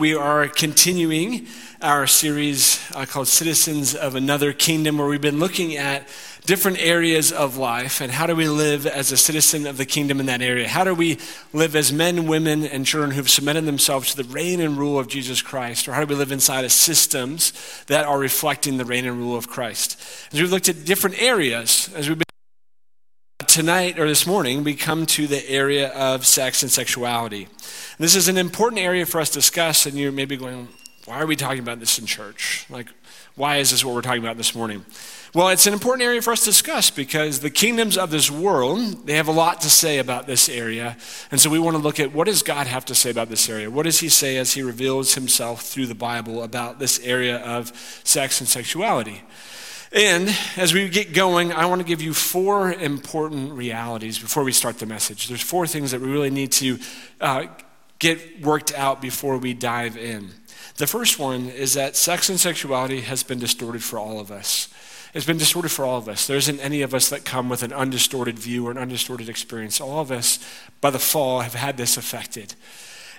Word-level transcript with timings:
We 0.00 0.14
are 0.14 0.48
continuing 0.48 1.46
our 1.82 2.06
series 2.06 2.80
uh, 2.94 3.04
called 3.04 3.28
Citizens 3.28 3.94
of 3.94 4.14
Another 4.14 4.54
Kingdom, 4.54 4.96
where 4.96 5.06
we've 5.06 5.20
been 5.20 5.38
looking 5.38 5.76
at 5.76 6.08
different 6.46 6.78
areas 6.78 7.32
of 7.32 7.58
life 7.58 8.00
and 8.00 8.10
how 8.10 8.26
do 8.26 8.34
we 8.34 8.48
live 8.48 8.86
as 8.86 9.12
a 9.12 9.18
citizen 9.18 9.66
of 9.66 9.76
the 9.76 9.84
kingdom 9.84 10.18
in 10.18 10.24
that 10.24 10.40
area? 10.40 10.66
How 10.66 10.84
do 10.84 10.94
we 10.94 11.18
live 11.52 11.76
as 11.76 11.92
men, 11.92 12.26
women, 12.26 12.64
and 12.64 12.86
children 12.86 13.10
who've 13.10 13.28
submitted 13.28 13.66
themselves 13.66 14.14
to 14.14 14.22
the 14.22 14.32
reign 14.32 14.62
and 14.62 14.78
rule 14.78 14.98
of 14.98 15.06
Jesus 15.06 15.42
Christ? 15.42 15.86
Or 15.86 15.92
how 15.92 16.00
do 16.00 16.06
we 16.06 16.14
live 16.14 16.32
inside 16.32 16.64
of 16.64 16.72
systems 16.72 17.52
that 17.88 18.06
are 18.06 18.18
reflecting 18.18 18.78
the 18.78 18.86
reign 18.86 19.04
and 19.04 19.18
rule 19.18 19.36
of 19.36 19.48
Christ? 19.48 20.00
As 20.32 20.40
we've 20.40 20.50
looked 20.50 20.70
at 20.70 20.86
different 20.86 21.20
areas, 21.20 21.90
as 21.94 22.08
we've 22.08 22.16
been 22.16 22.29
tonight 23.60 23.98
or 23.98 24.08
this 24.08 24.26
morning, 24.26 24.64
we 24.64 24.74
come 24.74 25.04
to 25.04 25.26
the 25.26 25.46
area 25.46 25.90
of 25.90 26.24
sex 26.24 26.62
and 26.62 26.72
sexuality. 26.72 27.46
This 27.98 28.16
is 28.16 28.26
an 28.26 28.38
important 28.38 28.80
area 28.80 29.04
for 29.04 29.20
us 29.20 29.28
to 29.28 29.34
discuss, 29.34 29.84
and 29.84 29.98
you're 29.98 30.12
maybe 30.12 30.34
going, 30.34 30.66
why 31.04 31.20
are 31.20 31.26
we 31.26 31.36
talking 31.36 31.58
about 31.58 31.78
this 31.78 31.98
in 31.98 32.06
church? 32.06 32.64
Like, 32.70 32.88
why 33.34 33.56
is 33.56 33.70
this 33.70 33.84
what 33.84 33.94
we're 33.94 34.00
talking 34.00 34.22
about 34.22 34.38
this 34.38 34.54
morning? 34.54 34.86
Well, 35.34 35.50
it's 35.50 35.66
an 35.66 35.74
important 35.74 36.06
area 36.06 36.22
for 36.22 36.32
us 36.32 36.40
to 36.40 36.46
discuss 36.46 36.88
because 36.88 37.40
the 37.40 37.50
kingdoms 37.50 37.98
of 37.98 38.10
this 38.10 38.30
world, 38.30 39.06
they 39.06 39.16
have 39.16 39.28
a 39.28 39.32
lot 39.32 39.60
to 39.60 39.68
say 39.68 39.98
about 39.98 40.26
this 40.26 40.48
area. 40.48 40.96
And 41.30 41.38
so 41.38 41.50
we 41.50 41.58
want 41.58 41.76
to 41.76 41.82
look 41.82 42.00
at 42.00 42.14
what 42.14 42.28
does 42.28 42.42
God 42.42 42.66
have 42.66 42.86
to 42.86 42.94
say 42.94 43.10
about 43.10 43.28
this 43.28 43.46
area? 43.50 43.70
What 43.70 43.82
does 43.82 44.00
he 44.00 44.08
say 44.08 44.38
as 44.38 44.54
he 44.54 44.62
reveals 44.62 45.16
himself 45.16 45.66
through 45.66 45.88
the 45.88 45.94
Bible 45.94 46.42
about 46.42 46.78
this 46.78 46.98
area 47.00 47.36
of 47.40 47.76
sex 48.04 48.40
and 48.40 48.48
sexuality? 48.48 49.22
And 49.92 50.32
as 50.56 50.72
we 50.72 50.88
get 50.88 51.12
going, 51.12 51.52
I 51.52 51.66
want 51.66 51.80
to 51.80 51.86
give 51.86 52.00
you 52.00 52.14
four 52.14 52.72
important 52.72 53.52
realities 53.52 54.20
before 54.20 54.44
we 54.44 54.52
start 54.52 54.78
the 54.78 54.86
message. 54.86 55.26
There's 55.26 55.42
four 55.42 55.66
things 55.66 55.90
that 55.90 56.00
we 56.00 56.08
really 56.08 56.30
need 56.30 56.52
to 56.52 56.78
uh, 57.20 57.46
get 57.98 58.40
worked 58.40 58.72
out 58.72 59.02
before 59.02 59.36
we 59.38 59.52
dive 59.52 59.96
in. 59.96 60.30
The 60.76 60.86
first 60.86 61.18
one 61.18 61.48
is 61.48 61.74
that 61.74 61.96
sex 61.96 62.28
and 62.28 62.38
sexuality 62.38 63.00
has 63.00 63.24
been 63.24 63.40
distorted 63.40 63.82
for 63.82 63.98
all 63.98 64.20
of 64.20 64.30
us. 64.30 64.68
It's 65.12 65.26
been 65.26 65.38
distorted 65.38 65.70
for 65.70 65.84
all 65.84 65.98
of 65.98 66.08
us. 66.08 66.28
There 66.28 66.36
isn't 66.36 66.60
any 66.60 66.82
of 66.82 66.94
us 66.94 67.08
that 67.08 67.24
come 67.24 67.48
with 67.48 67.64
an 67.64 67.72
undistorted 67.72 68.38
view 68.38 68.68
or 68.68 68.70
an 68.70 68.78
undistorted 68.78 69.28
experience. 69.28 69.80
All 69.80 69.98
of 69.98 70.12
us, 70.12 70.38
by 70.80 70.90
the 70.90 71.00
fall, 71.00 71.40
have 71.40 71.54
had 71.54 71.76
this 71.76 71.96
affected. 71.96 72.54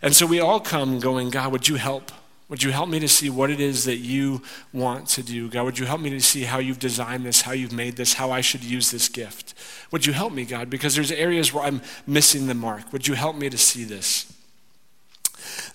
And 0.02 0.16
so 0.16 0.26
we 0.26 0.40
all 0.40 0.62
come 0.62 1.02
going, 1.02 1.32
God, 1.32 1.52
would 1.52 1.68
you 1.68 1.76
help? 1.76 2.14
Would 2.52 2.64
you 2.64 2.72
help 2.72 2.90
me 2.90 3.00
to 3.00 3.08
see 3.08 3.30
what 3.30 3.50
it 3.50 3.62
is 3.62 3.86
that 3.86 4.00
you 4.00 4.42
want 4.74 5.08
to 5.08 5.24
do? 5.24 5.48
God, 5.48 5.64
would 5.64 5.80
you 5.80 5.86
help 5.86 6.02
me 6.02 6.10
to 6.10 6.20
see 6.20 6.44
how 6.44 6.60
you've 6.60 6.80
designed 6.80 7.26
this, 7.26 7.44
how 7.44 7.54
you've 7.54 7.72
made 7.72 7.96
this, 7.96 8.16
how 8.16 8.30
I 8.30 8.42
should 8.42 8.62
use 8.62 8.92
this 8.92 9.08
gift? 9.08 9.54
Would 9.92 10.06
you 10.06 10.12
help 10.12 10.34
me, 10.34 10.44
God? 10.44 10.70
Because 10.70 10.94
there's 10.94 11.14
areas 11.14 11.54
where 11.54 11.64
I'm 11.64 11.82
missing 12.06 12.48
the 12.48 12.54
mark. 12.54 12.92
Would 12.92 13.08
you 13.08 13.14
help 13.14 13.38
me 13.38 13.50
to 13.50 13.58
see 13.58 13.86
this? 13.86 14.34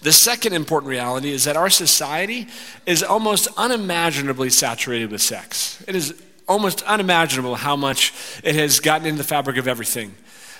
The 0.03 0.13
second 0.13 0.53
important 0.53 0.91
reality 0.91 1.31
is 1.31 1.45
that 1.45 1.57
our 1.57 1.71
society 1.71 2.47
is 2.85 3.03
almost 3.03 3.49
unimaginably 3.57 4.51
saturated 4.51 5.11
with 5.11 5.23
sex. 5.23 5.83
It 5.89 5.97
is 5.97 6.23
almost 6.47 6.83
unimaginable 6.83 7.55
how 7.55 7.77
much 7.77 8.13
it 8.45 8.55
has 8.55 8.81
gotten 8.81 9.07
into 9.07 9.17
the 9.17 9.25
fabric 9.25 9.57
of 9.57 9.67
everything 9.67 10.15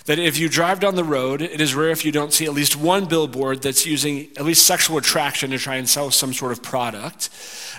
that 0.07 0.19
if 0.19 0.39
you 0.39 0.49
drive 0.49 0.81
down 0.81 0.95
the 0.95 1.05
road, 1.05 1.43
it 1.43 1.61
is 1.61 1.75
rare 1.75 1.91
if 1.91 2.05
you 2.05 2.13
don't 2.13 2.33
see 2.33 2.47
at 2.47 2.55
least 2.55 2.77
one 2.77 3.05
billboard 3.05 3.61
that's 3.63 3.85
using 3.85 4.29
at 4.37 4.45
least 4.45 4.67
sexual 4.67 4.99
attraction 4.99 5.51
to 5.51 5.59
try 5.59 5.77
and 5.77 5.89
sell 5.89 6.11
some 6.11 6.33
sort 6.33 6.53
of 6.53 6.63
product. 6.63 7.29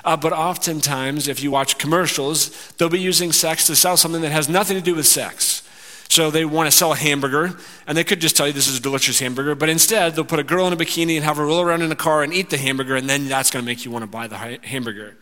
Uh, 0.04 0.16
but 0.16 0.34
oftentimes, 0.34 1.28
if 1.28 1.42
you 1.42 1.52
watch 1.52 1.78
commercials, 1.78 2.72
they'll 2.74 2.90
be 2.90 3.00
using 3.00 3.32
sex 3.32 3.66
to 3.68 3.76
sell 3.76 3.98
something 3.98 4.22
that 4.22 4.32
has 4.32 4.48
nothing 4.48 4.78
to 4.78 4.84
do 4.84 4.96
with 4.96 5.08
sex. 5.08 5.64
So 6.10 6.32
they 6.32 6.46
want 6.46 6.68
to 6.68 6.72
sell 6.72 6.94
a 6.94 6.96
hamburger, 6.96 7.58
and 7.86 7.98
they 7.98 8.04
could 8.04 8.22
just 8.22 8.38
tell 8.38 8.48
you 8.48 8.54
this 8.54 8.68
is 8.68 8.78
a 8.78 8.82
delicious 8.82 9.20
hamburger, 9.20 9.56
but 9.56 9.70
instead 9.70 10.16
they'll 10.16 10.24
put 10.24 10.40
a 10.40 10.44
girl 10.44 10.68
in 10.68 10.74
a 10.74 10.78
bikini 10.78 11.16
and 11.16 11.26
have 11.26 11.38
her 11.38 11.46
roll 11.46 11.62
around 11.62 11.82
in 11.82 11.92
a 11.92 11.98
car 11.98 12.24
and 12.24 12.34
eat 12.34 12.50
the 12.50 12.58
hamburger, 12.58 12.96
and 12.96 13.10
then 13.10 13.28
that's 13.28 13.52
going 13.52 13.64
to 13.64 13.66
make 13.66 13.84
you 13.84 13.92
want 13.92 14.04
to 14.04 14.08
buy 14.08 14.28
the 14.28 14.38
hamburger. 14.38 15.18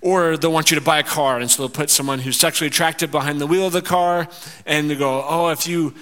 Or 0.00 0.36
they'll 0.36 0.52
want 0.52 0.70
you 0.70 0.76
to 0.76 0.84
buy 0.84 0.98
a 0.98 1.02
car, 1.02 1.40
and 1.40 1.50
so 1.50 1.62
they'll 1.62 1.70
put 1.70 1.90
someone 1.90 2.20
who's 2.20 2.38
sexually 2.38 2.68
attractive 2.68 3.10
behind 3.10 3.40
the 3.40 3.46
wheel 3.46 3.66
of 3.66 3.72
the 3.72 3.82
car, 3.82 4.28
and 4.66 4.88
they 4.88 4.94
go, 4.94 5.24
oh, 5.26 5.48
if 5.48 5.66
you 5.66 5.94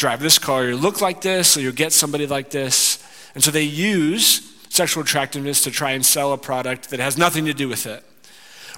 drive 0.00 0.20
this 0.20 0.38
car, 0.38 0.64
you 0.64 0.76
look 0.76 1.02
like 1.02 1.20
this, 1.20 1.58
or 1.58 1.60
you'll 1.60 1.72
get 1.72 1.92
somebody 1.92 2.26
like 2.26 2.48
this. 2.48 3.04
And 3.34 3.44
so 3.44 3.50
they 3.50 3.64
use 3.64 4.50
sexual 4.70 5.02
attractiveness 5.02 5.62
to 5.64 5.70
try 5.70 5.90
and 5.90 6.04
sell 6.04 6.32
a 6.32 6.38
product 6.38 6.88
that 6.88 7.00
has 7.00 7.18
nothing 7.18 7.44
to 7.44 7.52
do 7.52 7.68
with 7.68 7.86
it. 7.86 8.02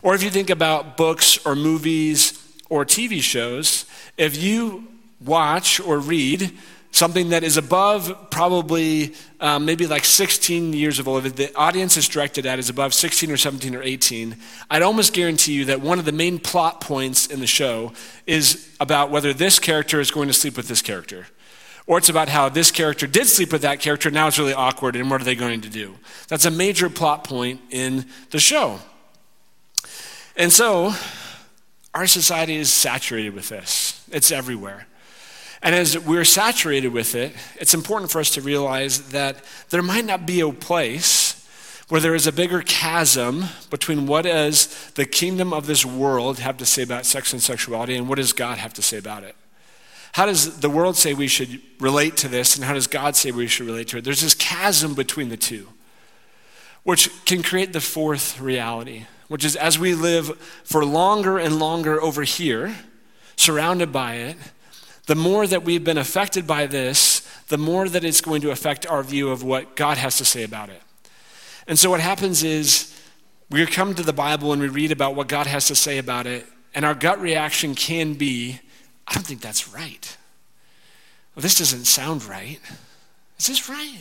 Or 0.03 0.17
if 0.17 0.23
you 0.25 0.31
think 0.31 0.51
about 0.51 0.97
books 0.97 1.39
or 1.47 1.55
movies 1.55 2.39
or 2.69 2.85
TV 2.85 3.23
shows, 3.23 3.87
if 4.19 4.37
you 4.37 4.89
watch 5.25 5.79
or 5.79 6.01
read 6.01 6.59
something 6.93 7.31
that 7.31 7.43
is 7.43 7.57
above 7.57 8.31
probably 8.31 9.15
um, 9.41 9.65
maybe 9.65 9.87
like 9.87 10.05
16 10.05 10.75
years 10.75 10.99
of 10.99 11.09
old, 11.09 11.27
If 11.27 11.35
the 11.35 11.55
audience 11.57 11.97
is 11.97 12.07
directed 12.07 12.47
at 12.47 12.59
is 12.59 12.69
above 12.69 12.95
16 12.95 13.31
or 13.31 13.37
17 13.37 13.75
or 13.75 13.83
18, 13.83 14.37
I'd 14.71 14.83
almost 14.83 15.13
guarantee 15.15 15.55
you 15.55 15.65
that 15.65 15.81
one 15.81 15.99
of 15.99 16.05
the 16.05 16.13
main 16.13 16.39
plot 16.39 16.81
points 16.81 17.27
in 17.27 17.41
the 17.41 17.47
show 17.47 17.93
is 18.27 18.75
about 18.79 19.11
whether 19.11 19.33
this 19.33 19.59
character 19.59 20.01
is 20.01 20.11
going 20.11 20.29
to 20.29 20.35
sleep 20.35 20.57
with 20.57 20.69
this 20.69 20.83
character. 20.83 21.27
Or 21.87 21.99
it's 21.99 22.11
about 22.11 22.29
how 22.29 22.49
this 22.49 22.71
character 22.71 23.07
did 23.07 23.27
sleep 23.27 23.53
with 23.53 23.63
that 23.63 23.81
character, 23.81 24.11
now 24.11 24.29
it's 24.29 24.39
really 24.39 24.55
awkward, 24.55 24.95
and 24.95 25.11
what 25.11 25.21
are 25.21 25.25
they 25.25 25.35
going 25.35 25.63
to 25.63 25.69
do? 25.69 25.97
That's 26.29 26.45
a 26.45 26.51
major 26.51 26.89
plot 26.89 27.25
point 27.25 27.61
in 27.71 28.07
the 28.31 28.39
show. 28.39 28.79
And 30.37 30.53
so, 30.53 30.95
our 31.95 32.07
society 32.07 32.57
is 32.57 32.73
saturated 32.73 33.35
with 33.35 33.49
this, 33.49 34.07
it's 34.13 34.31
everywhere. 34.31 34.87
And 35.63 35.75
as 35.75 35.97
we're 35.99 36.25
saturated 36.25 36.89
with 36.89 37.15
it, 37.15 37.33
it's 37.57 37.75
important 37.75 38.11
for 38.11 38.21
us 38.21 38.31
to 38.31 38.41
realize 38.41 39.11
that 39.11 39.45
there 39.71 39.83
might 39.83 40.05
not 40.05 40.27
be 40.27 40.41
a 40.41 40.51
place 40.51 41.39
where 41.89 42.01
there 42.01 42.15
is 42.15 42.27
a 42.27 42.33
bigger 42.33 42.63
chasm 42.63 43.45
between 43.71 44.07
what 44.07 44.23
does 44.23 44.91
the 44.93 45.05
kingdom 45.05 45.53
of 45.53 45.67
this 45.67 45.85
world 45.85 46.39
have 46.39 46.57
to 46.57 46.67
say 46.67 46.83
about 46.83 47.07
sex 47.07 47.33
and 47.33 47.43
sexuality 47.43 47.95
and 47.95 48.09
what 48.09 48.17
does 48.17 48.33
God 48.33 48.59
have 48.59 48.73
to 48.75 48.83
say 48.83 48.97
about 48.97 49.25
it. 49.25 49.37
How 50.13 50.27
does 50.27 50.61
the 50.61 50.71
world 50.71 50.97
say 50.97 51.15
we 51.15 51.29
should 51.29 51.61
relate 51.81 52.17
to 52.19 52.29
this, 52.29 52.57
and 52.57 52.65
how 52.65 52.75
does 52.75 52.87
God 52.87 53.17
say 53.17 53.31
we 53.31 53.47
should 53.47 53.67
relate 53.67 53.89
to 53.89 53.99
it? 53.99 54.05
There's 54.05 54.21
this 54.21 54.35
chasm 54.35 54.95
between 54.95 55.29
the 55.29 55.37
two, 55.37 55.69
which 56.83 57.11
can 57.25 57.43
create 57.43 57.73
the 57.73 57.81
fourth 57.81 58.41
reality, 58.41 59.07
which 59.29 59.45
is 59.45 59.57
as 59.57 59.79
we 59.79 59.95
live 59.95 60.39
for 60.65 60.85
longer 60.85 61.39
and 61.39 61.59
longer 61.59 62.01
over 62.03 62.25
here, 62.25 62.75
surrounded 63.37 63.91
by 63.93 64.17
it, 64.17 64.37
the 65.13 65.17
more 65.17 65.47
that 65.47 65.63
we've 65.63 65.85
been 65.85 65.99
affected 65.99 66.47
by 66.47 66.67
this, 66.67 67.21
the 67.49 67.59
more 67.59 67.87
that 67.87 68.03
it's 68.03 68.23
going 68.23 68.41
to 68.41 68.51
affect 68.51 68.87
our 68.87 69.03
view 69.03 69.29
of 69.29 69.43
what 69.43 69.77
God 69.77 69.99
has 69.99 70.17
to 70.17 70.25
say 70.25 70.43
about 70.43 70.71
it. 70.71 70.81
And 71.67 71.79
so 71.79 71.91
what 71.91 72.01
happens 72.01 72.43
is 72.43 72.99
we 73.51 73.67
come 73.67 73.95
to 73.95 74.03
the 74.03 74.15
Bible 74.15 74.55
and 74.55 74.63
we 74.63 74.69
read 74.69 74.91
about 74.91 75.15
what 75.15 75.29
God 75.29 75.47
has 75.47 75.67
to 75.67 75.75
say 75.75 75.99
about 75.99 76.27
it, 76.27 76.47
and 76.75 76.87
our 76.87 76.95
gut 76.95 77.21
reaction 77.21 77.75
can 77.75 78.15
be, 78.15 78.59
I 79.07 79.13
don't 79.13 79.27
think 79.27 79.43
that's 79.43 79.69
right. 79.69 80.17
Well, 81.37 81.43
this 81.43 81.59
doesn't 81.59 81.85
sound 81.85 82.25
right. 82.25 82.59
Is 83.39 83.49
this 83.49 83.69
right? 83.69 83.99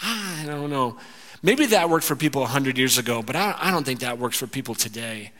I 0.00 0.44
don't 0.46 0.70
know. 0.70 0.96
Maybe 1.42 1.66
that 1.66 1.90
worked 1.90 2.04
for 2.04 2.14
people 2.14 2.42
100 2.42 2.78
years 2.78 2.98
ago, 2.98 3.20
but 3.20 3.34
I 3.34 3.72
don't 3.72 3.82
think 3.82 3.98
that 3.98 4.16
works 4.16 4.38
for 4.38 4.46
people 4.46 4.76
today. 4.76 5.32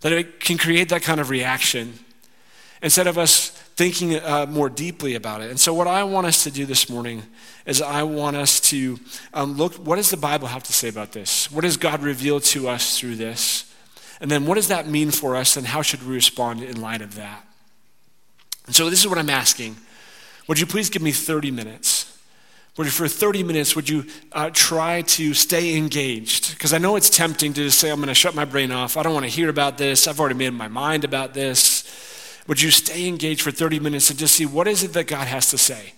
That 0.00 0.12
it 0.12 0.40
can 0.40 0.56
create 0.56 0.88
that 0.88 1.02
kind 1.02 1.20
of 1.20 1.28
reaction. 1.28 1.98
Instead 2.82 3.06
of 3.06 3.16
us 3.16 3.50
thinking 3.76 4.16
uh, 4.16 4.46
more 4.46 4.68
deeply 4.68 5.14
about 5.14 5.40
it. 5.40 5.50
And 5.50 5.58
so, 5.58 5.72
what 5.72 5.86
I 5.86 6.04
want 6.04 6.26
us 6.26 6.44
to 6.44 6.50
do 6.50 6.66
this 6.66 6.88
morning 6.90 7.22
is 7.64 7.80
I 7.80 8.02
want 8.02 8.36
us 8.36 8.60
to 8.60 8.98
um, 9.32 9.56
look 9.56 9.74
what 9.74 9.96
does 9.96 10.10
the 10.10 10.16
Bible 10.16 10.48
have 10.48 10.62
to 10.64 10.72
say 10.72 10.88
about 10.88 11.12
this? 11.12 11.50
What 11.50 11.62
does 11.62 11.76
God 11.76 12.02
reveal 12.02 12.40
to 12.40 12.68
us 12.68 12.98
through 12.98 13.16
this? 13.16 13.72
And 14.20 14.30
then, 14.30 14.46
what 14.46 14.56
does 14.56 14.68
that 14.68 14.88
mean 14.88 15.10
for 15.10 15.36
us, 15.36 15.56
and 15.56 15.66
how 15.66 15.82
should 15.82 16.06
we 16.06 16.14
respond 16.14 16.62
in 16.62 16.80
light 16.80 17.02
of 17.02 17.14
that? 17.14 17.46
And 18.66 18.74
so, 18.74 18.90
this 18.90 19.00
is 19.00 19.08
what 19.08 19.18
I'm 19.18 19.30
asking. 19.30 19.76
Would 20.48 20.58
you 20.58 20.66
please 20.66 20.90
give 20.90 21.02
me 21.02 21.12
30 21.12 21.50
minutes? 21.50 22.08
Would 22.76 22.86
you, 22.86 22.90
for 22.90 23.06
30 23.06 23.42
minutes, 23.42 23.76
would 23.76 23.88
you 23.88 24.06
uh, 24.32 24.50
try 24.50 25.02
to 25.02 25.34
stay 25.34 25.76
engaged? 25.76 26.54
Because 26.54 26.72
I 26.72 26.78
know 26.78 26.96
it's 26.96 27.10
tempting 27.10 27.52
to 27.52 27.64
just 27.64 27.78
say, 27.78 27.90
I'm 27.90 27.96
going 27.96 28.08
to 28.08 28.14
shut 28.14 28.34
my 28.34 28.46
brain 28.46 28.72
off. 28.72 28.96
I 28.96 29.02
don't 29.02 29.12
want 29.12 29.24
to 29.24 29.30
hear 29.30 29.50
about 29.50 29.76
this. 29.76 30.08
I've 30.08 30.18
already 30.18 30.36
made 30.36 30.50
my 30.54 30.68
mind 30.68 31.04
about 31.04 31.34
this. 31.34 32.11
Would 32.46 32.60
you 32.60 32.70
stay 32.70 33.06
engaged 33.06 33.42
for 33.42 33.50
30 33.50 33.80
minutes 33.80 34.10
and 34.10 34.18
just 34.18 34.34
see 34.34 34.46
what 34.46 34.66
is 34.66 34.82
it 34.82 34.92
that 34.94 35.06
God 35.06 35.28
has 35.28 35.50
to 35.50 35.58
say? 35.58 35.92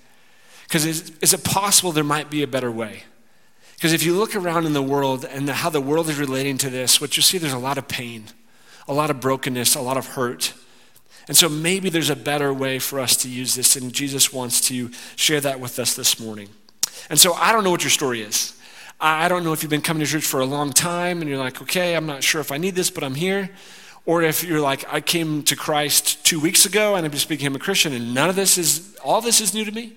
Because 0.64 0.84
is, 0.84 1.12
is 1.20 1.32
it 1.32 1.44
possible 1.44 1.92
there 1.92 2.04
might 2.04 2.30
be 2.30 2.42
a 2.42 2.46
better 2.46 2.70
way? 2.70 3.04
Because 3.74 3.92
if 3.92 4.02
you 4.02 4.14
look 4.14 4.34
around 4.34 4.66
in 4.66 4.72
the 4.72 4.82
world 4.82 5.24
and 5.24 5.48
the, 5.48 5.54
how 5.54 5.70
the 5.70 5.80
world 5.80 6.08
is 6.08 6.18
relating 6.18 6.58
to 6.58 6.70
this, 6.70 7.00
what 7.00 7.16
you 7.16 7.22
see, 7.22 7.38
there's 7.38 7.52
a 7.52 7.58
lot 7.58 7.78
of 7.78 7.88
pain, 7.88 8.24
a 8.88 8.94
lot 8.94 9.10
of 9.10 9.20
brokenness, 9.20 9.74
a 9.74 9.80
lot 9.80 9.96
of 9.96 10.06
hurt. 10.08 10.54
And 11.26 11.36
so 11.36 11.48
maybe 11.48 11.88
there's 11.88 12.10
a 12.10 12.16
better 12.16 12.52
way 12.52 12.78
for 12.78 13.00
us 13.00 13.16
to 13.18 13.28
use 13.28 13.54
this, 13.54 13.76
and 13.76 13.92
Jesus 13.92 14.32
wants 14.32 14.60
to 14.68 14.90
share 15.16 15.40
that 15.40 15.60
with 15.60 15.78
us 15.78 15.94
this 15.94 16.20
morning. 16.20 16.48
And 17.10 17.18
so 17.18 17.34
I 17.34 17.52
don't 17.52 17.64
know 17.64 17.70
what 17.70 17.82
your 17.82 17.90
story 17.90 18.22
is. 18.22 18.58
I 19.00 19.28
don't 19.28 19.44
know 19.44 19.52
if 19.52 19.62
you've 19.62 19.70
been 19.70 19.82
coming 19.82 20.04
to 20.04 20.10
church 20.10 20.24
for 20.24 20.40
a 20.40 20.46
long 20.46 20.72
time 20.72 21.20
and 21.20 21.28
you're 21.28 21.38
like, 21.38 21.60
okay, 21.60 21.94
I'm 21.94 22.06
not 22.06 22.22
sure 22.22 22.40
if 22.40 22.52
I 22.52 22.58
need 22.58 22.74
this, 22.74 22.90
but 22.90 23.02
I'm 23.04 23.14
here. 23.14 23.50
Or 24.06 24.22
if 24.22 24.44
you're 24.44 24.60
like, 24.60 24.84
I 24.92 25.00
came 25.00 25.42
to 25.44 25.56
Christ 25.56 26.24
two 26.26 26.38
weeks 26.38 26.66
ago 26.66 26.94
and 26.94 27.06
I'm 27.06 27.12
just 27.12 27.28
became 27.28 27.56
a 27.56 27.58
Christian 27.58 27.92
and 27.92 28.12
none 28.12 28.28
of 28.28 28.36
this 28.36 28.58
is, 28.58 28.96
all 28.96 29.20
this 29.20 29.40
is 29.40 29.54
new 29.54 29.64
to 29.64 29.72
me. 29.72 29.94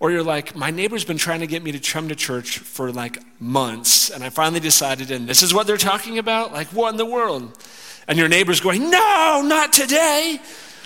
Or 0.00 0.12
you're 0.12 0.22
like, 0.22 0.54
my 0.54 0.70
neighbor's 0.70 1.04
been 1.04 1.18
trying 1.18 1.40
to 1.40 1.48
get 1.48 1.62
me 1.62 1.72
to 1.72 1.80
come 1.80 2.08
to 2.08 2.14
church 2.14 2.58
for 2.58 2.92
like 2.92 3.18
months, 3.40 4.10
and 4.10 4.22
I 4.22 4.30
finally 4.30 4.60
decided, 4.60 5.10
and 5.10 5.28
this 5.28 5.42
is 5.42 5.52
what 5.52 5.66
they're 5.66 5.76
talking 5.76 6.18
about? 6.18 6.52
Like, 6.52 6.68
what 6.68 6.90
in 6.90 6.96
the 6.98 7.04
world? 7.04 7.58
And 8.06 8.16
your 8.16 8.28
neighbor's 8.28 8.60
going, 8.60 8.90
no, 8.90 9.42
not 9.44 9.72
today. 9.72 10.40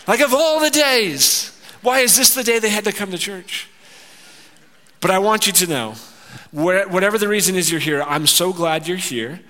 Like, 0.08 0.20
of 0.20 0.32
all 0.32 0.60
the 0.60 0.70
days, 0.70 1.54
why 1.82 2.00
is 2.00 2.16
this 2.16 2.34
the 2.34 2.42
day 2.42 2.58
they 2.58 2.70
had 2.70 2.84
to 2.84 2.92
come 2.92 3.10
to 3.10 3.18
church? 3.18 3.68
But 5.00 5.10
I 5.10 5.18
want 5.18 5.46
you 5.46 5.52
to 5.52 5.66
know, 5.66 5.94
whatever 6.50 7.18
the 7.18 7.28
reason 7.28 7.54
is 7.54 7.70
you're 7.70 7.80
here, 7.80 8.02
I'm 8.02 8.26
so 8.26 8.54
glad 8.54 8.88
you're 8.88 8.96
here. 8.96 9.40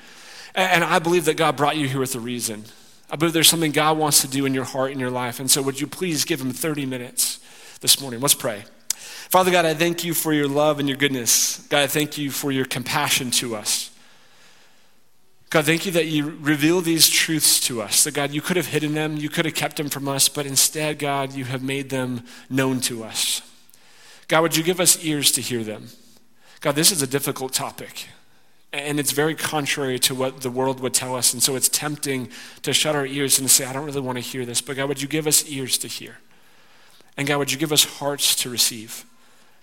And 0.56 0.82
I 0.82 0.98
believe 0.98 1.26
that 1.26 1.36
God 1.36 1.56
brought 1.56 1.76
you 1.76 1.86
here 1.86 2.00
with 2.00 2.16
a 2.16 2.20
reason. 2.20 2.64
I 3.12 3.16
believe 3.16 3.34
there's 3.34 3.48
something 3.48 3.72
God 3.72 3.98
wants 3.98 4.22
to 4.22 4.28
do 4.28 4.46
in 4.46 4.54
your 4.54 4.64
heart 4.64 4.90
and 4.90 4.98
your 4.98 5.10
life. 5.10 5.38
And 5.38 5.50
so, 5.50 5.60
would 5.60 5.78
you 5.78 5.86
please 5.86 6.24
give 6.24 6.40
Him 6.40 6.50
30 6.50 6.86
minutes 6.86 7.40
this 7.82 8.00
morning? 8.00 8.20
Let's 8.20 8.34
pray. 8.34 8.64
Father 8.88 9.50
God, 9.50 9.66
I 9.66 9.74
thank 9.74 10.02
you 10.02 10.14
for 10.14 10.32
your 10.32 10.48
love 10.48 10.78
and 10.78 10.88
your 10.88 10.96
goodness. 10.96 11.58
God, 11.68 11.82
I 11.82 11.86
thank 11.86 12.16
you 12.16 12.30
for 12.30 12.50
your 12.50 12.64
compassion 12.64 13.30
to 13.32 13.54
us. 13.54 13.90
God, 15.50 15.66
thank 15.66 15.84
you 15.84 15.92
that 15.92 16.06
you 16.06 16.38
reveal 16.40 16.80
these 16.80 17.10
truths 17.10 17.60
to 17.60 17.82
us. 17.82 18.04
That 18.04 18.14
God, 18.14 18.30
you 18.30 18.40
could 18.40 18.56
have 18.56 18.68
hidden 18.68 18.94
them, 18.94 19.18
you 19.18 19.28
could 19.28 19.44
have 19.44 19.54
kept 19.54 19.76
them 19.76 19.90
from 19.90 20.08
us, 20.08 20.30
but 20.30 20.46
instead, 20.46 20.98
God, 20.98 21.34
you 21.34 21.44
have 21.44 21.62
made 21.62 21.90
them 21.90 22.24
known 22.48 22.80
to 22.82 23.04
us. 23.04 23.42
God, 24.28 24.40
would 24.40 24.56
you 24.56 24.62
give 24.62 24.80
us 24.80 25.04
ears 25.04 25.30
to 25.32 25.42
hear 25.42 25.62
them? 25.62 25.88
God, 26.60 26.74
this 26.74 26.90
is 26.90 27.02
a 27.02 27.06
difficult 27.06 27.52
topic. 27.52 28.08
And 28.72 28.98
it's 28.98 29.12
very 29.12 29.34
contrary 29.34 29.98
to 30.00 30.14
what 30.14 30.40
the 30.40 30.50
world 30.50 30.80
would 30.80 30.94
tell 30.94 31.14
us. 31.14 31.34
And 31.34 31.42
so 31.42 31.56
it's 31.56 31.68
tempting 31.68 32.30
to 32.62 32.72
shut 32.72 32.96
our 32.96 33.04
ears 33.04 33.38
and 33.38 33.50
say, 33.50 33.66
I 33.66 33.72
don't 33.72 33.84
really 33.84 34.00
want 34.00 34.16
to 34.16 34.22
hear 34.22 34.46
this. 34.46 34.62
But 34.62 34.76
God, 34.76 34.88
would 34.88 35.02
you 35.02 35.08
give 35.08 35.26
us 35.26 35.46
ears 35.46 35.76
to 35.78 35.88
hear? 35.88 36.18
And 37.16 37.28
God, 37.28 37.36
would 37.36 37.52
you 37.52 37.58
give 37.58 37.72
us 37.72 37.84
hearts 37.84 38.34
to 38.36 38.48
receive? 38.48 39.04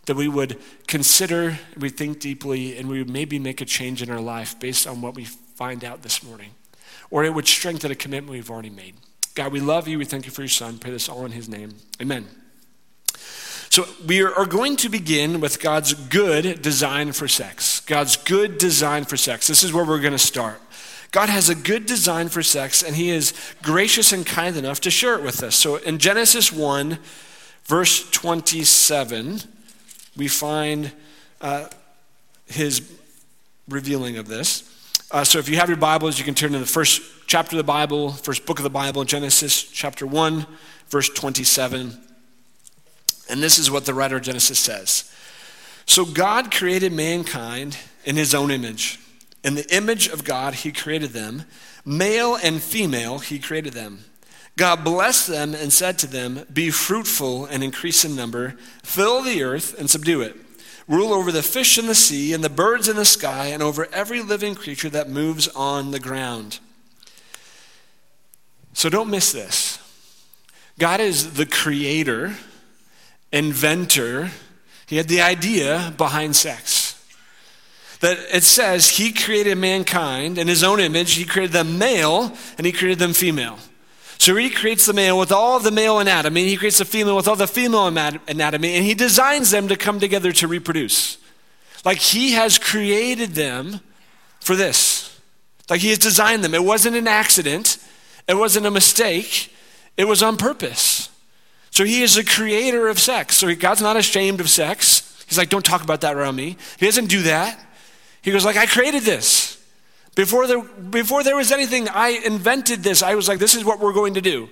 That 0.05 0.15
we 0.15 0.27
would 0.27 0.59
consider, 0.87 1.59
we 1.77 1.89
think 1.89 2.19
deeply, 2.19 2.77
and 2.77 2.87
we 2.87 2.99
would 2.99 3.09
maybe 3.09 3.39
make 3.39 3.61
a 3.61 3.65
change 3.65 4.03
in 4.03 4.11
our 4.11 4.21
life 4.21 4.59
based 4.59 4.85
on 4.85 5.01
what 5.01 5.15
we 5.15 5.25
find 5.25 5.83
out 5.83 6.03
this 6.03 6.23
morning. 6.23 6.51
Or 7.09 7.23
it 7.23 7.33
would 7.33 7.47
strengthen 7.47 7.91
a 7.91 7.95
commitment 7.95 8.31
we've 8.31 8.51
already 8.51 8.69
made. 8.69 8.95
God, 9.33 9.51
we 9.51 9.59
love 9.59 9.87
you. 9.87 9.97
We 9.97 10.05
thank 10.05 10.25
you 10.25 10.31
for 10.31 10.41
your 10.41 10.49
son. 10.49 10.77
Pray 10.77 10.91
this 10.91 11.09
all 11.09 11.25
in 11.25 11.31
his 11.31 11.49
name. 11.49 11.75
Amen. 11.99 12.27
So, 13.79 13.87
we 14.05 14.21
are 14.23 14.45
going 14.45 14.75
to 14.75 14.89
begin 14.89 15.39
with 15.39 15.61
God's 15.61 15.93
good 15.93 16.61
design 16.61 17.13
for 17.13 17.29
sex. 17.29 17.79
God's 17.79 18.17
good 18.17 18.57
design 18.57 19.05
for 19.05 19.15
sex. 19.15 19.47
This 19.47 19.63
is 19.63 19.71
where 19.71 19.85
we're 19.85 20.01
going 20.01 20.11
to 20.11 20.19
start. 20.19 20.59
God 21.11 21.29
has 21.29 21.47
a 21.47 21.55
good 21.55 21.85
design 21.85 22.27
for 22.27 22.43
sex, 22.43 22.83
and 22.83 22.93
He 22.93 23.09
is 23.09 23.33
gracious 23.61 24.11
and 24.11 24.25
kind 24.25 24.57
enough 24.57 24.81
to 24.81 24.91
share 24.91 25.15
it 25.15 25.23
with 25.23 25.41
us. 25.43 25.55
So, 25.55 25.77
in 25.77 25.97
Genesis 25.97 26.51
1, 26.51 26.99
verse 27.63 28.09
27, 28.09 29.39
we 30.17 30.27
find 30.27 30.91
uh, 31.39 31.69
His 32.47 32.81
revealing 33.69 34.17
of 34.17 34.27
this. 34.27 34.65
Uh, 35.09 35.23
so 35.23 35.39
if 35.39 35.47
you 35.47 35.55
have 35.55 35.69
your 35.69 35.77
Bibles, 35.77 36.19
you 36.19 36.25
can 36.25 36.35
turn 36.35 36.51
to 36.51 36.59
the 36.59 36.65
first 36.65 37.01
chapter 37.27 37.55
of 37.55 37.59
the 37.59 37.63
Bible, 37.63 38.11
first 38.11 38.45
book 38.45 38.59
of 38.59 38.63
the 38.63 38.69
Bible, 38.69 39.05
Genesis 39.05 39.63
chapter 39.63 40.05
1, 40.05 40.45
verse 40.89 41.07
27. 41.07 42.08
And 43.29 43.41
this 43.41 43.57
is 43.59 43.69
what 43.69 43.85
the 43.85 43.93
writer 43.93 44.17
of 44.17 44.23
Genesis 44.23 44.59
says. 44.59 45.13
So 45.85 46.05
God 46.05 46.51
created 46.51 46.91
mankind 46.91 47.77
in 48.05 48.15
his 48.15 48.33
own 48.33 48.51
image. 48.51 48.99
In 49.43 49.55
the 49.55 49.75
image 49.75 50.07
of 50.07 50.23
God, 50.23 50.53
he 50.55 50.71
created 50.71 51.11
them. 51.11 51.43
Male 51.85 52.35
and 52.35 52.61
female, 52.61 53.19
he 53.19 53.39
created 53.39 53.73
them. 53.73 54.03
God 54.57 54.83
blessed 54.83 55.27
them 55.27 55.55
and 55.55 55.71
said 55.71 55.97
to 55.99 56.07
them, 56.07 56.45
Be 56.51 56.69
fruitful 56.69 57.45
and 57.45 57.63
increase 57.63 58.03
in 58.03 58.15
number, 58.15 58.55
fill 58.83 59.21
the 59.21 59.41
earth 59.41 59.79
and 59.79 59.89
subdue 59.89 60.21
it 60.21 60.35
rule 60.89 61.13
over 61.13 61.31
the 61.31 61.43
fish 61.43 61.77
in 61.77 61.85
the 61.85 61.95
sea 61.95 62.33
and 62.33 62.43
the 62.43 62.49
birds 62.49 62.89
in 62.89 62.95
the 62.95 63.05
sky 63.05 63.47
and 63.47 63.61
over 63.61 63.87
every 63.93 64.21
living 64.21 64.55
creature 64.55 64.89
that 64.89 65.07
moves 65.07 65.47
on 65.49 65.91
the 65.91 65.99
ground. 65.99 66.59
So 68.73 68.89
don't 68.89 69.09
miss 69.09 69.31
this. 69.31 69.77
God 70.79 70.99
is 70.99 71.33
the 71.33 71.45
creator, 71.45 72.35
inventor. 73.31 74.31
He 74.87 74.97
had 74.97 75.07
the 75.07 75.21
idea 75.21 75.93
behind 75.97 76.35
sex. 76.35 76.95
That 78.01 78.17
it 78.33 78.43
says 78.43 78.89
he 78.89 79.11
created 79.11 79.57
mankind 79.57 80.37
in 80.37 80.47
his 80.47 80.63
own 80.63 80.79
image, 80.79 81.13
he 81.13 81.25
created 81.25 81.51
them 81.51 81.77
male, 81.77 82.33
and 82.57 82.65
he 82.65 82.71
created 82.71 82.99
them 82.99 83.13
female. 83.13 83.59
So 84.17 84.35
he 84.35 84.49
creates 84.49 84.85
the 84.85 84.93
male 84.93 85.17
with 85.17 85.31
all 85.31 85.59
the 85.59 85.71
male 85.71 85.99
anatomy, 85.99 86.47
he 86.47 86.57
creates 86.57 86.77
the 86.77 86.85
female 86.85 87.15
with 87.15 87.27
all 87.27 87.35
the 87.35 87.47
female 87.47 87.87
anatomy, 87.87 88.75
and 88.75 88.85
he 88.85 88.93
designs 88.93 89.51
them 89.51 89.67
to 89.67 89.75
come 89.75 89.99
together 89.99 90.31
to 90.33 90.47
reproduce. 90.47 91.17
Like 91.85 91.99
he 91.99 92.33
has 92.33 92.57
created 92.57 93.31
them 93.31 93.79
for 94.39 94.55
this. 94.55 95.17
Like 95.69 95.81
he 95.81 95.89
has 95.89 95.99
designed 95.99 96.43
them. 96.43 96.53
It 96.53 96.63
wasn't 96.63 96.95
an 96.95 97.07
accident, 97.07 97.77
it 98.27 98.35
wasn't 98.35 98.65
a 98.65 98.71
mistake, 98.71 99.53
it 99.97 100.05
was 100.05 100.23
on 100.23 100.37
purpose. 100.37 101.09
So 101.79 101.85
he 101.85 102.01
is 102.01 102.15
the 102.15 102.25
creator 102.25 102.89
of 102.89 102.99
sex. 102.99 103.37
So 103.37 103.55
God's 103.55 103.81
not 103.81 103.95
ashamed 103.95 104.41
of 104.41 104.49
sex. 104.49 105.23
He's 105.29 105.37
like, 105.37 105.47
don't 105.47 105.63
talk 105.63 105.81
about 105.81 106.01
that 106.01 106.13
around 106.13 106.35
me. 106.35 106.57
He 106.77 106.85
doesn't 106.85 107.05
do 107.05 107.21
that. 107.21 107.57
He 108.21 108.33
goes 108.33 108.43
like, 108.43 108.57
I 108.57 108.65
created 108.65 109.03
this. 109.03 109.65
Before 110.13 110.45
there, 110.45 110.61
before 110.61 111.23
there 111.23 111.37
was 111.37 111.53
anything, 111.53 111.87
I 111.87 112.19
invented 112.25 112.83
this. 112.83 113.01
I 113.01 113.15
was 113.15 113.29
like, 113.29 113.39
this 113.39 113.55
is 113.55 113.63
what 113.63 113.79
we're 113.79 113.93
going 113.93 114.15
to 114.15 114.19
do. 114.21 114.49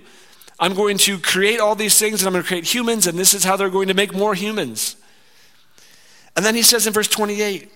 I'm 0.57 0.73
going 0.73 0.97
to 0.99 1.19
create 1.19 1.59
all 1.59 1.75
these 1.75 1.99
things 1.99 2.21
and 2.21 2.27
I'm 2.27 2.31
going 2.31 2.43
to 2.43 2.47
create 2.47 2.63
humans, 2.63 3.07
and 3.07 3.19
this 3.19 3.33
is 3.33 3.43
how 3.43 3.57
they're 3.57 3.69
going 3.69 3.89
to 3.89 3.93
make 3.93 4.15
more 4.15 4.33
humans. 4.33 4.95
And 6.37 6.45
then 6.45 6.55
he 6.55 6.61
says 6.61 6.87
in 6.87 6.93
verse 6.93 7.09
28, 7.09 7.69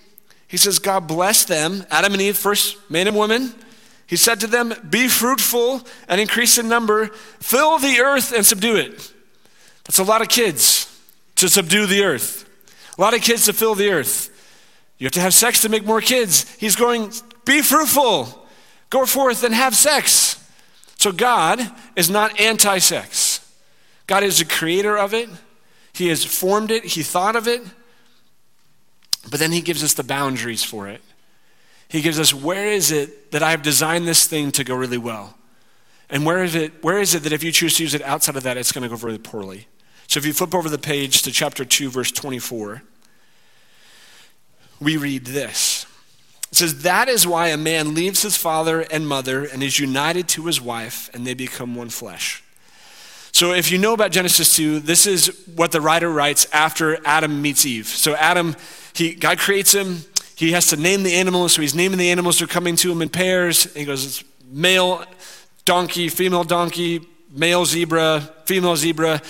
he 0.48 0.56
says, 0.56 0.78
God 0.78 1.06
blessed 1.06 1.48
them, 1.48 1.84
Adam 1.90 2.14
and 2.14 2.22
Eve, 2.22 2.38
first 2.38 2.78
man 2.90 3.06
and 3.06 3.14
woman. 3.14 3.52
He 4.06 4.16
said 4.16 4.40
to 4.40 4.46
them, 4.46 4.72
Be 4.88 5.08
fruitful 5.08 5.82
and 6.08 6.22
increase 6.22 6.56
in 6.56 6.70
number, 6.70 7.08
fill 7.08 7.76
the 7.76 8.00
earth 8.00 8.32
and 8.32 8.46
subdue 8.46 8.76
it. 8.76 9.11
That's 9.84 9.98
a 9.98 10.04
lot 10.04 10.22
of 10.22 10.28
kids 10.28 10.88
to 11.36 11.48
subdue 11.48 11.86
the 11.86 12.04
earth, 12.04 12.48
a 12.96 13.00
lot 13.00 13.14
of 13.14 13.20
kids 13.20 13.46
to 13.46 13.52
fill 13.52 13.74
the 13.74 13.90
earth. 13.90 14.28
You 14.98 15.06
have 15.06 15.12
to 15.12 15.20
have 15.20 15.34
sex 15.34 15.62
to 15.62 15.68
make 15.68 15.84
more 15.84 16.00
kids. 16.00 16.48
He's 16.56 16.76
going, 16.76 17.12
be 17.44 17.62
fruitful. 17.62 18.46
Go 18.90 19.06
forth 19.06 19.42
and 19.42 19.54
have 19.54 19.74
sex. 19.74 20.38
So 20.98 21.10
God 21.10 21.60
is 21.96 22.08
not 22.08 22.38
anti 22.38 22.78
sex. 22.78 23.40
God 24.06 24.22
is 24.22 24.38
the 24.38 24.44
creator 24.44 24.96
of 24.96 25.14
it. 25.14 25.28
He 25.92 26.08
has 26.08 26.24
formed 26.24 26.70
it, 26.70 26.84
He 26.84 27.02
thought 27.02 27.34
of 27.34 27.48
it. 27.48 27.62
But 29.30 29.40
then 29.40 29.50
He 29.50 29.60
gives 29.60 29.82
us 29.82 29.94
the 29.94 30.04
boundaries 30.04 30.62
for 30.62 30.88
it. 30.88 31.00
He 31.88 32.00
gives 32.00 32.20
us 32.20 32.32
where 32.32 32.66
is 32.66 32.92
it 32.92 33.32
that 33.32 33.42
I've 33.42 33.62
designed 33.62 34.06
this 34.06 34.26
thing 34.26 34.52
to 34.52 34.64
go 34.64 34.74
really 34.74 34.98
well? 34.98 35.36
And 36.08 36.24
where 36.24 36.44
is 36.44 36.54
it, 36.54 36.84
where 36.84 36.98
is 36.98 37.14
it 37.14 37.22
that 37.24 37.32
if 37.32 37.42
you 37.42 37.50
choose 37.50 37.76
to 37.78 37.82
use 37.82 37.94
it 37.94 38.02
outside 38.02 38.36
of 38.36 38.42
that, 38.44 38.56
it's 38.56 38.72
going 38.72 38.82
to 38.82 38.94
go 38.94 38.96
really 39.04 39.18
poorly? 39.18 39.66
So 40.12 40.18
if 40.18 40.26
you 40.26 40.34
flip 40.34 40.54
over 40.54 40.68
the 40.68 40.76
page 40.76 41.22
to 41.22 41.32
chapter 41.32 41.64
2, 41.64 41.88
verse 41.88 42.12
24, 42.12 42.82
we 44.78 44.98
read 44.98 45.24
this. 45.24 45.86
It 46.50 46.56
says, 46.56 46.82
That 46.82 47.08
is 47.08 47.26
why 47.26 47.48
a 47.48 47.56
man 47.56 47.94
leaves 47.94 48.20
his 48.20 48.36
father 48.36 48.82
and 48.82 49.08
mother 49.08 49.46
and 49.46 49.62
is 49.62 49.78
united 49.78 50.28
to 50.28 50.44
his 50.44 50.60
wife, 50.60 51.08
and 51.14 51.26
they 51.26 51.32
become 51.32 51.74
one 51.74 51.88
flesh. 51.88 52.44
So, 53.32 53.54
if 53.54 53.72
you 53.72 53.78
know 53.78 53.94
about 53.94 54.10
Genesis 54.10 54.54
2, 54.54 54.80
this 54.80 55.06
is 55.06 55.46
what 55.54 55.72
the 55.72 55.80
writer 55.80 56.10
writes 56.10 56.46
after 56.52 56.98
Adam 57.06 57.40
meets 57.40 57.64
Eve. 57.64 57.86
So, 57.86 58.14
Adam, 58.14 58.54
he, 58.92 59.14
God 59.14 59.38
creates 59.38 59.72
him. 59.72 60.00
He 60.36 60.52
has 60.52 60.66
to 60.66 60.76
name 60.76 61.04
the 61.04 61.14
animals. 61.14 61.54
So, 61.54 61.62
he's 61.62 61.74
naming 61.74 61.96
the 61.96 62.10
animals 62.10 62.38
who 62.38 62.44
are 62.44 62.48
coming 62.48 62.76
to 62.76 62.92
him 62.92 63.00
in 63.00 63.08
pairs. 63.08 63.72
He 63.72 63.86
goes, 63.86 64.04
It's 64.04 64.24
male 64.44 65.06
donkey, 65.64 66.10
female 66.10 66.44
donkey, 66.44 67.00
male 67.30 67.64
zebra, 67.64 68.20
female 68.44 68.76
zebra. 68.76 69.22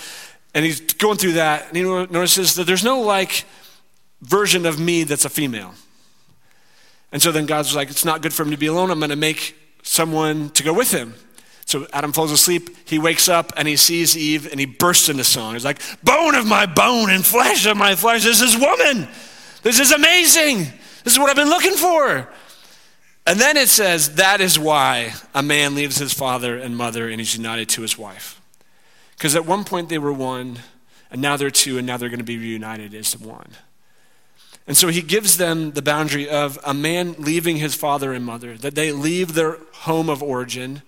And 0.55 0.65
he's 0.65 0.81
going 0.81 1.17
through 1.17 1.35
that. 1.35 1.69
And 1.69 1.77
he 1.77 1.83
notices 1.83 2.55
that 2.57 2.67
there's 2.67 2.85
no 2.85 3.01
like 3.01 3.45
version 4.21 4.67
of 4.67 4.79
me 4.79 5.05
that's 5.05 5.25
a 5.25 5.31
female. 5.31 5.75
And 7.11 7.21
so 7.21 7.33
then 7.33 7.47
God's 7.47 7.75
like, 7.75 7.91
it's 7.91 8.05
not 8.05 8.23
good 8.23 8.33
for 8.33 8.43
him 8.43 8.51
to 8.51 8.57
be 8.57 8.67
alone. 8.67 8.91
I'm 8.91 8.99
going 8.99 9.11
to 9.11 9.17
make 9.17 9.57
someone 9.83 10.51
to 10.51 10.63
go 10.63 10.73
with 10.73 10.93
him. 10.93 11.15
So 11.67 11.87
Adam 11.93 12.13
falls 12.13 12.33
asleep. 12.33 12.71
He 12.87 12.99
wakes 12.99 13.29
up 13.29 13.53
and 13.57 13.69
he 13.69 13.77
sees 13.77 14.17
Eve 14.17 14.51
and 14.51 14.59
he 14.59 14.67
bursts 14.67 15.09
into 15.09 15.25
song. 15.25 15.55
He's 15.55 15.65
like, 15.65 15.81
bone 16.03 16.35
of 16.35 16.47
my 16.47 16.67
bone 16.67 17.11
and 17.11 17.25
flesh 17.25 17.67
of 17.67 17.77
my 17.77 17.95
flesh. 17.95 18.25
This 18.25 18.41
is 18.43 18.57
woman. 18.57 19.09
This 19.63 19.79
is 19.79 19.93
amazing. 19.93 20.67
This 21.05 21.15
is 21.15 21.19
what 21.19 21.31
I've 21.31 21.37
been 21.37 21.49
looking 21.49 21.75
for. 21.75 22.29
And 23.27 23.39
then 23.39 23.57
it 23.57 23.69
says, 23.69 24.17
that 24.17 24.41
is 24.41 24.59
why 24.59 25.15
a 25.35 25.43
man 25.43 25.75
leaves 25.75 25.97
his 25.97 26.13
father 26.13 26.59
and 26.59 26.77
mother 26.77 27.09
and 27.09 27.21
he's 27.21 27.37
united 27.37 27.69
to 27.71 27.83
his 27.83 27.97
wife. 27.97 28.42
Because 29.23 29.37
at 29.37 29.47
one 29.47 29.63
point 29.63 29.89
they 29.89 29.99
were 29.99 30.13
one, 30.13 30.59
and 31.09 31.23
now 31.23 31.37
they're 31.37 31.49
two, 31.49 31.79
and 31.79 31.87
now 31.87 31.97
they're 31.97 32.09
going 32.09 32.19
to 32.19 32.25
be 32.25 32.39
reunited 32.39 32.93
as 32.93 33.17
one. 33.17 33.51
And 34.67 34.77
so 34.77 34.89
he 34.89 35.01
gives 35.01 35.37
them 35.37 35.71
the 35.71 35.81
boundary 35.81 36.29
of 36.29 36.59
a 36.67 36.75
man 36.75 37.15
leaving 37.19 37.59
his 37.59 37.77
father 37.77 38.13
and 38.13 38.25
mother, 38.25 38.57
that 38.57 38.75
they 38.75 38.91
leave 38.91 39.35
their 39.35 39.59
home 39.75 40.11
of 40.11 40.25
origin. 40.25 40.83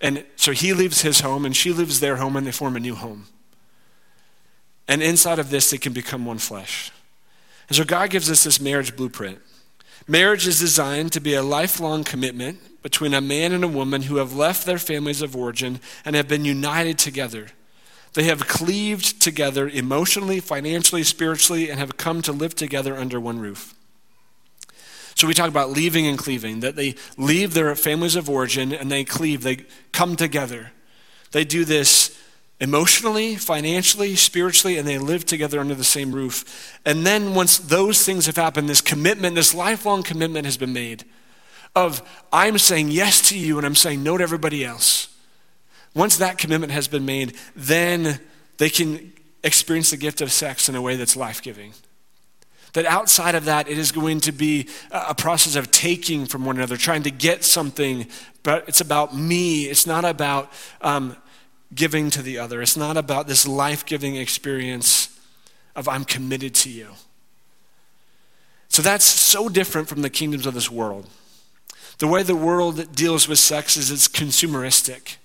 And 0.00 0.24
so 0.36 0.52
he 0.52 0.74
leaves 0.74 1.02
his 1.02 1.18
home 1.18 1.44
and 1.44 1.56
she 1.56 1.72
leaves 1.72 1.98
their 1.98 2.14
home 2.18 2.36
and 2.36 2.46
they 2.46 2.52
form 2.52 2.76
a 2.76 2.80
new 2.80 2.94
home. 2.94 3.26
And 4.86 5.02
inside 5.02 5.40
of 5.40 5.50
this, 5.50 5.68
they 5.68 5.78
can 5.78 5.92
become 5.92 6.24
one 6.24 6.38
flesh. 6.38 6.92
And 7.68 7.74
so 7.74 7.82
God 7.82 8.10
gives 8.10 8.30
us 8.30 8.44
this 8.44 8.60
marriage 8.60 8.94
blueprint. 8.94 9.40
Marriage 10.06 10.46
is 10.46 10.60
designed 10.60 11.10
to 11.14 11.20
be 11.20 11.34
a 11.34 11.42
lifelong 11.42 12.04
commitment 12.04 12.60
between 12.84 13.12
a 13.12 13.20
man 13.20 13.50
and 13.50 13.64
a 13.64 13.68
woman 13.68 14.02
who 14.02 14.18
have 14.18 14.36
left 14.36 14.66
their 14.66 14.78
families 14.78 15.20
of 15.20 15.34
origin 15.34 15.80
and 16.04 16.14
have 16.14 16.28
been 16.28 16.44
united 16.44 16.96
together. 16.96 17.48
They 18.16 18.22
have 18.24 18.48
cleaved 18.48 19.20
together 19.20 19.68
emotionally, 19.68 20.40
financially, 20.40 21.02
spiritually, 21.02 21.68
and 21.68 21.78
have 21.78 21.98
come 21.98 22.22
to 22.22 22.32
live 22.32 22.54
together 22.54 22.96
under 22.96 23.20
one 23.20 23.38
roof. 23.38 23.74
So 25.14 25.26
we 25.26 25.34
talk 25.34 25.50
about 25.50 25.68
leaving 25.68 26.06
and 26.06 26.16
cleaving, 26.16 26.60
that 26.60 26.76
they 26.76 26.94
leave 27.18 27.52
their 27.52 27.74
families 27.76 28.16
of 28.16 28.30
origin 28.30 28.72
and 28.72 28.90
they 28.90 29.04
cleave, 29.04 29.42
they 29.42 29.66
come 29.92 30.16
together. 30.16 30.72
They 31.32 31.44
do 31.44 31.66
this 31.66 32.18
emotionally, 32.58 33.36
financially, 33.36 34.16
spiritually, 34.16 34.78
and 34.78 34.88
they 34.88 34.96
live 34.96 35.26
together 35.26 35.60
under 35.60 35.74
the 35.74 35.84
same 35.84 36.10
roof. 36.12 36.80
And 36.86 37.04
then 37.04 37.34
once 37.34 37.58
those 37.58 38.02
things 38.02 38.24
have 38.24 38.36
happened, 38.36 38.66
this 38.70 38.80
commitment, 38.80 39.34
this 39.34 39.52
lifelong 39.52 40.02
commitment 40.02 40.46
has 40.46 40.56
been 40.56 40.72
made 40.72 41.04
of 41.74 42.00
I'm 42.32 42.56
saying 42.56 42.92
yes 42.92 43.28
to 43.28 43.38
you 43.38 43.58
and 43.58 43.66
I'm 43.66 43.74
saying 43.74 44.02
no 44.02 44.16
to 44.16 44.22
everybody 44.22 44.64
else. 44.64 45.14
Once 45.96 46.18
that 46.18 46.36
commitment 46.36 46.70
has 46.70 46.86
been 46.86 47.06
made, 47.06 47.34
then 47.56 48.20
they 48.58 48.68
can 48.68 49.12
experience 49.42 49.90
the 49.90 49.96
gift 49.96 50.20
of 50.20 50.30
sex 50.30 50.68
in 50.68 50.74
a 50.74 50.82
way 50.82 50.94
that's 50.94 51.16
life 51.16 51.40
giving. 51.40 51.72
That 52.74 52.84
outside 52.84 53.34
of 53.34 53.46
that, 53.46 53.66
it 53.66 53.78
is 53.78 53.92
going 53.92 54.20
to 54.20 54.32
be 54.32 54.68
a 54.90 55.14
process 55.14 55.56
of 55.56 55.70
taking 55.70 56.26
from 56.26 56.44
one 56.44 56.56
another, 56.56 56.76
trying 56.76 57.02
to 57.04 57.10
get 57.10 57.44
something, 57.44 58.06
but 58.42 58.68
it's 58.68 58.82
about 58.82 59.16
me. 59.16 59.64
It's 59.64 59.86
not 59.86 60.04
about 60.04 60.52
um, 60.82 61.16
giving 61.74 62.10
to 62.10 62.20
the 62.20 62.38
other. 62.38 62.60
It's 62.60 62.76
not 62.76 62.98
about 62.98 63.26
this 63.26 63.48
life 63.48 63.86
giving 63.86 64.16
experience 64.16 65.18
of 65.74 65.88
I'm 65.88 66.04
committed 66.04 66.54
to 66.56 66.70
you. 66.70 66.88
So 68.68 68.82
that's 68.82 69.04
so 69.04 69.48
different 69.48 69.88
from 69.88 70.02
the 70.02 70.10
kingdoms 70.10 70.44
of 70.44 70.52
this 70.52 70.70
world. 70.70 71.08
The 71.98 72.06
way 72.06 72.22
the 72.22 72.36
world 72.36 72.94
deals 72.94 73.26
with 73.26 73.38
sex 73.38 73.78
is 73.78 73.90
it's 73.90 74.08
consumeristic, 74.08 75.16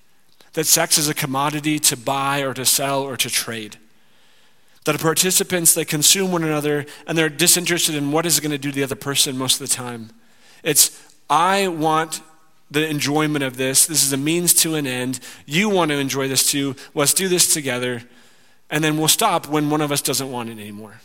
that 0.54 0.66
sex 0.66 0.98
is 0.98 1.08
a 1.08 1.14
commodity 1.14 1.80
to 1.80 1.98
buy 1.98 2.42
or 2.42 2.54
to 2.54 2.66
sell 2.66 3.02
or 3.02 3.18
to 3.18 3.30
trade. 3.30 3.78
That 4.86 5.00
participants, 5.00 5.74
they 5.74 5.86
consume 5.86 6.32
one 6.32 6.44
another 6.44 6.86
and 7.06 7.18
they're 7.18 7.30
disinterested 7.30 7.96
in 7.96 8.12
what 8.12 8.26
is 8.26 8.40
going 8.40 8.52
to 8.52 8.58
do 8.58 8.72
to 8.72 8.76
the 8.76 8.84
other 8.84 8.96
person 8.96 9.38
most 9.38 9.62
of 9.62 9.70
the 9.70 9.74
time. 9.74 10.10
It's, 10.64 11.16
I 11.30 11.68
want 11.68 12.22
the 12.72 12.88
enjoyment 12.88 13.44
of 13.44 13.58
this. 13.58 13.86
This 13.86 14.04
is 14.04 14.12
a 14.12 14.18
means 14.18 14.54
to 14.56 14.76
an 14.76 14.88
end. 14.88 15.20
You 15.46 15.70
want 15.70 15.92
to 15.92 15.98
enjoy 15.98 16.28
this 16.28 16.50
too. 16.50 16.76
Let's 16.96 17.14
do 17.14 17.28
this 17.28 17.54
together. 17.54 18.04
And 18.70 18.84
then 18.84 18.98
we'll 18.98 19.10
stop 19.10 19.48
when 19.48 19.70
one 19.70 19.82
of 19.82 19.92
us 19.92 20.02
doesn't 20.02 20.32
want 20.32 20.50
it 20.50 20.54
anymore. 20.54 21.02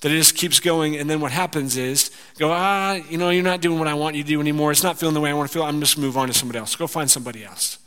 That 0.00 0.12
it 0.12 0.16
just 0.16 0.36
keeps 0.36 0.60
going. 0.60 0.96
And 0.96 1.08
then 1.08 1.20
what 1.20 1.32
happens 1.32 1.76
is 1.76 2.10
go, 2.38 2.50
ah, 2.52 2.94
you 3.08 3.16
know, 3.16 3.30
you're 3.30 3.42
not 3.42 3.62
doing 3.62 3.78
what 3.78 3.88
I 3.88 3.94
want 3.94 4.16
you 4.16 4.22
to 4.22 4.28
do 4.28 4.40
anymore. 4.40 4.70
It's 4.70 4.82
not 4.82 4.98
feeling 4.98 5.14
the 5.14 5.20
way 5.20 5.30
I 5.30 5.34
want 5.34 5.48
to 5.48 5.54
feel. 5.54 5.62
I'm 5.62 5.80
just 5.80 5.96
move 5.96 6.18
on 6.18 6.28
to 6.28 6.34
somebody 6.34 6.58
else. 6.58 6.76
Go 6.76 6.86
find 6.86 7.10
somebody 7.10 7.44
else. 7.44 7.78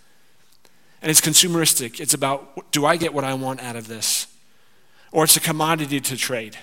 And 1.01 1.09
it's 1.09 1.21
consumeristic. 1.21 1.99
It's 1.99 2.13
about 2.13 2.71
do 2.71 2.85
I 2.85 2.97
get 2.97 3.13
what 3.13 3.23
I 3.23 3.33
want 3.33 3.61
out 3.61 3.75
of 3.75 3.87
this? 3.87 4.27
Or 5.11 5.23
it's 5.23 5.37
a 5.37 5.39
commodity 5.39 5.99
to 6.01 6.17
trade 6.17 6.57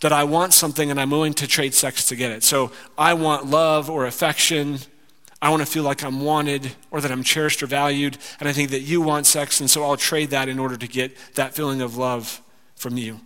that 0.00 0.12
I 0.12 0.22
want 0.24 0.52
something 0.52 0.90
and 0.90 1.00
I'm 1.00 1.10
willing 1.10 1.34
to 1.34 1.46
trade 1.46 1.74
sex 1.74 2.06
to 2.08 2.16
get 2.16 2.30
it. 2.30 2.44
So 2.44 2.70
I 2.96 3.14
want 3.14 3.46
love 3.46 3.90
or 3.90 4.06
affection 4.06 4.78
I 5.40 5.50
want 5.50 5.60
to 5.60 5.66
feel 5.66 5.84
like 5.84 6.02
I'm 6.02 6.20
wanted 6.20 6.74
or 6.90 7.00
that 7.00 7.12
I'm 7.12 7.22
cherished 7.22 7.62
or 7.62 7.66
valued. 7.66 8.18
And 8.40 8.48
I 8.48 8.52
think 8.52 8.70
that 8.70 8.80
you 8.80 9.00
want 9.00 9.26
sex, 9.26 9.60
and 9.60 9.70
so 9.70 9.84
I'll 9.84 9.96
trade 9.96 10.30
that 10.30 10.48
in 10.48 10.58
order 10.58 10.76
to 10.76 10.88
get 10.88 11.16
that 11.34 11.54
feeling 11.54 11.80
of 11.80 11.96
love 11.96 12.42
from 12.74 12.96
you. 12.96 13.20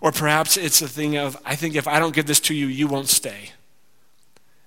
Or 0.00 0.12
perhaps 0.12 0.56
it's 0.56 0.82
a 0.82 0.88
thing 0.88 1.16
of, 1.16 1.36
I 1.44 1.56
think 1.56 1.74
if 1.74 1.88
I 1.88 1.98
don't 1.98 2.14
give 2.14 2.26
this 2.26 2.40
to 2.40 2.54
you, 2.54 2.66
you 2.66 2.86
won't 2.86 3.08
stay. 3.08 3.50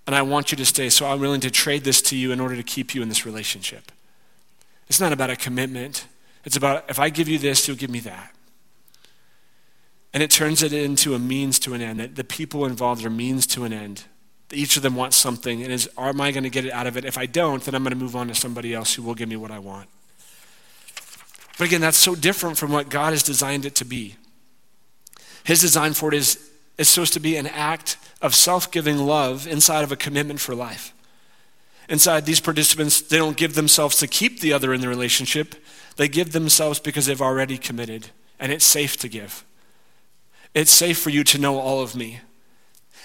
And 0.07 0.15
I 0.15 0.21
want 0.21 0.51
you 0.51 0.57
to 0.57 0.65
stay, 0.65 0.89
so 0.89 1.05
I'm 1.05 1.19
willing 1.19 1.41
to 1.41 1.51
trade 1.51 1.83
this 1.83 2.01
to 2.03 2.15
you 2.15 2.31
in 2.31 2.39
order 2.39 2.55
to 2.55 2.63
keep 2.63 2.95
you 2.95 3.01
in 3.01 3.09
this 3.09 3.25
relationship. 3.25 3.91
It's 4.87 5.01
not 5.01 5.11
about 5.11 5.29
a 5.29 5.35
commitment. 5.35 6.07
It's 6.45 6.55
about 6.55 6.89
if 6.89 6.97
I 6.97 7.09
give 7.09 7.27
you 7.27 7.37
this, 7.37 7.67
you'll 7.67 7.75
give 7.75 7.89
me 7.89 7.99
that. 7.99 8.33
And 10.13 10.23
it 10.23 10.31
turns 10.31 10.63
it 10.63 10.71
into 10.71 11.13
a 11.13 11.19
means 11.19 11.59
to 11.59 11.73
an 11.73 11.81
end, 11.81 11.99
that 11.99 12.15
the 12.15 12.23
people 12.23 12.65
involved 12.65 13.05
are 13.05 13.09
means 13.09 13.45
to 13.47 13.65
an 13.65 13.73
end. 13.73 14.05
Each 14.53 14.77
of 14.77 14.81
them 14.81 14.95
wants 14.95 15.17
something, 15.17 15.61
and 15.61 15.73
is, 15.73 15.89
am 15.97 16.21
I 16.21 16.31
going 16.31 16.45
to 16.45 16.49
get 16.49 16.63
it 16.63 16.71
out 16.71 16.87
of 16.87 16.95
it? 16.95 17.03
If 17.03 17.17
I 17.17 17.25
don't, 17.25 17.61
then 17.61 17.75
I'm 17.75 17.83
going 17.83 17.91
to 17.91 17.99
move 17.99 18.15
on 18.15 18.29
to 18.29 18.35
somebody 18.35 18.73
else 18.73 18.93
who 18.93 19.03
will 19.03 19.13
give 19.13 19.27
me 19.27 19.35
what 19.35 19.51
I 19.51 19.59
want. 19.59 19.89
But 21.57 21.67
again, 21.67 21.81
that's 21.81 21.97
so 21.97 22.15
different 22.15 22.57
from 22.57 22.71
what 22.71 22.87
God 22.87 23.11
has 23.11 23.23
designed 23.23 23.65
it 23.65 23.75
to 23.75 23.85
be. 23.85 24.15
His 25.43 25.59
design 25.59 25.93
for 25.93 26.13
it 26.13 26.15
is, 26.15 26.49
is 26.77 26.87
supposed 26.87 27.13
to 27.13 27.19
be 27.19 27.35
an 27.35 27.47
act 27.47 27.97
of 28.21 28.35
self 28.35 28.71
giving 28.71 28.97
love 28.97 29.47
inside 29.47 29.83
of 29.83 29.91
a 29.91 29.95
commitment 29.95 30.39
for 30.39 30.55
life. 30.55 30.93
Inside, 31.89 32.25
these 32.25 32.41
participants, 32.41 33.01
they 33.01 33.17
don't 33.17 33.37
give 33.37 33.55
themselves 33.55 33.97
to 33.97 34.07
keep 34.07 34.41
the 34.41 34.51
other 34.51 34.73
in 34.73 34.81
the 34.81 34.89
relationship, 34.89 35.55
they 35.95 36.07
give 36.07 36.31
themselves 36.31 36.79
because 36.79 37.05
they've 37.05 37.21
already 37.21 37.57
committed, 37.57 38.09
and 38.39 38.51
it's 38.51 38.65
safe 38.65 38.97
to 38.97 39.07
give. 39.07 39.45
It's 40.53 40.71
safe 40.71 40.99
for 40.99 41.09
you 41.09 41.23
to 41.25 41.37
know 41.37 41.59
all 41.59 41.81
of 41.81 41.95
me. 41.95 42.21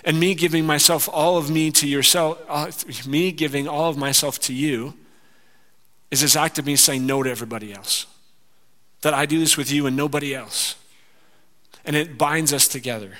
And 0.04 0.18
me 0.18 0.34
giving 0.34 0.66
myself, 0.66 1.08
all 1.12 1.36
of 1.36 1.48
me 1.50 1.70
to 1.72 1.86
yourself, 1.86 3.06
me 3.06 3.30
giving 3.30 3.68
all 3.68 3.88
of 3.88 3.96
myself 3.96 4.40
to 4.40 4.54
you, 4.54 4.94
is 6.10 6.20
this 6.20 6.36
act 6.36 6.58
of 6.58 6.66
me 6.66 6.76
saying 6.76 7.06
no 7.06 7.22
to 7.22 7.30
everybody 7.30 7.72
else. 7.72 8.06
That 9.02 9.14
I 9.14 9.26
do 9.26 9.38
this 9.38 9.56
with 9.56 9.70
you 9.70 9.86
and 9.86 9.96
nobody 9.96 10.34
else. 10.34 10.76
And 11.84 11.94
it 11.96 12.18
binds 12.18 12.52
us 12.52 12.68
together. 12.68 13.12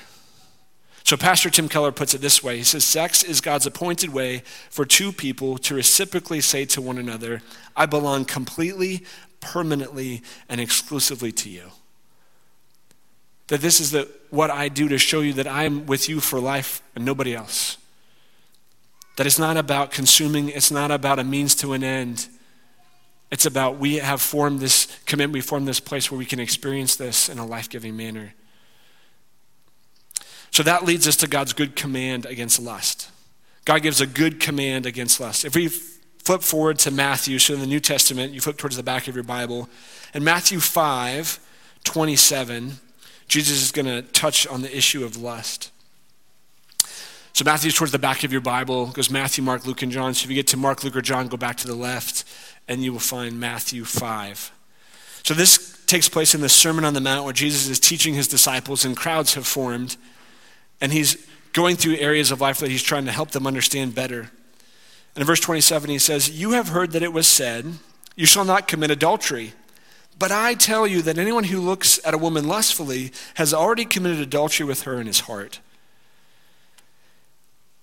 So, 1.05 1.17
Pastor 1.17 1.51
Tim 1.51 1.69
Keller 1.69 1.93
puts 1.93 2.15
it 2.15 2.21
this 2.21 2.43
way 2.43 2.59
He 2.59 2.63
says, 2.63 2.85
Sex 2.85 3.23
is 3.23 3.41
God's 3.41 3.67
appointed 3.67 4.13
way 4.13 4.43
for 4.71 4.85
two 4.85 5.13
people 5.13 5.59
to 5.59 5.75
reciprocally 5.75 6.41
say 6.41 6.65
to 6.67 6.81
one 6.81 6.99
another, 6.99 7.43
I 7.77 7.87
belong 7.87 8.25
completely, 8.25 9.05
permanently, 9.41 10.23
and 10.49 10.61
exclusively 10.61 11.33
to 11.33 11.51
you. 11.51 11.65
That 13.49 13.61
this 13.61 13.81
is 13.81 13.91
the, 13.91 14.09
what 14.31 14.51
I 14.51 14.69
do 14.69 14.89
to 14.89 14.99
show 14.99 15.21
you 15.21 15.35
that 15.35 15.47
I'm 15.47 15.87
with 15.87 16.09
you 16.09 16.21
for 16.21 16.41
life 16.41 16.83
and 16.95 17.05
nobody 17.05 17.35
else. 17.35 17.77
That 19.17 19.27
it's 19.27 19.39
not 19.39 19.57
about 19.57 19.91
consuming, 19.91 20.49
it's 20.49 20.71
not 20.71 20.91
about 20.91 21.19
a 21.19 21.25
means 21.25 21.55
to 21.57 21.73
an 21.73 21.85
end. 21.85 22.29
It's 23.31 23.45
about 23.45 23.79
we 23.79 23.97
have 23.97 24.23
formed 24.23 24.61
this 24.61 24.87
commitment, 25.05 25.35
we 25.35 25.41
formed 25.41 25.67
this 25.67 25.81
place 25.81 26.11
where 26.11 26.19
we 26.19 26.25
can 26.25 26.39
experience 26.39 26.97
this 26.97 27.29
in 27.29 27.39
a 27.39 27.47
life 27.47 27.69
giving 27.69 27.97
manner. 27.97 28.35
So 30.53 30.63
that 30.63 30.85
leads 30.85 31.09
us 31.09 31.17
to 31.17 31.27
God's 31.27 31.53
good 31.53 31.75
command 31.75 32.27
against 32.27 32.61
lust. 32.61 33.11
God 33.65 33.83
gives 33.83 34.01
a 34.01 34.07
good 34.07 34.39
command 34.39 34.87
against 34.87 35.19
lust. 35.19 35.45
If 35.45 35.55
we 35.55 35.69
flip 35.69 36.43
forward 36.43 36.79
to 36.81 36.91
Matthew, 36.91 37.39
so 37.39 37.55
in 37.55 37.61
the 37.61 37.67
New 37.67 37.81
Testament, 37.81 38.33
you 38.33 38.41
flip 38.41 38.59
towards 38.59 38.77
the 38.77 38.83
back 38.83 39.09
of 39.09 39.15
your 39.15 39.25
Bible, 39.25 39.69
in 40.15 40.23
Matthew 40.23 40.61
5 40.61 41.41
27, 41.85 42.75
Jesus 43.27 43.61
is 43.61 43.73
going 43.73 43.87
to 43.87 44.03
touch 44.13 44.47
on 44.47 44.63
the 44.63 44.77
issue 44.77 45.05
of 45.05 45.17
lust. 45.17 45.73
So 47.33 47.45
Matthew's 47.45 47.75
towards 47.75 47.93
the 47.93 47.99
back 47.99 48.23
of 48.23 48.31
your 48.31 48.41
Bible. 48.41 48.87
Goes 48.89 49.11
Matthew, 49.11 49.43
Mark, 49.43 49.67
Luke, 49.67 49.83
and 49.83 49.91
John. 49.91 50.15
So 50.15 50.25
if 50.25 50.31
you 50.31 50.37
get 50.37 50.47
to 50.49 50.57
Mark, 50.57 50.85
Luke, 50.85 50.95
or 50.95 51.01
John, 51.01 51.29
go 51.29 51.37
back 51.37 51.57
to 51.57 51.67
the 51.67 51.75
left, 51.75 52.25
and 52.69 52.85
you 52.85 52.93
will 52.93 53.01
find 53.01 53.41
Matthew 53.41 53.85
5. 53.85 54.53
So 55.25 55.35
this 55.35 55.83
takes 55.87 56.09
place 56.09 56.35
in 56.35 56.41
the 56.41 56.49
Sermon 56.49 56.85
on 56.85 56.95
the 56.95 57.01
Mount 57.01 57.25
where 57.25 57.33
Jesus 57.33 57.69
is 57.69 57.81
teaching 57.81 58.15
his 58.15 58.29
disciples, 58.29 58.85
and 58.85 58.97
crowds 58.97 59.35
have 59.35 59.47
formed. 59.47 59.97
And 60.83 60.93
he's 60.93 61.27
going 61.53 61.77
through 61.77 61.97
areas 61.97 62.31
of 62.31 62.41
life 62.41 62.59
that 62.59 62.71
he's 62.71 62.83
trying 62.83 63.07
to 63.07 63.13
help 63.13 63.31
them 63.31 63.47
understand 63.47 63.95
better. 63.95 64.31
And 65.15 65.21
in 65.21 65.25
verse 65.25 65.41
27, 65.41 65.89
he 65.89 65.99
says, 65.99 66.29
You 66.29 66.53
have 66.53 66.69
heard 66.69 66.91
that 66.93 67.03
it 67.03 67.13
was 67.13 67.27
said, 67.27 67.75
You 68.17 68.27
shall 68.27 68.45
not 68.45 68.69
commit 68.69 68.91
adultery. 68.91 69.53
But 70.19 70.33
I 70.33 70.55
tell 70.55 70.87
you 70.87 71.01
that 71.03 71.19
anyone 71.19 71.45
who 71.45 71.61
looks 71.61 72.05
at 72.05 72.15
a 72.15 72.19
woman 72.19 72.47
lustfully 72.47 73.13
has 73.35 73.55
already 73.55 73.85
committed 73.85 74.21
adultery 74.21 74.67
with 74.67 74.83
her 74.83 75.01
in 75.01 75.07
his 75.07 75.21
heart. 75.21 75.61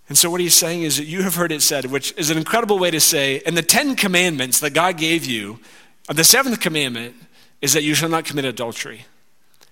And 0.09 0.17
so, 0.17 0.29
what 0.29 0.41
he's 0.41 0.55
saying 0.55 0.83
is 0.83 0.97
that 0.97 1.05
you 1.05 1.21
have 1.21 1.35
heard 1.35 1.51
it 1.51 1.61
said, 1.61 1.85
which 1.85 2.13
is 2.17 2.29
an 2.29 2.37
incredible 2.37 2.79
way 2.79 2.91
to 2.91 2.99
say, 2.99 3.41
in 3.45 3.55
the 3.55 3.61
Ten 3.61 3.95
Commandments 3.95 4.59
that 4.59 4.71
God 4.71 4.97
gave 4.97 5.25
you, 5.25 5.59
the 6.07 6.23
seventh 6.23 6.59
commandment 6.59 7.15
is 7.61 7.73
that 7.73 7.83
you 7.83 7.93
shall 7.93 8.09
not 8.09 8.25
commit 8.25 8.45
adultery. 8.45 9.05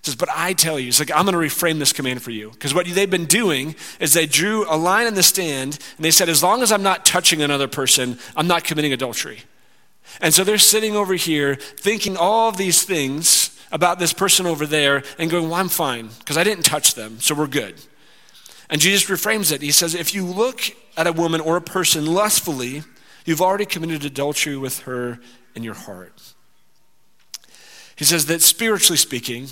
Says, 0.02 0.14
but 0.14 0.28
I 0.32 0.52
tell 0.52 0.78
you, 0.78 0.88
it's 0.88 1.00
like, 1.00 1.10
I'm 1.10 1.26
going 1.26 1.34
to 1.34 1.54
reframe 1.54 1.78
this 1.78 1.92
command 1.92 2.22
for 2.22 2.30
you. 2.30 2.50
Because 2.50 2.72
what 2.72 2.86
they've 2.86 3.10
been 3.10 3.26
doing 3.26 3.74
is 4.00 4.14
they 4.14 4.26
drew 4.26 4.64
a 4.68 4.76
line 4.76 5.06
in 5.06 5.14
the 5.14 5.22
stand 5.22 5.78
and 5.96 6.04
they 6.04 6.10
said, 6.10 6.28
as 6.28 6.42
long 6.42 6.62
as 6.62 6.70
I'm 6.70 6.82
not 6.82 7.04
touching 7.04 7.42
another 7.42 7.68
person, 7.68 8.18
I'm 8.36 8.46
not 8.46 8.64
committing 8.64 8.92
adultery. 8.92 9.40
And 10.20 10.32
so 10.32 10.44
they're 10.44 10.58
sitting 10.58 10.96
over 10.96 11.14
here 11.14 11.56
thinking 11.56 12.16
all 12.16 12.48
of 12.48 12.56
these 12.56 12.82
things 12.82 13.58
about 13.70 13.98
this 13.98 14.12
person 14.12 14.46
over 14.46 14.66
there 14.66 15.02
and 15.18 15.30
going, 15.30 15.44
Well, 15.44 15.60
I'm 15.60 15.68
fine 15.68 16.08
because 16.18 16.36
I 16.36 16.44
didn't 16.44 16.64
touch 16.64 16.94
them, 16.94 17.20
so 17.20 17.34
we're 17.34 17.46
good. 17.46 17.74
And 18.70 18.80
Jesus 18.80 19.08
reframes 19.08 19.52
it. 19.52 19.62
He 19.62 19.70
says, 19.70 19.94
If 19.94 20.14
you 20.14 20.24
look 20.24 20.60
at 20.96 21.06
a 21.06 21.12
woman 21.12 21.40
or 21.40 21.56
a 21.56 21.62
person 21.62 22.06
lustfully, 22.06 22.82
you've 23.24 23.42
already 23.42 23.66
committed 23.66 24.04
adultery 24.04 24.56
with 24.56 24.80
her 24.80 25.20
in 25.54 25.62
your 25.62 25.74
heart. 25.74 26.34
He 27.96 28.04
says 28.04 28.26
that 28.26 28.42
spiritually 28.42 28.96
speaking, 28.96 29.48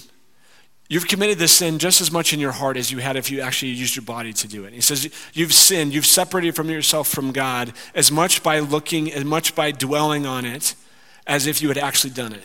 You've 0.88 1.08
committed 1.08 1.38
this 1.38 1.52
sin 1.52 1.78
just 1.78 2.00
as 2.00 2.12
much 2.12 2.32
in 2.32 2.38
your 2.38 2.52
heart 2.52 2.76
as 2.76 2.92
you 2.92 2.98
had 2.98 3.16
if 3.16 3.30
you 3.30 3.40
actually 3.40 3.72
used 3.72 3.96
your 3.96 4.04
body 4.04 4.32
to 4.32 4.46
do 4.46 4.64
it. 4.64 4.72
He 4.72 4.80
says 4.80 5.12
you've 5.32 5.52
sinned, 5.52 5.92
you've 5.92 6.06
separated 6.06 6.54
from 6.54 6.70
yourself 6.70 7.08
from 7.08 7.32
God 7.32 7.72
as 7.94 8.12
much 8.12 8.42
by 8.42 8.60
looking, 8.60 9.12
as 9.12 9.24
much 9.24 9.54
by 9.56 9.72
dwelling 9.72 10.26
on 10.26 10.44
it, 10.44 10.74
as 11.26 11.46
if 11.46 11.60
you 11.60 11.68
had 11.68 11.78
actually 11.78 12.10
done 12.10 12.32
it. 12.32 12.44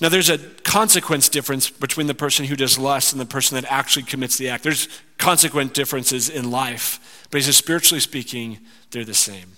Now, 0.00 0.08
there's 0.08 0.30
a 0.30 0.38
consequence 0.38 1.28
difference 1.28 1.68
between 1.68 2.06
the 2.06 2.14
person 2.14 2.46
who 2.46 2.56
does 2.56 2.78
lust 2.78 3.12
and 3.12 3.20
the 3.20 3.26
person 3.26 3.60
that 3.60 3.70
actually 3.70 4.04
commits 4.04 4.38
the 4.38 4.48
act. 4.48 4.64
There's 4.64 4.88
consequent 5.18 5.74
differences 5.74 6.30
in 6.30 6.50
life, 6.50 7.26
but 7.30 7.38
he 7.38 7.44
says, 7.44 7.58
spiritually 7.58 8.00
speaking, 8.00 8.58
they're 8.90 9.04
the 9.04 9.12
same. 9.12 9.52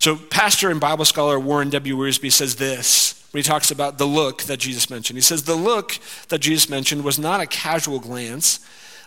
So, 0.00 0.16
pastor 0.16 0.70
and 0.70 0.80
Bible 0.80 1.04
scholar 1.04 1.38
Warren 1.38 1.70
W. 1.70 1.96
Wiersbe 1.96 2.32
says 2.32 2.56
this 2.56 3.17
when 3.38 3.44
he 3.44 3.48
talks 3.48 3.70
about 3.70 3.98
the 3.98 4.04
look 4.04 4.42
that 4.42 4.56
Jesus 4.56 4.90
mentioned. 4.90 5.16
He 5.16 5.20
says 5.20 5.44
the 5.44 5.54
look 5.54 6.00
that 6.26 6.40
Jesus 6.40 6.68
mentioned 6.68 7.04
was 7.04 7.20
not 7.20 7.40
a 7.40 7.46
casual 7.46 8.00
glance, 8.00 8.58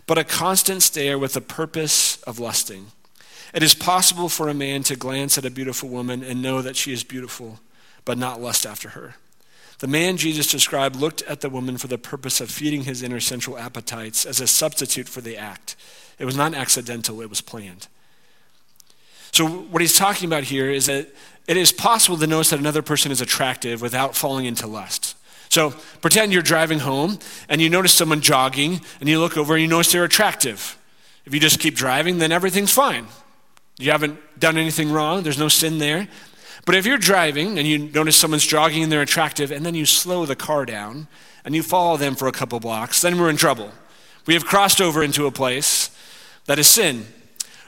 but 0.07 0.17
a 0.17 0.23
constant 0.23 0.83
stare 0.83 1.19
with 1.19 1.33
the 1.33 1.41
purpose 1.41 2.23
of 2.23 2.39
lusting. 2.39 2.93
It 3.53 3.61
is 3.61 3.75
possible 3.75 4.29
for 4.29 4.47
a 4.47 4.53
man 4.53 4.83
to 4.83 4.95
glance 4.95 5.37
at 5.37 5.43
a 5.43 5.49
beautiful 5.49 5.89
woman 5.89 6.23
and 6.23 6.41
know 6.41 6.61
that 6.61 6.77
she 6.77 6.93
is 6.93 7.03
beautiful, 7.03 7.59
but 8.05 8.17
not 8.17 8.39
lust 8.39 8.65
after 8.65 8.91
her. 8.91 9.15
The 9.79 9.87
man 9.87 10.15
Jesus 10.15 10.49
described 10.49 10.95
looked 10.95 11.23
at 11.23 11.41
the 11.41 11.49
woman 11.49 11.77
for 11.77 11.87
the 11.87 11.97
purpose 11.97 12.39
of 12.39 12.49
feeding 12.49 12.83
his 12.85 13.03
inner 13.03 13.19
sensual 13.19 13.57
appetites 13.57 14.25
as 14.25 14.39
a 14.39 14.47
substitute 14.47 15.09
for 15.09 15.19
the 15.19 15.35
act. 15.35 15.75
It 16.19 16.23
was 16.23 16.37
not 16.37 16.53
accidental, 16.53 17.19
it 17.19 17.29
was 17.29 17.41
planned. 17.41 17.89
So, 19.33 19.45
what 19.45 19.81
he's 19.81 19.97
talking 19.97 20.27
about 20.29 20.43
here 20.43 20.69
is 20.69 20.85
that 20.85 21.13
it 21.51 21.57
is 21.57 21.73
possible 21.73 22.17
to 22.17 22.27
notice 22.27 22.51
that 22.51 22.59
another 22.59 22.81
person 22.81 23.11
is 23.11 23.19
attractive 23.19 23.81
without 23.81 24.15
falling 24.15 24.45
into 24.45 24.65
lust. 24.67 25.17
So, 25.49 25.71
pretend 25.99 26.31
you're 26.31 26.41
driving 26.41 26.79
home 26.79 27.19
and 27.49 27.59
you 27.59 27.69
notice 27.69 27.93
someone 27.93 28.21
jogging 28.21 28.79
and 29.01 29.09
you 29.09 29.19
look 29.19 29.35
over 29.35 29.55
and 29.55 29.61
you 29.61 29.67
notice 29.67 29.91
they're 29.91 30.05
attractive. 30.05 30.77
If 31.25 31.33
you 31.33 31.41
just 31.41 31.59
keep 31.59 31.75
driving, 31.75 32.19
then 32.19 32.31
everything's 32.31 32.71
fine. 32.71 33.05
You 33.77 33.91
haven't 33.91 34.17
done 34.39 34.57
anything 34.57 34.93
wrong, 34.93 35.23
there's 35.23 35.37
no 35.37 35.49
sin 35.49 35.79
there. 35.79 36.07
But 36.65 36.75
if 36.75 36.85
you're 36.85 36.97
driving 36.97 37.59
and 37.59 37.67
you 37.67 37.79
notice 37.79 38.15
someone's 38.15 38.47
jogging 38.47 38.83
and 38.83 38.89
they're 38.89 39.01
attractive, 39.01 39.51
and 39.51 39.65
then 39.65 39.75
you 39.75 39.85
slow 39.85 40.25
the 40.25 40.37
car 40.37 40.65
down 40.65 41.09
and 41.43 41.53
you 41.53 41.63
follow 41.63 41.97
them 41.97 42.15
for 42.15 42.29
a 42.29 42.31
couple 42.31 42.61
blocks, 42.61 43.01
then 43.01 43.19
we're 43.19 43.29
in 43.29 43.35
trouble. 43.35 43.73
We 44.25 44.35
have 44.35 44.45
crossed 44.45 44.79
over 44.79 45.03
into 45.03 45.25
a 45.25 45.31
place 45.31 45.89
that 46.45 46.59
is 46.59 46.67
sin. 46.67 47.07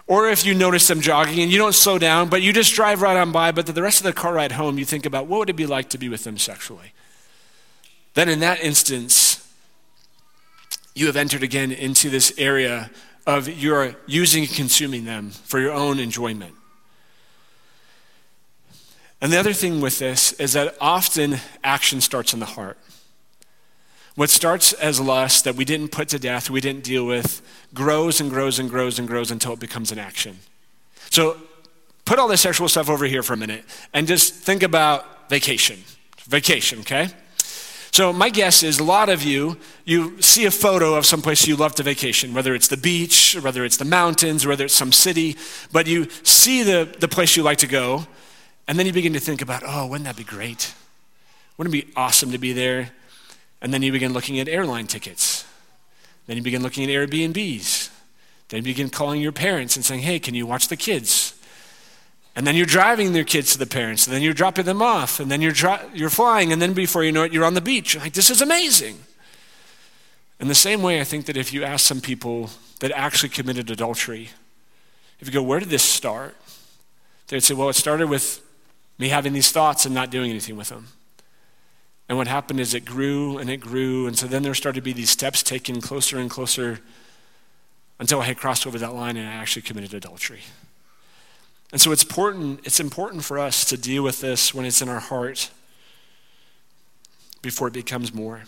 Or 0.06 0.30
if 0.30 0.46
you 0.46 0.54
notice 0.54 0.88
them 0.88 1.02
jogging 1.02 1.40
and 1.40 1.52
you 1.52 1.58
don't 1.58 1.74
slow 1.74 1.98
down, 1.98 2.28
but 2.30 2.42
you 2.42 2.52
just 2.52 2.74
drive 2.74 3.02
right 3.02 3.16
on 3.16 3.32
by, 3.32 3.52
but 3.52 3.66
the 3.66 3.82
rest 3.82 4.00
of 4.00 4.04
the 4.04 4.14
car 4.14 4.34
ride 4.34 4.52
home, 4.54 4.78
you 4.78 4.86
think 4.86 5.06
about 5.06 5.28
what 5.28 5.40
would 5.40 5.50
it 5.50 5.56
be 5.56 5.66
like 5.66 5.90
to 5.90 5.98
be 5.98 6.10
with 6.10 6.24
them 6.24 6.38
sexually? 6.38 6.94
Then 8.14 8.28
in 8.28 8.40
that 8.42 8.62
instance, 8.62 9.48
you 10.94 11.08
have 11.08 11.16
entered 11.16 11.42
again 11.42 11.72
into 11.72 12.10
this 12.10 12.34
area 12.38 12.92
of 13.26 13.48
you're 13.48 13.96
using 14.06 14.44
and 14.44 14.52
consuming 14.52 15.06
them 15.06 15.32
for 15.32 15.60
your 15.60 15.72
own 15.72 16.00
enjoyment. 16.00 16.54
And 19.22 19.32
the 19.32 19.40
other 19.40 19.54
thing 19.54 19.80
with 19.80 20.00
this 20.00 20.34
is 20.34 20.52
that 20.54 20.76
often 20.82 21.38
action 21.64 22.02
starts 22.02 22.34
in 22.34 22.42
the 22.42 22.46
heart. 22.46 22.78
What 24.16 24.30
starts 24.30 24.74
as 24.74 25.00
lust 25.00 25.44
that 25.46 25.56
we 25.56 25.66
didn't 25.66 25.90
put 25.90 26.10
to 26.10 26.20
death, 26.20 26.50
we 26.50 26.62
didn't 26.62 26.84
deal 26.84 27.06
with, 27.06 27.42
grows 27.74 28.22
and 28.22 28.30
grows 28.30 28.60
and 28.60 28.70
grows 28.70 29.00
and 29.00 29.08
grows 29.08 29.32
until 29.32 29.54
it 29.54 29.60
becomes 29.60 29.92
an 29.92 29.98
action. 29.98 30.40
So 31.10 31.38
put 32.06 32.20
all 32.20 32.28
this 32.28 32.42
sexual 32.42 32.68
stuff 32.68 32.90
over 32.90 33.06
here 33.06 33.24
for 33.24 33.34
a 33.34 33.38
minute 33.38 33.64
and 33.94 34.08
just 34.08 34.34
think 34.34 34.62
about 34.62 35.30
vacation. 35.30 35.80
Vacation, 36.26 36.80
okay? 36.80 37.10
So 37.92 38.12
my 38.12 38.30
guess 38.30 38.64
is 38.64 38.80
a 38.80 38.84
lot 38.84 39.10
of 39.10 39.24
you, 39.24 39.58
you 39.86 40.20
see 40.22 40.46
a 40.46 40.52
photo 40.52 40.96
of 40.96 41.06
some 41.06 41.22
place 41.22 41.48
you 41.48 41.56
love 41.56 41.76
to 41.76 41.84
vacation, 41.84 42.34
whether 42.34 42.56
it's 42.56 42.68
the 42.68 42.78
beach, 42.78 43.38
whether 43.40 43.64
it's 43.64 43.78
the 43.78 43.86
mountains, 43.86 44.48
whether 44.48 44.66
it's 44.66 44.74
some 44.74 44.92
city, 44.92 45.38
but 45.72 45.86
you 45.86 46.08
see 46.24 46.64
the, 46.64 46.92
the 47.00 47.08
place 47.08 47.36
you 47.36 47.44
like 47.44 47.60
to 47.60 47.68
go, 47.68 48.08
and 48.68 48.80
then 48.80 48.88
you 48.88 48.94
begin 48.94 49.14
to 49.14 49.20
think 49.20 49.42
about, 49.42 49.62
oh, 49.66 49.86
wouldn't 49.88 50.06
that 50.06 50.18
be 50.18 50.24
great? 50.24 50.74
Wouldn't 51.58 51.76
it 51.76 51.86
be 51.86 51.94
awesome 51.96 52.32
to 52.32 52.40
be 52.40 52.52
there? 52.52 52.92
And 53.64 53.74
then 53.74 53.82
you 53.82 53.92
begin 53.92 54.14
looking 54.14 54.40
at 54.40 54.48
airline 54.48 54.86
tickets. 54.86 55.46
Then 56.28 56.38
you 56.38 56.44
begin 56.44 56.62
looking 56.62 56.84
at 56.84 56.90
Airbnbs. 56.90 57.90
Then 58.50 58.58
you 58.58 58.64
begin 58.64 58.90
calling 58.90 59.22
your 59.22 59.32
parents 59.32 59.76
and 59.76 59.84
saying, 59.84 60.02
hey, 60.02 60.20
can 60.20 60.36
you 60.36 60.46
watch 60.46 60.68
the 60.68 60.76
kids? 60.76 61.34
And 62.36 62.46
then 62.46 62.56
you're 62.56 62.66
driving 62.66 63.14
their 63.14 63.24
kids 63.24 63.54
to 63.54 63.60
the 63.60 63.66
parents, 63.66 64.06
and 64.06 64.14
then 64.14 64.22
you're 64.22 64.34
dropping 64.34 64.66
them 64.66 64.82
off, 64.82 65.20
and 65.20 65.32
then 65.32 65.42
you're, 65.42 65.52
dri- 65.52 65.80
you're 65.94 66.10
flying, 66.10 66.52
and 66.52 66.62
then 66.62 66.74
before 66.74 67.04
you 67.04 67.12
know 67.12 67.24
it, 67.24 67.32
you're 67.32 67.46
on 67.46 67.54
the 67.54 67.62
beach. 67.62 67.94
You're 67.94 68.04
like, 68.04 68.14
this 68.14 68.30
is 68.30 68.42
amazing. 68.42 68.98
In 70.40 70.48
the 70.48 70.56
same 70.56 70.82
way, 70.82 71.00
I 71.00 71.04
think 71.04 71.26
that 71.28 71.38
if 71.38 71.54
you 71.54 71.64
ask 71.64 71.86
some 71.86 72.02
people 72.02 72.50
that 72.80 72.92
actually 72.92 73.30
committed 73.30 73.72
adultery, 73.72 74.30
if 75.20 75.28
you 75.28 75.34
go, 75.34 75.44
where 75.44 75.60
did 75.60 75.70
this 75.70 75.84
start? 75.84 76.36
They'd 77.28 77.42
say, 77.42 77.54
well, 77.54 77.70
it 77.70 77.74
started 77.74 78.10
with 78.10 78.42
me 78.98 79.10
having 79.10 79.32
these 79.32 79.52
thoughts 79.52 79.86
and 79.86 79.96
not 79.96 80.10
doing 80.10 80.30
anything 80.30 80.58
with 80.58 80.70
them. 80.70 80.88
And 82.10 82.18
what 82.18 82.28
happened 82.28 82.60
is 82.60 82.74
it 82.74 82.86
grew 82.86 83.38
and 83.38 83.50
it 83.50 83.58
grew. 83.58 84.08
And 84.08 84.18
so 84.18 84.28
then 84.28 84.44
there 84.44 84.54
started 84.54 84.80
to 84.80 84.84
be 84.84 84.94
these 84.94 85.10
steps 85.10 85.42
taken 85.42 85.82
closer 85.82 86.18
and 86.18 86.30
closer 86.30 86.80
until 88.00 88.22
I 88.22 88.26
had 88.26 88.38
crossed 88.38 88.68
over 88.68 88.78
that 88.80 88.94
line 88.94 89.18
and 89.18 89.28
I 89.28 89.34
actually 89.34 89.62
committed 89.62 89.94
adultery. 89.94 90.42
And 91.72 91.82
so 91.82 91.92
it's 91.92 92.04
important, 92.04 92.60
it's 92.66 92.80
important 92.80 93.24
for 93.24 93.40
us 93.40 93.66
to 93.66 93.78
deal 93.78 94.04
with 94.04 94.22
this 94.22 94.54
when 94.54 94.66
it's 94.66 94.82
in 94.82 94.90
our 94.90 95.00
heart 95.00 95.50
before 97.42 97.68
it 97.68 97.74
becomes 97.74 98.14
more. 98.14 98.44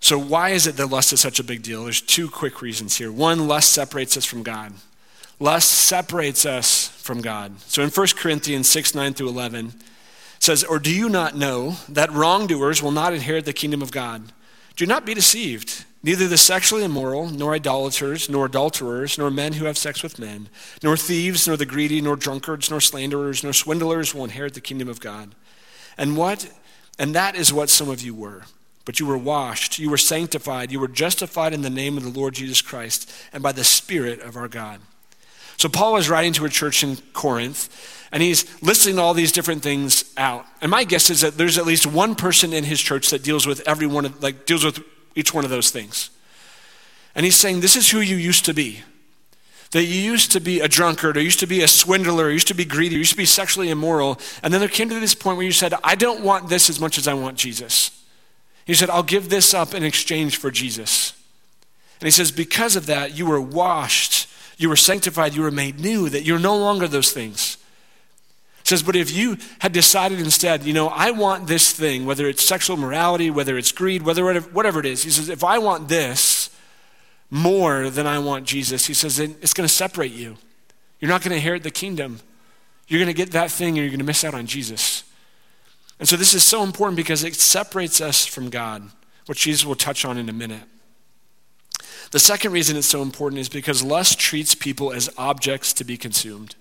So, 0.00 0.18
why 0.18 0.50
is 0.50 0.66
it 0.66 0.76
that 0.78 0.86
lust 0.86 1.12
is 1.12 1.20
such 1.20 1.38
a 1.38 1.44
big 1.44 1.62
deal? 1.62 1.84
There's 1.84 2.00
two 2.00 2.30
quick 2.30 2.62
reasons 2.62 2.96
here. 2.96 3.12
One, 3.12 3.46
lust 3.46 3.72
separates 3.72 4.16
us 4.16 4.24
from 4.24 4.42
God. 4.42 4.72
Lust 5.38 5.70
separates 5.70 6.46
us 6.46 6.88
from 6.88 7.20
God. 7.20 7.60
So, 7.62 7.82
in 7.82 7.90
1 7.90 8.06
Corinthians 8.16 8.68
6 8.70 8.94
9 8.94 9.12
through 9.12 9.28
11, 9.28 9.74
says, 10.40 10.64
Or 10.64 10.78
do 10.78 10.92
you 10.92 11.08
not 11.08 11.36
know 11.36 11.76
that 11.88 12.12
wrongdoers 12.12 12.82
will 12.82 12.90
not 12.90 13.14
inherit 13.14 13.44
the 13.44 13.52
kingdom 13.52 13.82
of 13.82 13.92
God? 13.92 14.32
Do 14.74 14.86
not 14.86 15.06
be 15.06 15.14
deceived. 15.14 15.84
Neither 16.02 16.26
the 16.26 16.38
sexually 16.38 16.82
immoral, 16.82 17.28
nor 17.28 17.54
idolaters, 17.54 18.30
nor 18.30 18.46
adulterers, 18.46 19.18
nor 19.18 19.30
men 19.30 19.52
who 19.52 19.66
have 19.66 19.76
sex 19.76 20.02
with 20.02 20.18
men, 20.18 20.48
nor 20.82 20.96
thieves, 20.96 21.46
nor 21.46 21.58
the 21.58 21.66
greedy, 21.66 22.00
nor 22.00 22.16
drunkards, 22.16 22.70
nor 22.70 22.80
slanderers, 22.80 23.44
nor 23.44 23.52
swindlers 23.52 24.14
will 24.14 24.24
inherit 24.24 24.54
the 24.54 24.62
kingdom 24.62 24.88
of 24.88 24.98
God. 24.98 25.34
And 25.98 26.16
what 26.16 26.50
and 26.98 27.14
that 27.14 27.34
is 27.34 27.50
what 27.50 27.70
some 27.70 27.88
of 27.88 28.02
you 28.02 28.14
were. 28.14 28.42
But 28.84 29.00
you 29.00 29.06
were 29.06 29.16
washed, 29.16 29.78
you 29.78 29.88
were 29.88 29.96
sanctified, 29.96 30.70
you 30.70 30.78
were 30.78 30.88
justified 30.88 31.54
in 31.54 31.62
the 31.62 31.70
name 31.70 31.96
of 31.96 32.02
the 32.02 32.18
Lord 32.18 32.34
Jesus 32.34 32.60
Christ 32.60 33.10
and 33.32 33.42
by 33.42 33.52
the 33.52 33.64
Spirit 33.64 34.20
of 34.20 34.36
our 34.36 34.48
God. 34.48 34.80
So 35.60 35.68
Paul 35.68 35.98
is 35.98 36.08
writing 36.08 36.32
to 36.32 36.46
a 36.46 36.48
church 36.48 36.82
in 36.82 36.96
Corinth 37.12 37.68
and 38.10 38.22
he's 38.22 38.46
listing 38.62 38.98
all 38.98 39.12
these 39.12 39.30
different 39.30 39.62
things 39.62 40.10
out. 40.16 40.46
And 40.62 40.70
my 40.70 40.84
guess 40.84 41.10
is 41.10 41.20
that 41.20 41.36
there's 41.36 41.58
at 41.58 41.66
least 41.66 41.84
one 41.84 42.14
person 42.14 42.54
in 42.54 42.64
his 42.64 42.80
church 42.80 43.10
that 43.10 43.22
deals 43.22 43.46
with 43.46 43.60
every 43.68 43.86
one 43.86 44.06
of, 44.06 44.22
like 44.22 44.46
deals 44.46 44.64
with 44.64 44.82
each 45.14 45.34
one 45.34 45.44
of 45.44 45.50
those 45.50 45.68
things. 45.68 46.08
And 47.14 47.26
he's 47.26 47.36
saying, 47.36 47.60
This 47.60 47.76
is 47.76 47.90
who 47.90 48.00
you 48.00 48.16
used 48.16 48.46
to 48.46 48.54
be. 48.54 48.80
That 49.72 49.84
you 49.84 50.00
used 50.00 50.32
to 50.32 50.40
be 50.40 50.60
a 50.60 50.66
drunkard, 50.66 51.18
or 51.18 51.20
used 51.20 51.40
to 51.40 51.46
be 51.46 51.60
a 51.60 51.68
swindler, 51.68 52.24
or 52.24 52.30
used 52.30 52.48
to 52.48 52.54
be 52.54 52.64
greedy, 52.64 52.96
or 52.96 53.00
used 53.00 53.10
to 53.10 53.18
be 53.18 53.26
sexually 53.26 53.68
immoral. 53.68 54.18
And 54.42 54.54
then 54.54 54.60
there 54.60 54.68
came 54.68 54.88
to 54.88 54.98
this 54.98 55.14
point 55.14 55.36
where 55.36 55.44
you 55.44 55.52
said, 55.52 55.74
I 55.84 55.94
don't 55.94 56.24
want 56.24 56.48
this 56.48 56.70
as 56.70 56.80
much 56.80 56.96
as 56.96 57.06
I 57.06 57.12
want 57.12 57.36
Jesus. 57.36 58.02
He 58.64 58.72
said, 58.72 58.88
I'll 58.88 59.02
give 59.02 59.28
this 59.28 59.52
up 59.52 59.74
in 59.74 59.84
exchange 59.84 60.38
for 60.38 60.50
Jesus. 60.50 61.12
And 62.00 62.06
he 62.06 62.10
says, 62.10 62.32
Because 62.32 62.76
of 62.76 62.86
that, 62.86 63.14
you 63.14 63.26
were 63.26 63.42
washed, 63.42 64.26
you 64.60 64.68
were 64.68 64.76
sanctified, 64.76 65.34
you 65.34 65.40
were 65.40 65.50
made 65.50 65.80
new, 65.80 66.10
that 66.10 66.24
you're 66.24 66.38
no 66.38 66.56
longer 66.56 66.86
those 66.86 67.12
things 67.12 67.56
It 68.60 68.68
says, 68.68 68.82
but 68.82 68.94
if 68.94 69.10
you 69.10 69.38
had 69.60 69.72
decided 69.72 70.20
instead, 70.20 70.64
you 70.64 70.74
know, 70.74 70.88
I 70.88 71.12
want 71.12 71.46
this 71.46 71.72
thing, 71.72 72.04
whether 72.04 72.28
it's 72.28 72.44
sexual 72.44 72.76
morality, 72.76 73.30
whether 73.30 73.56
it's 73.56 73.72
greed, 73.72 74.02
whether 74.02 74.38
whatever 74.40 74.80
it 74.80 74.86
is, 74.86 75.02
he 75.02 75.10
says, 75.10 75.30
if 75.30 75.42
I 75.42 75.58
want 75.58 75.88
this 75.88 76.50
more 77.30 77.88
than 77.88 78.06
I 78.06 78.18
want 78.18 78.44
Jesus, 78.44 78.86
he 78.86 78.92
says, 78.92 79.16
then 79.16 79.34
it's 79.40 79.54
going 79.54 79.66
to 79.66 79.74
separate 79.74 80.12
you. 80.12 80.36
You're 81.00 81.08
not 81.08 81.22
going 81.22 81.30
to 81.30 81.36
inherit 81.36 81.62
the 81.62 81.70
kingdom. 81.70 82.20
You're 82.86 83.00
going 83.00 83.14
to 83.14 83.14
get 83.14 83.30
that 83.30 83.50
thing 83.50 83.70
and 83.70 83.78
you're 83.78 83.88
going 83.88 84.00
to 84.00 84.04
miss 84.04 84.24
out 84.24 84.34
on 84.34 84.46
Jesus. 84.46 85.04
And 85.98 86.06
so 86.06 86.16
this 86.16 86.34
is 86.34 86.44
so 86.44 86.62
important 86.62 86.96
because 86.96 87.24
it 87.24 87.34
separates 87.34 88.00
us 88.00 88.26
from 88.26 88.50
God, 88.50 88.82
which 89.26 89.40
Jesus 89.40 89.64
will 89.64 89.74
touch 89.74 90.04
on 90.04 90.18
in 90.18 90.28
a 90.28 90.32
minute. 90.34 90.62
The 92.10 92.18
second 92.18 92.52
reason 92.52 92.76
it's 92.76 92.88
so 92.88 93.02
important 93.02 93.40
is 93.40 93.48
because 93.48 93.82
lust 93.82 94.18
treats 94.18 94.54
people 94.54 94.92
as 94.92 95.08
objects 95.16 95.72
to 95.74 95.84
be 95.84 95.96
consumed. 95.96 96.56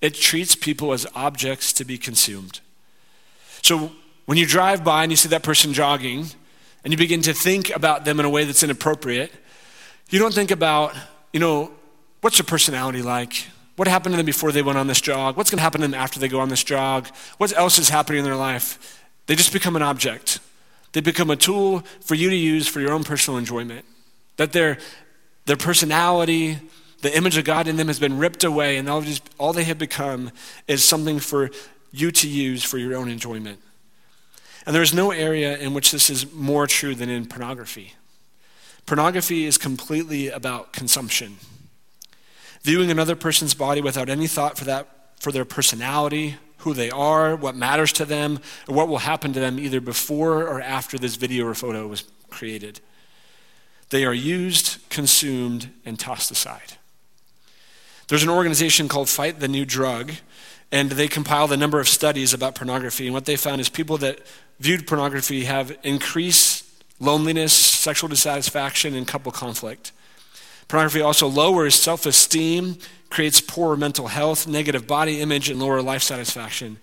It 0.00 0.14
treats 0.14 0.54
people 0.54 0.92
as 0.92 1.06
objects 1.14 1.72
to 1.74 1.84
be 1.84 1.98
consumed. 1.98 2.60
So 3.62 3.90
when 4.26 4.38
you 4.38 4.46
drive 4.46 4.84
by 4.84 5.02
and 5.02 5.10
you 5.10 5.16
see 5.16 5.28
that 5.30 5.42
person 5.42 5.72
jogging 5.72 6.26
and 6.84 6.92
you 6.92 6.96
begin 6.96 7.22
to 7.22 7.34
think 7.34 7.74
about 7.74 8.04
them 8.04 8.20
in 8.20 8.26
a 8.26 8.30
way 8.30 8.44
that's 8.44 8.62
inappropriate, 8.62 9.32
you 10.10 10.20
don't 10.20 10.32
think 10.32 10.52
about, 10.52 10.94
you 11.32 11.40
know, 11.40 11.72
what's 12.20 12.38
their 12.38 12.44
personality 12.44 13.02
like? 13.02 13.46
What 13.74 13.88
happened 13.88 14.12
to 14.12 14.16
them 14.16 14.26
before 14.26 14.52
they 14.52 14.62
went 14.62 14.78
on 14.78 14.86
this 14.86 15.00
jog? 15.00 15.36
What's 15.36 15.50
going 15.50 15.58
to 15.58 15.62
happen 15.62 15.80
to 15.80 15.88
them 15.88 15.94
after 15.94 16.20
they 16.20 16.28
go 16.28 16.40
on 16.40 16.48
this 16.48 16.62
jog? 16.62 17.08
What 17.38 17.52
else 17.56 17.78
is 17.78 17.88
happening 17.88 18.20
in 18.20 18.24
their 18.24 18.36
life? 18.36 19.04
They 19.26 19.34
just 19.34 19.52
become 19.52 19.76
an 19.76 19.82
object. 19.82 20.38
They 20.92 21.00
become 21.00 21.30
a 21.30 21.36
tool 21.36 21.80
for 22.00 22.14
you 22.14 22.30
to 22.30 22.36
use 22.36 22.68
for 22.68 22.80
your 22.80 22.92
own 22.92 23.04
personal 23.04 23.38
enjoyment. 23.38 23.84
That 24.38 24.52
their, 24.52 24.78
their 25.44 25.56
personality, 25.56 26.58
the 27.02 27.16
image 27.16 27.36
of 27.36 27.44
God 27.44 27.68
in 27.68 27.76
them 27.76 27.86
has 27.88 28.00
been 28.00 28.18
ripped 28.18 28.42
away, 28.42 28.78
and 28.78 28.88
all, 28.88 29.02
just, 29.02 29.22
all 29.38 29.52
they 29.52 29.64
have 29.64 29.78
become 29.78 30.30
is 30.66 30.82
something 30.82 31.20
for 31.20 31.50
you 31.92 32.10
to 32.10 32.28
use 32.28 32.64
for 32.64 32.78
your 32.78 32.96
own 32.96 33.08
enjoyment. 33.08 33.60
And 34.66 34.74
there 34.74 34.82
is 34.82 34.92
no 34.92 35.12
area 35.12 35.56
in 35.56 35.74
which 35.74 35.92
this 35.92 36.10
is 36.10 36.32
more 36.32 36.66
true 36.66 36.94
than 36.94 37.08
in 37.08 37.26
pornography. 37.26 37.94
Pornography 38.86 39.44
is 39.44 39.58
completely 39.58 40.28
about 40.28 40.72
consumption. 40.72 41.36
Viewing 42.62 42.90
another 42.90 43.16
person's 43.16 43.54
body 43.54 43.80
without 43.80 44.08
any 44.08 44.26
thought 44.26 44.58
for 44.58 44.64
that 44.64 44.88
for 45.20 45.32
their 45.32 45.44
personality, 45.44 46.36
who 46.58 46.74
they 46.74 46.90
are, 46.90 47.36
what 47.36 47.54
matters 47.54 47.92
to 47.94 48.04
them, 48.04 48.40
or 48.68 48.74
what 48.74 48.88
will 48.88 48.98
happen 48.98 49.32
to 49.32 49.40
them 49.40 49.58
either 49.58 49.80
before 49.80 50.42
or 50.42 50.60
after 50.60 50.98
this 50.98 51.16
video 51.16 51.46
or 51.46 51.54
photo 51.54 51.86
was 51.86 52.04
created. 52.30 52.80
They 53.90 54.04
are 54.04 54.14
used, 54.14 54.78
consumed, 54.90 55.70
and 55.84 55.98
tossed 55.98 56.30
aside. 56.30 56.74
There's 58.08 58.22
an 58.22 58.28
organization 58.28 58.88
called 58.88 59.08
Fight 59.08 59.40
the 59.40 59.48
New 59.48 59.64
Drug, 59.64 60.12
and 60.70 60.90
they 60.90 61.08
compiled 61.08 61.52
a 61.52 61.56
number 61.56 61.80
of 61.80 61.88
studies 61.88 62.34
about 62.34 62.54
pornography. 62.54 63.06
And 63.06 63.14
what 63.14 63.24
they 63.24 63.36
found 63.36 63.60
is 63.60 63.68
people 63.68 63.98
that 63.98 64.20
viewed 64.60 64.86
pornography 64.86 65.44
have 65.44 65.76
increased 65.82 66.64
loneliness, 67.00 67.52
sexual 67.52 68.08
dissatisfaction, 68.08 68.94
and 68.94 69.06
couple 69.06 69.32
conflict. 69.32 69.92
Pornography 70.68 71.00
also 71.00 71.26
lowers 71.26 71.74
self 71.74 72.04
esteem, 72.04 72.76
creates 73.10 73.40
poor 73.40 73.76
mental 73.76 74.08
health, 74.08 74.46
negative 74.46 74.86
body 74.86 75.20
image, 75.20 75.48
and 75.48 75.58
lower 75.58 75.80
life 75.80 76.02
satisfaction. 76.02 76.78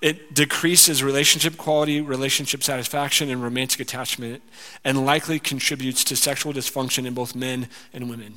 It 0.00 0.32
decreases 0.32 1.02
relationship 1.02 1.56
quality, 1.56 2.00
relationship 2.00 2.62
satisfaction, 2.62 3.30
and 3.30 3.42
romantic 3.42 3.80
attachment, 3.80 4.42
and 4.84 5.04
likely 5.04 5.40
contributes 5.40 6.04
to 6.04 6.16
sexual 6.16 6.52
dysfunction 6.52 7.04
in 7.04 7.14
both 7.14 7.34
men 7.34 7.68
and 7.92 8.08
women. 8.08 8.34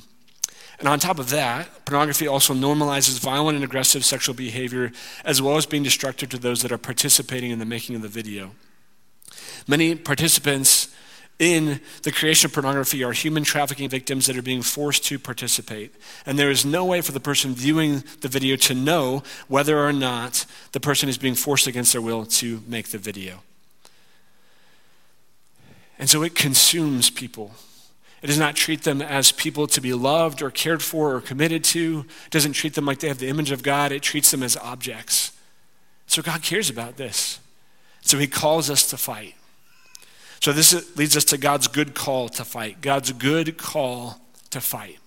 And 0.80 0.88
on 0.88 0.98
top 0.98 1.20
of 1.20 1.30
that, 1.30 1.84
pornography 1.84 2.26
also 2.26 2.54
normalizes 2.54 3.20
violent 3.20 3.54
and 3.54 3.64
aggressive 3.64 4.04
sexual 4.04 4.34
behavior, 4.34 4.90
as 5.24 5.40
well 5.40 5.56
as 5.56 5.64
being 5.64 5.84
destructive 5.84 6.30
to 6.30 6.38
those 6.38 6.62
that 6.62 6.72
are 6.72 6.78
participating 6.78 7.52
in 7.52 7.60
the 7.60 7.64
making 7.64 7.94
of 7.94 8.02
the 8.02 8.08
video. 8.08 8.50
Many 9.68 9.94
participants 9.94 10.91
in 11.38 11.80
the 12.02 12.12
creation 12.12 12.46
of 12.46 12.52
pornography 12.52 13.02
are 13.02 13.12
human 13.12 13.42
trafficking 13.42 13.88
victims 13.88 14.26
that 14.26 14.36
are 14.36 14.42
being 14.42 14.62
forced 14.62 15.04
to 15.06 15.18
participate. 15.18 15.94
And 16.24 16.38
there 16.38 16.50
is 16.50 16.64
no 16.64 16.84
way 16.84 17.00
for 17.00 17.12
the 17.12 17.20
person 17.20 17.54
viewing 17.54 18.04
the 18.20 18.28
video 18.28 18.56
to 18.56 18.74
know 18.74 19.22
whether 19.48 19.78
or 19.78 19.92
not 19.92 20.46
the 20.72 20.80
person 20.80 21.08
is 21.08 21.18
being 21.18 21.34
forced 21.34 21.66
against 21.66 21.92
their 21.92 22.02
will 22.02 22.24
to 22.26 22.62
make 22.66 22.88
the 22.88 22.98
video. 22.98 23.42
And 25.98 26.08
so 26.08 26.22
it 26.22 26.34
consumes 26.34 27.10
people. 27.10 27.52
It 28.22 28.28
does 28.28 28.38
not 28.38 28.54
treat 28.54 28.84
them 28.84 29.02
as 29.02 29.32
people 29.32 29.66
to 29.66 29.80
be 29.80 29.92
loved 29.92 30.42
or 30.42 30.50
cared 30.50 30.82
for 30.82 31.16
or 31.16 31.20
committed 31.20 31.64
to. 31.64 32.04
It 32.26 32.30
doesn't 32.30 32.52
treat 32.52 32.74
them 32.74 32.86
like 32.86 33.00
they 33.00 33.08
have 33.08 33.18
the 33.18 33.28
image 33.28 33.50
of 33.50 33.64
God. 33.64 33.90
It 33.90 34.02
treats 34.02 34.30
them 34.30 34.44
as 34.44 34.56
objects. 34.56 35.32
So 36.06 36.22
God 36.22 36.42
cares 36.42 36.70
about 36.70 36.96
this. 36.96 37.40
So 38.00 38.18
he 38.18 38.28
calls 38.28 38.70
us 38.70 38.88
to 38.90 38.96
fight. 38.96 39.34
So 40.42 40.52
this 40.52 40.96
leads 40.96 41.16
us 41.16 41.22
to 41.26 41.38
God's 41.38 41.68
good 41.68 41.94
call 41.94 42.28
to 42.30 42.44
fight. 42.44 42.80
God's 42.80 43.12
good 43.12 43.56
call 43.56 44.20
to 44.50 44.60
fight. 44.60 44.98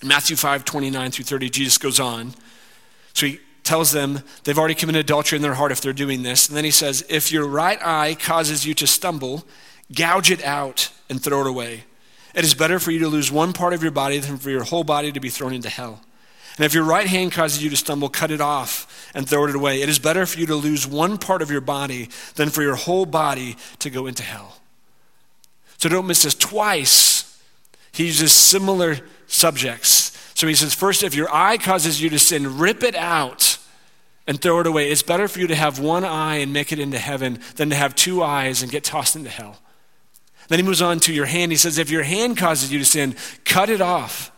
In 0.00 0.08
Matthew 0.08 0.36
5, 0.36 0.64
29 0.64 1.10
through 1.10 1.26
30, 1.26 1.50
Jesus 1.50 1.76
goes 1.76 2.00
on. 2.00 2.32
So 3.12 3.26
he 3.26 3.40
tells 3.62 3.92
them 3.92 4.20
they've 4.44 4.58
already 4.58 4.74
committed 4.74 5.04
adultery 5.04 5.36
in 5.36 5.42
their 5.42 5.52
heart 5.52 5.70
if 5.70 5.82
they're 5.82 5.92
doing 5.92 6.22
this. 6.22 6.48
And 6.48 6.56
then 6.56 6.64
he 6.64 6.70
says, 6.70 7.04
If 7.10 7.30
your 7.30 7.46
right 7.46 7.78
eye 7.84 8.16
causes 8.18 8.64
you 8.64 8.72
to 8.76 8.86
stumble, 8.86 9.44
gouge 9.94 10.30
it 10.30 10.42
out 10.44 10.90
and 11.10 11.22
throw 11.22 11.42
it 11.42 11.46
away. 11.46 11.84
It 12.34 12.42
is 12.42 12.54
better 12.54 12.78
for 12.78 12.92
you 12.92 13.00
to 13.00 13.08
lose 13.08 13.30
one 13.30 13.52
part 13.52 13.74
of 13.74 13.82
your 13.82 13.92
body 13.92 14.16
than 14.16 14.38
for 14.38 14.48
your 14.48 14.64
whole 14.64 14.84
body 14.84 15.12
to 15.12 15.20
be 15.20 15.28
thrown 15.28 15.52
into 15.52 15.68
hell. 15.68 16.00
And 16.60 16.66
if 16.66 16.74
your 16.74 16.84
right 16.84 17.06
hand 17.06 17.32
causes 17.32 17.64
you 17.64 17.70
to 17.70 17.76
stumble, 17.78 18.10
cut 18.10 18.30
it 18.30 18.42
off 18.42 19.10
and 19.14 19.26
throw 19.26 19.46
it 19.46 19.54
away. 19.54 19.80
It 19.80 19.88
is 19.88 19.98
better 19.98 20.26
for 20.26 20.38
you 20.38 20.44
to 20.44 20.54
lose 20.54 20.86
one 20.86 21.16
part 21.16 21.40
of 21.40 21.50
your 21.50 21.62
body 21.62 22.10
than 22.34 22.50
for 22.50 22.60
your 22.60 22.74
whole 22.74 23.06
body 23.06 23.56
to 23.78 23.88
go 23.88 24.06
into 24.06 24.22
hell. 24.22 24.58
So 25.78 25.88
don't 25.88 26.06
miss 26.06 26.24
this. 26.24 26.34
Twice, 26.34 27.42
he 27.92 28.04
uses 28.04 28.34
similar 28.34 28.98
subjects. 29.26 30.14
So 30.34 30.46
he 30.46 30.54
says, 30.54 30.74
first, 30.74 31.02
if 31.02 31.14
your 31.14 31.34
eye 31.34 31.56
causes 31.56 32.02
you 32.02 32.10
to 32.10 32.18
sin, 32.18 32.58
rip 32.58 32.82
it 32.82 32.94
out 32.94 33.56
and 34.26 34.38
throw 34.38 34.60
it 34.60 34.66
away. 34.66 34.90
It's 34.90 35.02
better 35.02 35.28
for 35.28 35.40
you 35.40 35.46
to 35.46 35.54
have 35.54 35.78
one 35.78 36.04
eye 36.04 36.36
and 36.36 36.52
make 36.52 36.72
it 36.72 36.78
into 36.78 36.98
heaven 36.98 37.40
than 37.56 37.70
to 37.70 37.74
have 37.74 37.94
two 37.94 38.22
eyes 38.22 38.62
and 38.62 38.70
get 38.70 38.84
tossed 38.84 39.16
into 39.16 39.30
hell. 39.30 39.56
Then 40.48 40.58
he 40.58 40.62
moves 40.62 40.82
on 40.82 41.00
to 41.00 41.14
your 41.14 41.24
hand. 41.24 41.52
He 41.52 41.56
says, 41.56 41.78
if 41.78 41.88
your 41.88 42.02
hand 42.02 42.36
causes 42.36 42.70
you 42.70 42.78
to 42.80 42.84
sin, 42.84 43.16
cut 43.46 43.70
it 43.70 43.80
off. 43.80 44.30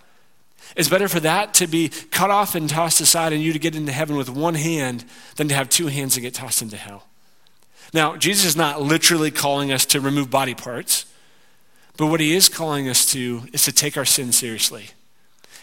It's 0.77 0.89
better 0.89 1.09
for 1.09 1.21
that 1.21 1.55
to 1.55 1.67
be 1.67 1.89
cut 1.89 2.31
off 2.31 2.55
and 2.55 2.69
tossed 2.69 3.01
aside 3.01 3.33
and 3.33 3.43
you 3.43 3.53
to 3.53 3.59
get 3.59 3.77
into 3.77 3.93
heaven 3.93 4.17
with 4.17 4.31
one 4.31 4.55
hand 4.55 5.05
than 5.37 5.49
to 5.49 5.55
have 5.55 5.69
two 5.69 5.89
hands 5.89 6.17
and 6.17 6.23
get 6.23 6.35
tossed 6.35 6.63
into 6.63 6.77
hell. 6.77 7.05
Now, 7.93 8.17
Jesus 8.17 8.47
is 8.47 8.57
not 8.57 8.81
literally 8.81 9.31
calling 9.31 9.71
us 9.71 9.85
to 9.87 10.01
remove 10.01 10.31
body 10.31 10.55
parts, 10.55 11.05
but 11.97 12.07
what 12.07 12.21
he 12.21 12.35
is 12.35 12.49
calling 12.49 12.89
us 12.89 13.05
to 13.13 13.43
is 13.53 13.65
to 13.65 13.73
take 13.73 13.97
our 13.97 14.07
sin 14.07 14.33
seriously. 14.33 14.91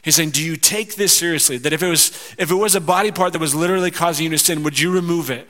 He's 0.04 0.16
saying, 0.16 0.32
Do 0.32 0.44
you 0.44 0.56
take 0.56 0.96
this 0.96 1.16
seriously? 1.18 1.58
That 1.58 1.74
if 1.74 1.82
it 1.82 1.88
was 1.88 2.36
if 2.38 2.52
it 2.52 2.56
was 2.56 2.76
a 2.76 2.82
body 2.82 3.12
part 3.12 3.34
that 3.34 3.40
was 3.40 3.56
literally 3.56 3.92
causing 3.92 4.26
you 4.26 4.30
to 4.32 4.38
sin, 4.38 4.64
would 4.64 4.80
you 4.80 4.92
remove 4.92 5.30
it? 5.30 5.48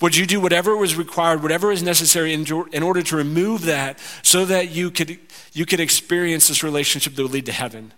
Would 0.00 0.16
you 0.16 0.26
do 0.26 0.40
whatever 0.40 0.76
was 0.76 0.96
required, 0.96 1.42
whatever 1.42 1.72
is 1.72 1.82
necessary 1.82 2.34
in, 2.34 2.44
in 2.72 2.82
order 2.82 3.02
to 3.02 3.16
remove 3.16 3.62
that 3.62 3.98
so 4.22 4.44
that 4.44 4.70
you 4.70 4.90
could 4.90 5.18
you 5.52 5.66
could 5.66 5.80
experience 5.80 6.48
this 6.48 6.62
relationship 6.62 7.14
that 7.14 7.22
would 7.22 7.32
lead 7.32 7.46
to 7.46 7.52
heaven? 7.52 7.92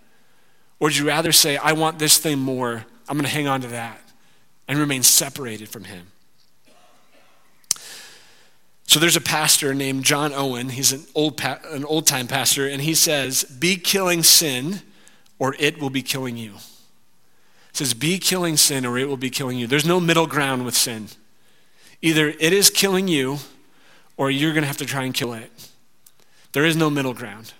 Or 0.79 0.87
would 0.87 0.97
you 0.97 1.07
rather 1.07 1.31
say, 1.31 1.57
I 1.57 1.73
want 1.73 1.99
this 1.99 2.17
thing 2.17 2.39
more, 2.39 2.85
I'm 3.07 3.17
going 3.17 3.25
to 3.25 3.31
hang 3.31 3.47
on 3.47 3.61
to 3.61 3.67
that 3.67 4.01
and 4.67 4.79
remain 4.79 5.03
separated 5.03 5.69
from 5.69 5.83
Him? 5.85 6.07
So 8.89 8.99
there's 8.99 9.15
a 9.15 9.21
pastor 9.21 9.75
named 9.75 10.03
John 10.03 10.33
Owen. 10.33 10.69
He's 10.69 10.91
an 10.93 11.03
old, 11.13 11.37
pa- 11.37 11.59
an 11.65 11.85
old 11.85 12.07
time 12.07 12.25
pastor, 12.25 12.67
and 12.67 12.81
he 12.81 12.95
says, 12.95 13.43
Be 13.43 13.75
killing 13.75 14.23
sin, 14.23 14.81
or 15.37 15.55
it 15.59 15.79
will 15.79 15.91
be 15.91 16.01
killing 16.01 16.37
you. 16.37 16.53
He 16.53 16.57
says, 17.73 17.93
Be 17.93 18.17
killing 18.17 18.57
sin, 18.57 18.87
or 18.87 18.97
it 18.97 19.07
will 19.07 19.15
be 19.15 19.29
killing 19.29 19.59
you. 19.59 19.67
There's 19.67 19.85
no 19.85 19.99
middle 19.99 20.25
ground 20.25 20.65
with 20.65 20.75
sin. 20.75 21.09
Either 22.01 22.29
it 22.29 22.51
is 22.51 22.71
killing 22.71 23.07
you, 23.07 23.37
or 24.17 24.31
you're 24.31 24.53
going 24.53 24.63
to 24.63 24.67
have 24.67 24.77
to 24.77 24.87
try 24.87 25.03
and 25.03 25.13
kill 25.13 25.33
it. 25.33 25.51
There 26.53 26.65
is 26.65 26.75
no 26.75 26.89
middle 26.89 27.13
ground. 27.13 27.53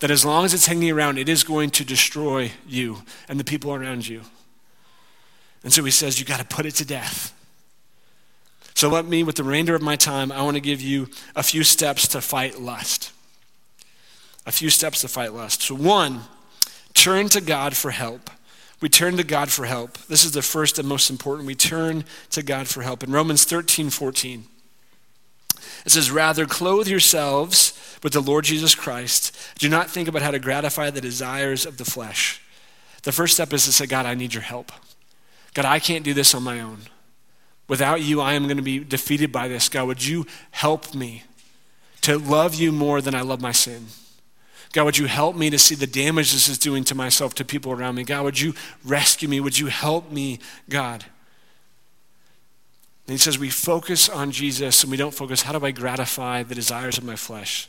That 0.00 0.10
as 0.10 0.24
long 0.24 0.44
as 0.44 0.54
it's 0.54 0.66
hanging 0.66 0.90
around, 0.90 1.18
it 1.18 1.28
is 1.28 1.42
going 1.42 1.70
to 1.70 1.84
destroy 1.84 2.52
you 2.66 3.02
and 3.28 3.38
the 3.38 3.44
people 3.44 3.74
around 3.74 4.06
you. 4.06 4.22
And 5.64 5.72
so 5.72 5.82
he 5.82 5.90
says, 5.90 6.20
you 6.20 6.26
got 6.26 6.38
to 6.38 6.46
put 6.46 6.66
it 6.66 6.74
to 6.76 6.84
death. 6.84 7.34
So 8.74 8.88
let 8.88 9.06
me, 9.06 9.24
with 9.24 9.34
the 9.34 9.42
remainder 9.42 9.74
of 9.74 9.82
my 9.82 9.96
time, 9.96 10.30
I 10.30 10.42
want 10.42 10.56
to 10.56 10.60
give 10.60 10.80
you 10.80 11.08
a 11.34 11.42
few 11.42 11.64
steps 11.64 12.06
to 12.08 12.20
fight 12.20 12.60
lust. 12.60 13.10
A 14.46 14.52
few 14.52 14.70
steps 14.70 15.00
to 15.00 15.08
fight 15.08 15.34
lust. 15.34 15.62
So, 15.62 15.74
one, 15.74 16.20
turn 16.94 17.28
to 17.30 17.40
God 17.40 17.76
for 17.76 17.90
help. 17.90 18.30
We 18.80 18.88
turn 18.88 19.16
to 19.16 19.24
God 19.24 19.50
for 19.50 19.66
help. 19.66 19.98
This 20.06 20.24
is 20.24 20.30
the 20.30 20.42
first 20.42 20.78
and 20.78 20.88
most 20.88 21.10
important. 21.10 21.46
We 21.46 21.56
turn 21.56 22.04
to 22.30 22.42
God 22.42 22.68
for 22.68 22.82
help. 22.82 23.02
In 23.02 23.10
Romans 23.10 23.44
13, 23.44 23.90
14, 23.90 24.44
it 25.84 25.90
says, 25.90 26.10
Rather, 26.10 26.46
clothe 26.46 26.86
yourselves 26.86 27.77
with 28.02 28.12
the 28.12 28.20
Lord 28.20 28.44
Jesus 28.44 28.74
Christ. 28.74 29.36
Do 29.58 29.68
not 29.68 29.90
think 29.90 30.08
about 30.08 30.22
how 30.22 30.30
to 30.30 30.38
gratify 30.38 30.90
the 30.90 31.00
desires 31.00 31.66
of 31.66 31.76
the 31.76 31.84
flesh. 31.84 32.40
The 33.02 33.12
first 33.12 33.34
step 33.34 33.52
is 33.52 33.64
to 33.64 33.72
say, 33.72 33.86
God, 33.86 34.06
I 34.06 34.14
need 34.14 34.34
your 34.34 34.42
help. 34.42 34.72
God, 35.54 35.64
I 35.64 35.78
can't 35.78 36.04
do 36.04 36.14
this 36.14 36.34
on 36.34 36.42
my 36.42 36.60
own. 36.60 36.82
Without 37.68 38.00
you, 38.00 38.20
I 38.20 38.32
am 38.32 38.44
going 38.44 38.56
to 38.56 38.62
be 38.62 38.78
defeated 38.78 39.30
by 39.30 39.48
this. 39.48 39.68
God, 39.68 39.86
would 39.86 40.04
you 40.04 40.26
help 40.50 40.94
me 40.94 41.24
to 42.02 42.18
love 42.18 42.54
you 42.54 42.72
more 42.72 43.00
than 43.00 43.14
I 43.14 43.20
love 43.20 43.40
my 43.40 43.52
sin? 43.52 43.86
God, 44.72 44.84
would 44.84 44.98
you 44.98 45.06
help 45.06 45.36
me 45.36 45.50
to 45.50 45.58
see 45.58 45.74
the 45.74 45.86
damage 45.86 46.32
this 46.32 46.48
is 46.48 46.58
doing 46.58 46.84
to 46.84 46.94
myself, 46.94 47.34
to 47.34 47.44
people 47.44 47.72
around 47.72 47.94
me? 47.94 48.04
God, 48.04 48.24
would 48.24 48.40
you 48.40 48.54
rescue 48.84 49.28
me? 49.28 49.40
Would 49.40 49.58
you 49.58 49.66
help 49.66 50.10
me, 50.10 50.38
God? 50.68 51.04
And 53.06 53.14
he 53.14 53.18
says 53.18 53.38
we 53.38 53.48
focus 53.48 54.08
on 54.08 54.30
Jesus 54.30 54.82
and 54.82 54.90
we 54.90 54.98
don't 54.98 55.14
focus, 55.14 55.42
how 55.42 55.58
do 55.58 55.64
I 55.64 55.70
gratify 55.70 56.42
the 56.42 56.54
desires 56.54 56.98
of 56.98 57.04
my 57.04 57.16
flesh? 57.16 57.68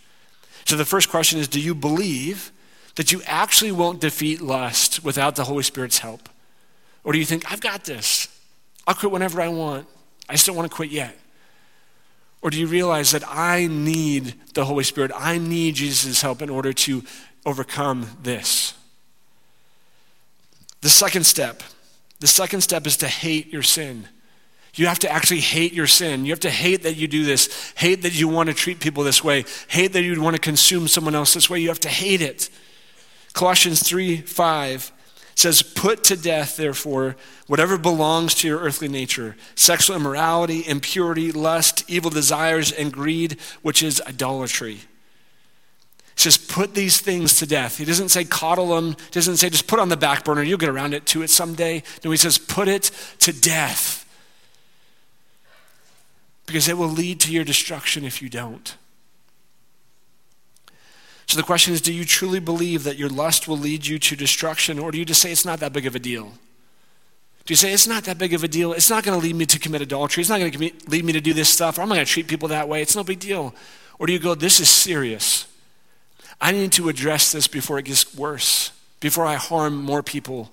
So 0.70 0.76
the 0.76 0.86
first 0.86 1.10
question 1.10 1.40
is 1.40 1.48
Do 1.48 1.60
you 1.60 1.74
believe 1.74 2.52
that 2.94 3.12
you 3.12 3.24
actually 3.26 3.72
won't 3.72 4.00
defeat 4.00 4.40
lust 4.40 5.04
without 5.04 5.36
the 5.36 5.46
Holy 5.46 5.64
Spirit's 5.64 5.98
help? 5.98 6.30
Or 7.04 7.12
do 7.12 7.18
you 7.18 7.26
think, 7.26 7.52
I've 7.52 7.60
got 7.60 7.86
this? 7.86 8.28
I'll 8.86 8.94
quit 8.94 9.12
whenever 9.12 9.42
I 9.42 9.48
want. 9.48 9.88
I 10.30 10.34
just 10.34 10.46
don't 10.46 10.56
want 10.56 10.70
to 10.70 10.76
quit 10.76 10.92
yet. 10.92 11.18
Or 12.44 12.52
do 12.52 12.60
you 12.60 12.68
realize 12.68 13.10
that 13.14 13.24
I 13.28 13.66
need 13.66 14.36
the 14.54 14.64
Holy 14.64 14.84
Spirit? 14.84 15.12
I 15.16 15.40
need 15.40 15.74
Jesus' 15.74 16.22
help 16.22 16.40
in 16.40 16.52
order 16.52 16.72
to 16.72 17.04
overcome 17.48 18.06
this. 18.22 18.76
The 20.82 20.90
second 20.90 21.26
step, 21.26 21.64
the 22.20 22.28
second 22.28 22.62
step 22.62 22.86
is 22.86 22.96
to 22.98 23.08
hate 23.08 23.52
your 23.52 23.64
sin. 23.64 24.08
You 24.76 24.88
have 24.88 25.00
to 25.00 25.12
actually 25.12 25.40
hate 25.40 25.74
your 25.74 25.88
sin. 25.88 26.26
You 26.26 26.32
have 26.32 26.40
to 26.42 26.50
hate 26.50 26.84
that 26.84 26.96
you 26.96 27.08
do 27.08 27.24
this, 27.24 27.74
hate 27.76 28.04
that 28.04 28.18
you 28.18 28.28
want 28.28 28.50
to 28.50 28.56
treat 28.56 28.80
people 28.80 29.04
this 29.04 29.24
way, 29.24 29.46
hate 29.68 29.94
that 29.94 30.04
you'd 30.04 30.20
want 30.20 30.36
to 30.36 30.42
consume 30.42 30.88
someone 30.88 31.16
else 31.16 31.34
this 31.34 31.50
way. 31.50 31.60
You 31.60 31.70
have 31.70 31.80
to 31.82 31.90
hate 31.90 32.22
it. 32.22 32.50
Colossians 33.34 33.82
3 33.84 34.18
5 34.18 34.92
says, 35.36 35.62
Put 35.62 36.04
to 36.06 36.18
death, 36.18 36.58
therefore, 36.58 37.16
whatever 37.48 37.78
belongs 37.78 38.36
to 38.36 38.48
your 38.48 38.60
earthly 38.60 38.88
nature 38.88 39.36
sexual 39.56 39.96
immorality, 39.96 40.68
impurity, 40.68 41.32
lust, 41.32 41.84
evil 41.90 42.12
desires, 42.12 42.72
and 42.72 42.92
greed, 42.92 43.38
which 43.62 43.82
is 43.82 44.02
idolatry. 44.06 44.76
He 44.76 46.24
says, 46.24 46.38
Put 46.38 46.76
these 46.76 47.00
things 47.00 47.40
to 47.40 47.48
death. 47.48 47.78
He 47.78 47.86
doesn't 47.86 48.10
say 48.10 48.26
coddle 48.26 48.76
them, 48.76 48.92
he 48.92 49.12
doesn't 49.12 49.38
say 49.38 49.50
just 49.50 49.68
put 49.68 49.80
on 49.80 49.90
the 49.90 49.98
back 49.98 50.26
burner, 50.26 50.44
you'll 50.44 50.58
get 50.58 50.70
around 50.70 50.94
it 50.94 51.06
to 51.08 51.22
it 51.22 51.30
someday. 51.30 51.84
No, 52.04 52.12
he 52.12 52.18
says, 52.18 52.38
Put 52.38 52.68
it 52.68 52.92
to 53.20 53.32
death. 53.32 53.99
Because 56.50 56.68
it 56.68 56.80
will 56.80 56.90
lead 56.90 57.20
to 57.20 57.32
your 57.32 57.44
destruction 57.44 58.04
if 58.04 58.24
you 58.24 58.28
don't. 58.28 58.76
So 61.28 61.38
the 61.38 61.44
question 61.44 61.76
is 61.76 61.80
do 61.80 61.94
you 61.94 62.06
truly 62.06 62.40
believe 62.40 62.86
that 62.86 62.98
your 62.98 63.08
lust 63.08 63.48
will 63.48 63.58
lead 63.58 63.86
you 63.86 64.00
to 64.00 64.16
destruction, 64.16 64.80
or 64.80 64.92
do 64.92 64.98
you 64.98 65.06
just 65.06 65.22
say 65.22 65.32
it's 65.32 65.46
not 65.46 65.60
that 65.60 65.74
big 65.74 65.86
of 65.86 65.94
a 65.94 66.00
deal? 66.00 66.34
Do 67.46 67.52
you 67.52 67.56
say 67.56 67.72
it's 67.72 67.86
not 67.86 68.06
that 68.06 68.18
big 68.18 68.34
of 68.34 68.44
a 68.44 68.48
deal? 68.48 68.74
It's 68.74 68.90
not 68.90 69.04
going 69.04 69.20
to 69.20 69.24
lead 69.24 69.36
me 69.36 69.46
to 69.46 69.60
commit 69.60 69.84
adultery. 69.84 70.22
It's 70.22 70.30
not 70.32 70.40
going 70.40 70.52
to 70.52 70.72
lead 70.88 71.06
me 71.06 71.14
to 71.14 71.22
do 71.22 71.34
this 71.34 71.50
stuff. 71.50 71.78
Or 71.78 71.84
I'm 71.84 71.90
not 71.90 71.96
going 71.96 72.06
to 72.08 72.12
treat 72.12 72.28
people 72.28 72.48
that 72.48 72.68
way. 72.68 72.82
It's 72.82 72.96
no 72.96 73.04
big 73.04 73.20
deal. 73.20 73.54
Or 74.00 74.08
do 74.08 74.14
you 74.14 74.18
go, 74.18 74.34
this 74.34 74.60
is 74.60 74.70
serious? 74.70 75.46
I 76.42 76.52
need 76.52 76.72
to 76.72 76.90
address 76.90 77.32
this 77.32 77.48
before 77.48 77.78
it 77.78 77.86
gets 77.86 78.16
worse, 78.16 78.72
before 79.00 79.26
I 79.26 79.36
harm 79.36 79.80
more 79.80 80.02
people. 80.02 80.52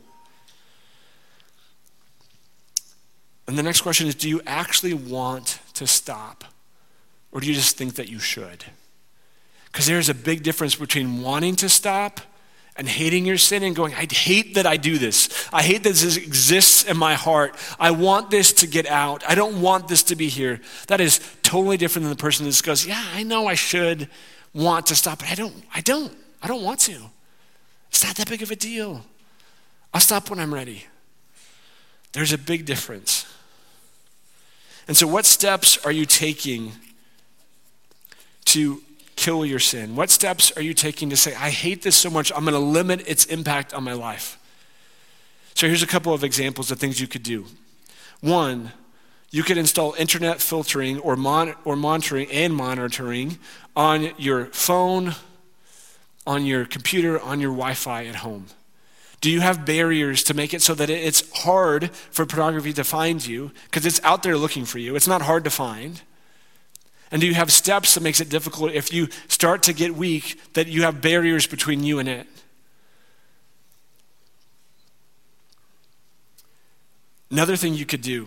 And 3.49 3.57
the 3.57 3.63
next 3.63 3.81
question 3.81 4.07
is 4.09 4.15
do 4.15 4.29
you 4.29 4.43
actually 4.47 4.93
want 4.93 5.61
to 5.77 5.87
stop? 5.87 6.45
Or 7.33 7.41
do 7.41 7.47
you 7.47 7.55
just 7.55 7.77
think 7.77 7.95
that 7.95 8.09
you 8.09 8.19
should? 8.19 8.65
Because 9.67 9.87
there's 9.87 10.09
a 10.09 10.15
big 10.15 10.43
difference 10.43 10.75
between 10.75 11.23
wanting 11.23 11.57
to 11.57 11.69
stop 11.69 12.21
and 12.77 12.87
hating 12.87 13.25
your 13.25 13.39
sin 13.39 13.63
and 13.63 13.75
going, 13.75 13.95
I 13.95 14.07
hate 14.11 14.55
that 14.55 14.67
I 14.67 14.77
do 14.77 14.99
this. 14.99 15.49
I 15.53 15.63
hate 15.63 15.83
that 15.85 15.95
this 15.95 16.17
exists 16.17 16.85
in 16.85 16.97
my 16.97 17.15
heart. 17.15 17.57
I 17.79 17.91
want 17.91 18.31
this 18.31 18.53
to 18.55 18.67
get 18.67 18.87
out. 18.87 19.25
I 19.29 19.35
don't 19.35 19.63
want 19.63 19.89
this 19.89 20.03
to 20.05 20.17
be 20.17 20.29
here. 20.29 20.61
That 20.89 21.01
is 21.01 21.21
totally 21.43 21.79
different 21.79 22.05
than 22.05 22.11
the 22.11 22.21
person 22.21 22.47
that 22.47 22.63
goes, 22.63 22.87
Yeah, 22.87 23.03
I 23.15 23.23
know 23.23 23.47
I 23.47 23.55
should 23.55 24.09
want 24.53 24.87
to 24.87 24.95
stop, 24.95 25.21
but 25.21 25.31
I 25.31 25.35
don't, 25.35 25.55
I 25.75 25.81
don't, 25.81 26.13
I 26.43 26.49
don't 26.49 26.63
want 26.63 26.81
to. 26.81 26.97
It's 27.89 28.05
not 28.05 28.17
that 28.17 28.29
big 28.29 28.43
of 28.43 28.51
a 28.51 28.57
deal. 28.57 29.03
I'll 29.95 30.01
stop 30.01 30.29
when 30.29 30.39
I'm 30.39 30.53
ready. 30.53 30.85
There's 32.13 32.33
a 32.33 32.39
big 32.39 32.67
difference. 32.67 33.16
And 34.89 34.97
so, 34.97 35.07
what 35.07 35.27
steps 35.27 35.85
are 35.85 35.93
you 35.93 36.07
taking 36.07 36.73
to 38.47 38.83
kill 39.17 39.45
your 39.45 39.59
sin? 39.59 39.97
What 39.97 40.11
steps 40.11 40.53
are 40.57 40.63
you 40.63 40.75
taking 40.75 41.11
to 41.11 41.17
say, 41.17 41.35
I 41.35 41.51
hate 41.51 41.83
this 41.83 41.97
so 41.97 42.11
much, 42.11 42.31
I'm 42.33 42.45
going 42.45 42.55
to 42.55 42.59
limit 42.59 43.07
its 43.09 43.25
impact 43.25 43.75
on 43.75 43.83
my 43.83 43.95
life? 43.95 44.39
So 45.55 45.67
here's 45.67 45.83
a 45.83 45.87
couple 45.87 46.13
of 46.13 46.23
examples 46.23 46.71
of 46.71 46.79
things 46.79 47.01
you 47.01 47.07
could 47.07 47.23
do. 47.23 47.47
One, 48.21 48.73
you 49.31 49.43
could 49.43 49.57
install 49.57 49.95
internet 49.95 50.41
filtering 50.41 50.99
or, 50.99 51.17
mon- 51.17 51.55
or 51.65 51.77
monitoring 51.77 52.31
and 52.31 52.55
monitoring 52.55 53.39
on 53.75 54.13
your 54.19 54.47
phone, 54.47 55.15
on 56.27 56.45
your 56.45 56.67
computer, 56.67 57.19
on 57.21 57.41
your 57.41 57.51
Wi 57.51 57.75
Fi 57.75 58.05
at 58.05 58.17
home. 58.17 58.47
Do 59.21 59.31
you 59.31 59.41
have 59.41 59.65
barriers 59.65 60.23
to 60.25 60.35
make 60.35 60.53
it 60.53 60.63
so 60.63 60.75
that 60.75 60.91
it's 60.91 61.29
hard 61.39 61.91
for 61.91 62.27
pornography 62.27 62.73
to 62.75 62.85
find 62.85 63.25
you? 63.27 63.51
Because 63.65 63.87
it's 63.87 64.01
out 64.05 64.23
there 64.23 64.37
looking 64.37 64.65
for 64.65 64.79
you. 64.79 64.95
It's 64.95 65.09
not 65.09 65.23
hard 65.23 65.45
to 65.45 65.51
find. 65.51 66.03
And 67.11 67.21
do 67.21 67.27
you 67.27 67.35
have 67.35 67.53
steps 67.53 67.95
that 67.95 68.03
makes 68.03 68.21
it 68.21 68.29
difficult 68.29 68.73
if 68.73 68.93
you 68.93 69.09
start 69.29 69.63
to 69.65 69.73
get 69.73 69.95
weak 69.95 70.41
that 70.55 70.67
you 70.67 70.83
have 70.83 71.01
barriers 71.01 71.47
between 71.47 71.83
you 71.83 71.99
and 71.99 72.09
it? 72.09 72.27
Another 77.31 77.57
thing 77.57 77.75
you 77.75 77.87
could 77.87 78.03
do 78.03 78.27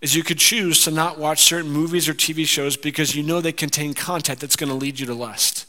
is 0.00 0.14
you 0.14 0.22
could 0.22 0.38
choose 0.38 0.84
to 0.84 0.90
not 0.90 1.18
watch 1.18 1.42
certain 1.42 1.70
movies 1.70 2.08
or 2.08 2.14
TV 2.14 2.46
shows 2.46 2.76
because 2.76 3.14
you 3.14 3.22
know 3.22 3.40
they 3.40 3.52
contain 3.52 3.94
content 3.94 4.40
that's 4.40 4.56
going 4.56 4.68
to 4.68 4.74
lead 4.74 5.00
you 5.00 5.06
to 5.06 5.14
lust. 5.14 5.66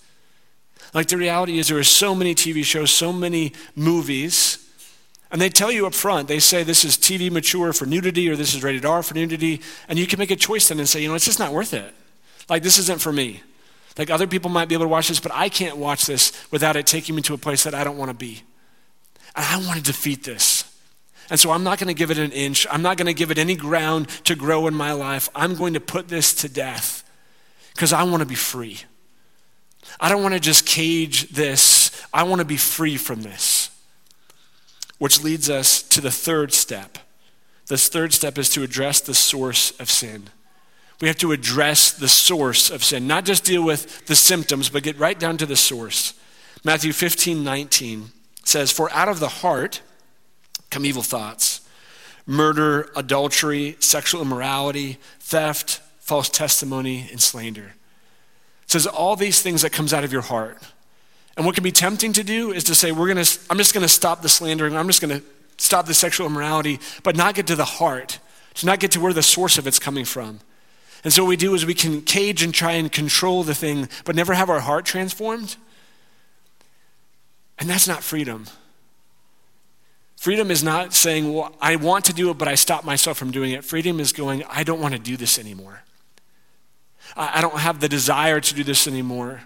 Like 0.93 1.07
the 1.07 1.17
reality 1.17 1.59
is, 1.59 1.67
there 1.67 1.77
are 1.77 1.83
so 1.83 2.15
many 2.15 2.33
TV 2.33 2.63
shows, 2.63 2.91
so 2.91 3.11
many 3.11 3.53
movies, 3.75 4.63
and 5.31 5.41
they 5.41 5.49
tell 5.49 5.71
you 5.71 5.85
up 5.85 5.93
front, 5.93 6.27
they 6.27 6.39
say 6.39 6.63
this 6.63 6.85
is 6.85 6.97
TV 6.97 7.29
mature 7.29 7.73
for 7.73 7.85
nudity 7.85 8.29
or 8.29 8.35
this 8.35 8.53
is 8.53 8.63
rated 8.63 8.85
R 8.85 9.03
for 9.03 9.13
nudity, 9.13 9.61
and 9.87 9.99
you 9.99 10.07
can 10.07 10.19
make 10.19 10.31
a 10.31 10.35
choice 10.35 10.69
then 10.69 10.79
and 10.79 10.87
say, 10.87 11.01
you 11.01 11.09
know, 11.09 11.15
it's 11.15 11.25
just 11.25 11.39
not 11.39 11.51
worth 11.51 11.73
it. 11.73 11.93
Like, 12.49 12.63
this 12.63 12.77
isn't 12.77 13.01
for 13.01 13.11
me. 13.11 13.43
Like, 13.97 14.09
other 14.09 14.27
people 14.27 14.49
might 14.49 14.69
be 14.69 14.75
able 14.75 14.85
to 14.85 14.89
watch 14.89 15.09
this, 15.09 15.19
but 15.19 15.33
I 15.33 15.49
can't 15.49 15.77
watch 15.77 16.05
this 16.05 16.31
without 16.49 16.77
it 16.77 16.87
taking 16.87 17.15
me 17.15 17.21
to 17.23 17.33
a 17.33 17.37
place 17.37 17.63
that 17.63 17.73
I 17.73 17.83
don't 17.83 17.97
want 17.97 18.09
to 18.09 18.15
be. 18.15 18.43
And 19.35 19.45
I 19.45 19.57
want 19.67 19.77
to 19.77 19.83
defeat 19.83 20.23
this. 20.23 20.63
And 21.29 21.37
so 21.37 21.51
I'm 21.51 21.63
not 21.63 21.77
going 21.77 21.89
to 21.89 21.93
give 21.93 22.09
it 22.09 22.17
an 22.17 22.31
inch. 22.31 22.65
I'm 22.71 22.81
not 22.81 22.95
going 22.95 23.07
to 23.07 23.13
give 23.13 23.31
it 23.31 23.37
any 23.37 23.55
ground 23.55 24.07
to 24.23 24.35
grow 24.35 24.67
in 24.67 24.73
my 24.73 24.93
life. 24.93 25.27
I'm 25.35 25.55
going 25.55 25.73
to 25.73 25.81
put 25.81 26.07
this 26.07 26.33
to 26.35 26.49
death 26.49 27.03
because 27.73 27.91
I 27.91 28.03
want 28.03 28.21
to 28.21 28.25
be 28.25 28.35
free. 28.35 28.79
I 29.99 30.09
don't 30.09 30.21
want 30.21 30.33
to 30.33 30.39
just 30.39 30.65
cage 30.65 31.29
this, 31.29 32.05
I 32.13 32.23
want 32.23 32.39
to 32.39 32.45
be 32.45 32.57
free 32.57 32.97
from 32.97 33.21
this. 33.21 33.69
Which 34.97 35.23
leads 35.23 35.49
us 35.49 35.83
to 35.83 36.01
the 36.01 36.11
third 36.11 36.53
step. 36.53 36.97
This 37.67 37.87
third 37.87 38.13
step 38.13 38.37
is 38.37 38.49
to 38.51 38.63
address 38.63 38.99
the 38.99 39.13
source 39.13 39.77
of 39.79 39.89
sin. 39.89 40.29
We 40.99 41.07
have 41.07 41.17
to 41.17 41.31
address 41.31 41.91
the 41.91 42.07
source 42.07 42.71
of 42.71 42.83
sin, 42.83 43.05
not 43.05 43.25
just 43.25 43.43
deal 43.43 43.63
with 43.63 44.07
the 44.07 44.15
symptoms, 44.15 44.69
but 44.69 44.83
get 44.83 44.97
right 44.97 45.19
down 45.19 45.37
to 45.37 45.45
the 45.45 45.55
source. 45.55 46.13
Matthew 46.63 46.91
15, 46.91 47.43
19 47.43 48.11
says, 48.43 48.71
For 48.71 48.91
out 48.91 49.07
of 49.07 49.19
the 49.19 49.27
heart 49.27 49.81
come 50.71 50.85
evil 50.85 51.03
thoughts, 51.03 51.61
murder, 52.25 52.89
adultery, 52.95 53.77
sexual 53.79 54.21
immorality, 54.21 54.97
theft, 55.19 55.81
false 55.99 56.29
testimony, 56.29 57.07
and 57.11 57.21
slander. 57.21 57.73
It 58.67 58.71
says 58.71 58.85
all 58.85 59.15
these 59.15 59.41
things 59.41 59.61
that 59.61 59.71
comes 59.71 59.93
out 59.93 60.03
of 60.03 60.11
your 60.11 60.21
heart. 60.21 60.61
And 61.37 61.45
what 61.45 61.55
can 61.55 61.63
be 61.63 61.71
tempting 61.71 62.11
to 62.13 62.23
do 62.23 62.51
is 62.51 62.65
to 62.65 62.75
say, 62.75 62.91
we're 62.91 63.07
gonna, 63.07 63.23
I'm 63.49 63.57
just 63.57 63.73
gonna 63.73 63.87
stop 63.87 64.21
the 64.21 64.29
slandering, 64.29 64.75
I'm 64.75 64.87
just 64.87 65.01
gonna 65.01 65.21
stop 65.57 65.85
the 65.85 65.93
sexual 65.93 66.27
immorality, 66.27 66.79
but 67.01 67.15
not 67.15 67.33
get 67.33 67.47
to 67.47 67.55
the 67.55 67.63
heart, 67.63 68.19
to 68.55 68.65
not 68.65 68.79
get 68.79 68.91
to 68.91 68.99
where 68.99 69.13
the 69.13 69.23
source 69.23 69.57
of 69.57 69.67
it's 69.67 69.79
coming 69.79 70.03
from. 70.03 70.41
And 71.05 71.13
so 71.13 71.23
what 71.23 71.29
we 71.29 71.37
do 71.37 71.53
is 71.55 71.65
we 71.65 71.73
can 71.73 72.01
cage 72.01 72.43
and 72.43 72.53
try 72.53 72.73
and 72.73 72.91
control 72.91 73.43
the 73.43 73.55
thing, 73.55 73.87
but 74.03 74.15
never 74.15 74.33
have 74.33 74.49
our 74.49 74.59
heart 74.59 74.83
transformed. 74.83 75.55
And 77.59 77.69
that's 77.69 77.87
not 77.87 78.03
freedom. 78.03 78.47
Freedom 80.17 80.51
is 80.51 80.63
not 80.63 80.93
saying, 80.93 81.33
well, 81.33 81.55
I 81.61 81.77
want 81.77 82.03
to 82.05 82.13
do 82.13 82.31
it, 82.31 82.37
but 82.37 82.47
I 82.47 82.55
stop 82.55 82.83
myself 82.83 83.17
from 83.17 83.31
doing 83.31 83.51
it. 83.51 83.63
Freedom 83.63 83.99
is 83.99 84.11
going, 84.11 84.43
I 84.49 84.63
don't 84.63 84.81
want 84.81 84.93
to 84.93 84.99
do 84.99 85.15
this 85.15 85.39
anymore. 85.39 85.83
I 87.15 87.41
don't 87.41 87.59
have 87.59 87.79
the 87.79 87.89
desire 87.89 88.39
to 88.39 88.53
do 88.53 88.63
this 88.63 88.87
anymore. 88.87 89.41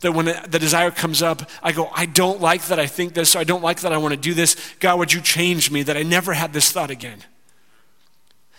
That 0.00 0.12
when 0.12 0.26
the 0.26 0.58
desire 0.58 0.90
comes 0.90 1.22
up, 1.22 1.48
I 1.62 1.72
go, 1.72 1.90
I 1.94 2.06
don't 2.06 2.40
like 2.40 2.66
that 2.66 2.78
I 2.78 2.86
think 2.86 3.14
this, 3.14 3.34
or 3.34 3.38
I 3.38 3.44
don't 3.44 3.62
like 3.62 3.80
that 3.80 3.92
I 3.92 3.98
want 3.98 4.12
to 4.12 4.20
do 4.20 4.34
this. 4.34 4.56
God, 4.78 4.98
would 4.98 5.12
you 5.12 5.20
change 5.20 5.70
me 5.70 5.82
that 5.84 5.96
I 5.96 6.02
never 6.02 6.32
had 6.34 6.52
this 6.52 6.70
thought 6.70 6.90
again? 6.90 7.20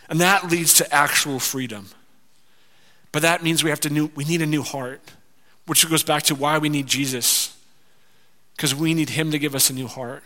And 0.10 0.22
that 0.22 0.50
leads 0.50 0.74
to 0.76 0.94
actual 0.94 1.40
freedom. 1.40 1.90
But 3.12 3.22
that 3.22 3.44
means 3.44 3.64
we 3.64 3.70
have 3.70 3.80
to 3.82 3.90
new, 3.90 4.12
we 4.16 4.24
need 4.26 4.42
a 4.42 4.46
new 4.46 4.64
heart, 4.64 5.02
which 5.66 5.88
goes 5.90 6.04
back 6.04 6.24
to 6.24 6.36
why 6.36 6.58
we 6.58 6.70
need 6.70 6.88
Jesus. 6.88 7.56
Because 8.56 8.74
we 8.74 8.94
need 8.94 9.12
him 9.12 9.32
to 9.32 9.40
give 9.40 9.54
us 9.54 9.70
a 9.70 9.74
new 9.74 9.88
heart 9.88 10.24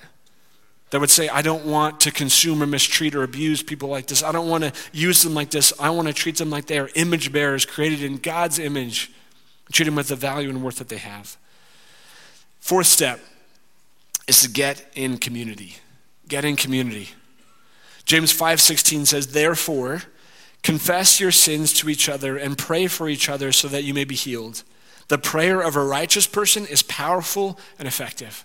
that 0.91 0.99
would 0.99 1.09
say, 1.09 1.29
I 1.29 1.41
don't 1.41 1.65
want 1.65 2.01
to 2.01 2.11
consume 2.11 2.61
or 2.61 2.67
mistreat 2.67 3.15
or 3.15 3.23
abuse 3.23 3.63
people 3.63 3.89
like 3.89 4.07
this. 4.07 4.21
I 4.21 4.31
don't 4.31 4.49
want 4.49 4.65
to 4.65 4.73
use 4.91 5.23
them 5.23 5.33
like 5.33 5.49
this. 5.49 5.73
I 5.79 5.89
want 5.89 6.09
to 6.09 6.13
treat 6.13 6.37
them 6.37 6.49
like 6.49 6.67
they 6.67 6.79
are 6.79 6.89
image 6.95 7.31
bearers 7.31 7.65
created 7.65 8.03
in 8.03 8.17
God's 8.17 8.59
image, 8.59 9.09
treat 9.71 9.85
them 9.85 9.95
with 9.95 10.09
the 10.09 10.17
value 10.17 10.49
and 10.49 10.61
worth 10.61 10.77
that 10.77 10.89
they 10.89 10.97
have. 10.97 11.37
Fourth 12.59 12.87
step 12.87 13.21
is 14.27 14.41
to 14.41 14.49
get 14.49 14.85
in 14.93 15.17
community. 15.17 15.77
Get 16.27 16.43
in 16.43 16.57
community. 16.57 17.09
James 18.05 18.33
5:16 18.33 19.05
says, 19.05 19.27
"Therefore, 19.27 20.03
confess 20.61 21.21
your 21.21 21.31
sins 21.31 21.71
to 21.73 21.89
each 21.89 22.09
other 22.09 22.37
and 22.37 22.57
pray 22.57 22.87
for 22.87 23.07
each 23.07 23.29
other 23.29 23.53
so 23.53 23.69
that 23.69 23.85
you 23.85 23.93
may 23.93 24.03
be 24.03 24.15
healed. 24.15 24.63
The 25.07 25.17
prayer 25.17 25.61
of 25.61 25.75
a 25.75 25.83
righteous 25.83 26.27
person 26.27 26.65
is 26.65 26.83
powerful 26.83 27.57
and 27.79 27.87
effective." 27.87 28.43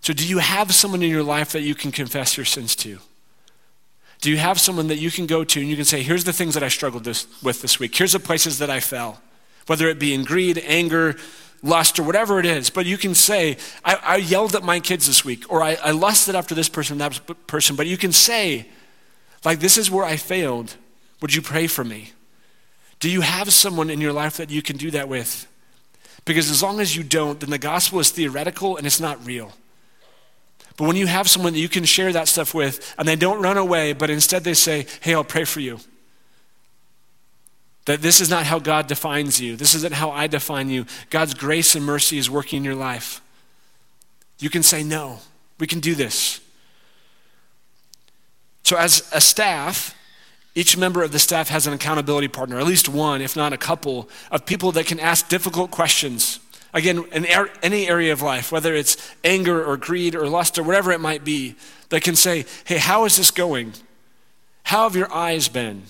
So, 0.00 0.12
do 0.12 0.26
you 0.26 0.38
have 0.38 0.74
someone 0.74 1.02
in 1.02 1.10
your 1.10 1.22
life 1.22 1.52
that 1.52 1.62
you 1.62 1.74
can 1.74 1.92
confess 1.92 2.36
your 2.36 2.46
sins 2.46 2.76
to? 2.76 2.98
Do 4.20 4.30
you 4.30 4.36
have 4.38 4.58
someone 4.58 4.88
that 4.88 4.98
you 4.98 5.10
can 5.10 5.26
go 5.26 5.44
to 5.44 5.60
and 5.60 5.68
you 5.68 5.76
can 5.76 5.84
say, 5.84 6.02
Here's 6.02 6.24
the 6.24 6.32
things 6.32 6.54
that 6.54 6.62
I 6.62 6.68
struggled 6.68 7.04
this, 7.04 7.26
with 7.42 7.62
this 7.62 7.78
week. 7.78 7.96
Here's 7.96 8.12
the 8.12 8.20
places 8.20 8.58
that 8.58 8.70
I 8.70 8.80
fell, 8.80 9.20
whether 9.66 9.88
it 9.88 9.98
be 9.98 10.14
in 10.14 10.24
greed, 10.24 10.62
anger, 10.66 11.16
lust, 11.62 11.98
or 11.98 12.02
whatever 12.02 12.38
it 12.38 12.46
is. 12.46 12.70
But 12.70 12.86
you 12.86 12.98
can 12.98 13.14
say, 13.14 13.58
I, 13.84 13.94
I 14.02 14.16
yelled 14.16 14.54
at 14.54 14.62
my 14.62 14.80
kids 14.80 15.06
this 15.06 15.24
week, 15.24 15.50
or 15.50 15.62
I, 15.62 15.76
I 15.82 15.90
lusted 15.92 16.34
after 16.34 16.54
this 16.54 16.68
person, 16.68 16.98
that 16.98 17.20
person. 17.46 17.76
But 17.76 17.86
you 17.86 17.96
can 17.96 18.12
say, 18.12 18.68
Like, 19.44 19.60
this 19.60 19.78
is 19.78 19.90
where 19.90 20.04
I 20.04 20.16
failed. 20.16 20.76
Would 21.20 21.34
you 21.34 21.42
pray 21.42 21.66
for 21.66 21.84
me? 21.84 22.12
Do 23.00 23.08
you 23.08 23.20
have 23.20 23.52
someone 23.52 23.90
in 23.90 24.00
your 24.00 24.12
life 24.12 24.36
that 24.38 24.50
you 24.50 24.62
can 24.62 24.76
do 24.76 24.90
that 24.90 25.08
with? 25.08 25.46
Because 26.24 26.50
as 26.50 26.62
long 26.62 26.80
as 26.80 26.96
you 26.96 27.04
don't, 27.04 27.38
then 27.40 27.50
the 27.50 27.58
gospel 27.58 28.00
is 28.00 28.10
theoretical 28.10 28.76
and 28.76 28.86
it's 28.86 29.00
not 29.00 29.24
real. 29.24 29.52
But 30.78 30.86
when 30.86 30.96
you 30.96 31.08
have 31.08 31.28
someone 31.28 31.54
that 31.54 31.58
you 31.58 31.68
can 31.68 31.84
share 31.84 32.12
that 32.12 32.28
stuff 32.28 32.54
with 32.54 32.94
and 32.96 33.06
they 33.06 33.16
don't 33.16 33.42
run 33.42 33.58
away, 33.58 33.92
but 33.92 34.10
instead 34.10 34.44
they 34.44 34.54
say, 34.54 34.86
Hey, 35.00 35.12
I'll 35.12 35.24
pray 35.24 35.44
for 35.44 35.58
you. 35.60 35.80
That 37.86 38.00
this 38.00 38.20
is 38.20 38.30
not 38.30 38.46
how 38.46 38.60
God 38.60 38.86
defines 38.86 39.40
you. 39.40 39.56
This 39.56 39.74
isn't 39.74 39.94
how 39.94 40.12
I 40.12 40.28
define 40.28 40.70
you. 40.70 40.86
God's 41.10 41.34
grace 41.34 41.74
and 41.74 41.84
mercy 41.84 42.16
is 42.16 42.30
working 42.30 42.58
in 42.58 42.64
your 42.64 42.76
life. 42.76 43.20
You 44.38 44.50
can 44.50 44.62
say, 44.62 44.84
No, 44.84 45.18
we 45.58 45.66
can 45.66 45.80
do 45.80 45.96
this. 45.96 46.40
So, 48.62 48.76
as 48.76 49.10
a 49.12 49.20
staff, 49.20 49.96
each 50.54 50.76
member 50.76 51.02
of 51.02 51.10
the 51.10 51.18
staff 51.18 51.48
has 51.48 51.66
an 51.66 51.72
accountability 51.72 52.28
partner, 52.28 52.56
at 52.60 52.66
least 52.66 52.88
one, 52.88 53.20
if 53.20 53.34
not 53.34 53.52
a 53.52 53.56
couple, 53.56 54.08
of 54.30 54.46
people 54.46 54.70
that 54.72 54.86
can 54.86 55.00
ask 55.00 55.28
difficult 55.28 55.72
questions. 55.72 56.38
Again, 56.78 57.04
in 57.10 57.26
any 57.60 57.88
area 57.88 58.12
of 58.12 58.22
life, 58.22 58.52
whether 58.52 58.72
it's 58.72 58.96
anger 59.24 59.64
or 59.64 59.76
greed 59.76 60.14
or 60.14 60.28
lust 60.28 60.60
or 60.60 60.62
whatever 60.62 60.92
it 60.92 61.00
might 61.00 61.24
be, 61.24 61.56
that 61.88 62.02
can 62.02 62.14
say, 62.14 62.44
Hey, 62.64 62.78
how 62.78 63.04
is 63.04 63.16
this 63.16 63.32
going? 63.32 63.72
How 64.62 64.84
have 64.84 64.94
your 64.94 65.12
eyes 65.12 65.48
been? 65.48 65.82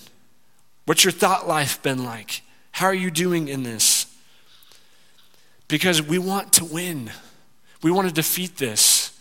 What's 0.85 1.03
your 1.03 1.11
thought 1.11 1.47
life 1.47 1.79
been 1.83 2.03
like? 2.03 2.41
How 2.71 2.87
are 2.87 2.93
you 2.95 3.11
doing 3.11 3.49
in 3.49 3.61
this? 3.61 4.07
Because 5.67 6.01
we 6.01 6.17
want 6.17 6.53
to 6.53 6.65
win. 6.65 7.11
We 7.83 7.91
want 7.91 8.07
to 8.07 8.13
defeat 8.13 8.57
this. 8.57 9.15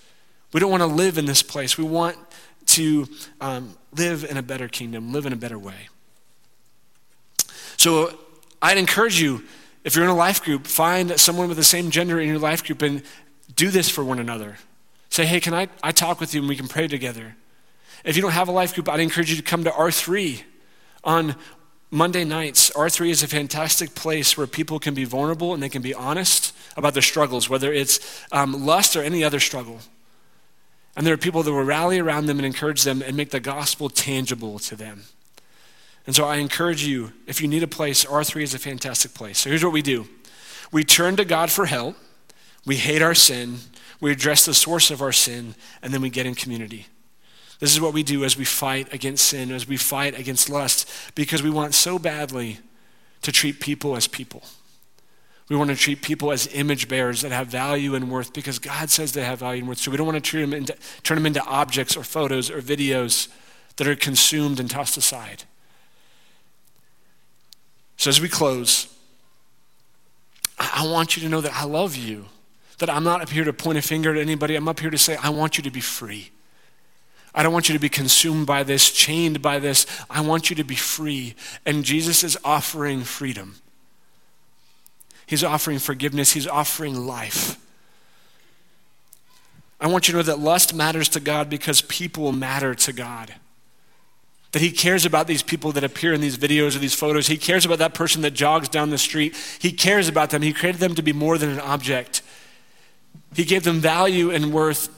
We 0.54 0.60
don't 0.60 0.70
want 0.70 0.80
to 0.80 0.86
live 0.86 1.18
in 1.18 1.26
this 1.26 1.42
place. 1.42 1.76
We 1.76 1.84
want 1.84 2.16
to 2.68 3.06
um, 3.42 3.76
live 3.94 4.24
in 4.24 4.38
a 4.38 4.42
better 4.42 4.68
kingdom, 4.68 5.12
live 5.12 5.26
in 5.26 5.34
a 5.34 5.36
better 5.36 5.58
way. 5.58 5.90
So 7.76 8.18
I'd 8.62 8.78
encourage 8.78 9.20
you, 9.20 9.44
if 9.88 9.96
you're 9.96 10.04
in 10.04 10.10
a 10.10 10.14
life 10.14 10.44
group, 10.44 10.66
find 10.66 11.18
someone 11.18 11.48
with 11.48 11.56
the 11.56 11.64
same 11.64 11.90
gender 11.90 12.20
in 12.20 12.28
your 12.28 12.38
life 12.38 12.62
group 12.62 12.82
and 12.82 13.02
do 13.56 13.70
this 13.70 13.88
for 13.88 14.04
one 14.04 14.18
another. 14.18 14.58
Say, 15.08 15.24
hey, 15.24 15.40
can 15.40 15.54
I, 15.54 15.68
I 15.82 15.92
talk 15.92 16.20
with 16.20 16.34
you 16.34 16.40
and 16.40 16.48
we 16.48 16.56
can 16.56 16.68
pray 16.68 16.88
together? 16.88 17.36
If 18.04 18.14
you 18.14 18.20
don't 18.20 18.32
have 18.32 18.48
a 18.48 18.52
life 18.52 18.74
group, 18.74 18.86
I'd 18.86 19.00
encourage 19.00 19.30
you 19.30 19.36
to 19.36 19.42
come 19.42 19.64
to 19.64 19.70
R3 19.70 20.42
on 21.04 21.36
Monday 21.90 22.22
nights, 22.22 22.68
R3 22.72 23.08
is 23.08 23.22
a 23.22 23.26
fantastic 23.26 23.94
place 23.94 24.36
where 24.36 24.46
people 24.46 24.78
can 24.78 24.92
be 24.92 25.04
vulnerable 25.04 25.54
and 25.54 25.62
they 25.62 25.70
can 25.70 25.80
be 25.80 25.94
honest 25.94 26.54
about 26.76 26.92
their 26.92 27.00
struggles, 27.00 27.48
whether 27.48 27.72
it's 27.72 28.26
um, 28.30 28.66
lust 28.66 28.94
or 28.94 29.02
any 29.02 29.24
other 29.24 29.40
struggle. 29.40 29.80
And 30.96 31.06
there 31.06 31.14
are 31.14 31.18
people 31.18 31.42
that 31.42 31.50
will 31.50 31.64
rally 31.64 31.98
around 31.98 32.26
them 32.26 32.36
and 32.36 32.44
encourage 32.44 32.82
them 32.82 33.00
and 33.00 33.16
make 33.16 33.30
the 33.30 33.40
gospel 33.40 33.88
tangible 33.88 34.58
to 34.58 34.76
them. 34.76 35.04
And 36.08 36.16
so 36.16 36.24
I 36.24 36.36
encourage 36.36 36.86
you, 36.86 37.12
if 37.26 37.42
you 37.42 37.48
need 37.48 37.62
a 37.62 37.66
place, 37.66 38.06
R3 38.06 38.40
is 38.40 38.54
a 38.54 38.58
fantastic 38.58 39.12
place. 39.12 39.40
So 39.40 39.50
here's 39.50 39.62
what 39.62 39.74
we 39.74 39.82
do 39.82 40.08
we 40.72 40.82
turn 40.82 41.16
to 41.16 41.24
God 41.26 41.50
for 41.50 41.66
help, 41.66 41.96
we 42.64 42.76
hate 42.76 43.02
our 43.02 43.14
sin, 43.14 43.58
we 44.00 44.10
address 44.10 44.46
the 44.46 44.54
source 44.54 44.90
of 44.90 45.02
our 45.02 45.12
sin, 45.12 45.54
and 45.82 45.92
then 45.92 46.00
we 46.00 46.08
get 46.08 46.24
in 46.24 46.34
community. 46.34 46.86
This 47.60 47.74
is 47.74 47.80
what 47.82 47.92
we 47.92 48.02
do 48.02 48.24
as 48.24 48.38
we 48.38 48.46
fight 48.46 48.90
against 48.94 49.26
sin, 49.26 49.52
as 49.52 49.68
we 49.68 49.76
fight 49.76 50.18
against 50.18 50.48
lust, 50.48 50.88
because 51.14 51.42
we 51.42 51.50
want 51.50 51.74
so 51.74 51.98
badly 51.98 52.58
to 53.20 53.30
treat 53.30 53.60
people 53.60 53.94
as 53.94 54.08
people. 54.08 54.42
We 55.50 55.56
want 55.56 55.68
to 55.68 55.76
treat 55.76 56.00
people 56.00 56.32
as 56.32 56.46
image 56.54 56.88
bearers 56.88 57.20
that 57.20 57.32
have 57.32 57.48
value 57.48 57.94
and 57.94 58.10
worth 58.10 58.32
because 58.32 58.58
God 58.58 58.88
says 58.88 59.12
they 59.12 59.24
have 59.24 59.40
value 59.40 59.58
and 59.58 59.68
worth. 59.68 59.78
So 59.78 59.90
we 59.90 59.98
don't 59.98 60.06
want 60.06 60.24
to 60.24 60.30
turn 60.30 60.40
them 60.40 60.54
into, 60.54 60.74
turn 61.02 61.16
them 61.16 61.26
into 61.26 61.44
objects 61.44 61.98
or 61.98 62.02
photos 62.02 62.50
or 62.50 62.62
videos 62.62 63.28
that 63.76 63.86
are 63.86 63.94
consumed 63.94 64.58
and 64.58 64.70
tossed 64.70 64.96
aside. 64.96 65.44
So 67.98 68.08
as 68.08 68.20
we 68.20 68.28
close, 68.28 68.86
I 70.58 70.86
want 70.86 71.16
you 71.16 71.22
to 71.22 71.28
know 71.28 71.40
that 71.40 71.52
I 71.52 71.64
love 71.64 71.96
you, 71.96 72.26
that 72.78 72.88
I'm 72.88 73.04
not 73.04 73.20
up 73.20 73.28
here 73.28 73.44
to 73.44 73.52
point 73.52 73.76
a 73.76 73.82
finger 73.82 74.12
at 74.12 74.18
anybody. 74.18 74.54
I'm 74.54 74.68
up 74.68 74.80
here 74.80 74.90
to 74.90 74.98
say, 74.98 75.16
I 75.16 75.30
want 75.30 75.58
you 75.58 75.64
to 75.64 75.70
be 75.70 75.80
free. 75.80 76.30
I 77.34 77.42
don't 77.42 77.52
want 77.52 77.68
you 77.68 77.74
to 77.74 77.80
be 77.80 77.88
consumed 77.88 78.46
by 78.46 78.62
this, 78.62 78.90
chained 78.90 79.42
by 79.42 79.58
this. 79.58 79.86
I 80.08 80.20
want 80.20 80.48
you 80.48 80.56
to 80.56 80.64
be 80.64 80.74
free. 80.74 81.34
And 81.66 81.84
Jesus 81.84 82.24
is 82.24 82.38
offering 82.44 83.02
freedom. 83.02 83.56
He's 85.26 85.44
offering 85.44 85.78
forgiveness, 85.78 86.32
He's 86.32 86.46
offering 86.46 87.06
life. 87.06 87.60
I 89.80 89.86
want 89.86 90.08
you 90.08 90.12
to 90.12 90.18
know 90.18 90.22
that 90.22 90.38
lust 90.38 90.74
matters 90.74 91.08
to 91.10 91.20
God 91.20 91.50
because 91.50 91.82
people 91.82 92.32
matter 92.32 92.74
to 92.74 92.92
God. 92.92 93.34
That 94.52 94.62
he 94.62 94.70
cares 94.70 95.04
about 95.04 95.26
these 95.26 95.42
people 95.42 95.72
that 95.72 95.84
appear 95.84 96.14
in 96.14 96.20
these 96.20 96.38
videos 96.38 96.74
or 96.74 96.78
these 96.78 96.94
photos. 96.94 97.26
He 97.26 97.36
cares 97.36 97.66
about 97.66 97.78
that 97.78 97.92
person 97.92 98.22
that 98.22 98.30
jogs 98.30 98.68
down 98.68 98.90
the 98.90 98.98
street. 98.98 99.36
He 99.58 99.72
cares 99.72 100.08
about 100.08 100.30
them. 100.30 100.42
He 100.42 100.52
created 100.52 100.80
them 100.80 100.94
to 100.94 101.02
be 101.02 101.12
more 101.12 101.36
than 101.36 101.50
an 101.50 101.60
object. 101.60 102.22
He 103.34 103.44
gave 103.44 103.64
them 103.64 103.80
value 103.80 104.30
and 104.30 104.52
worth 104.52 104.88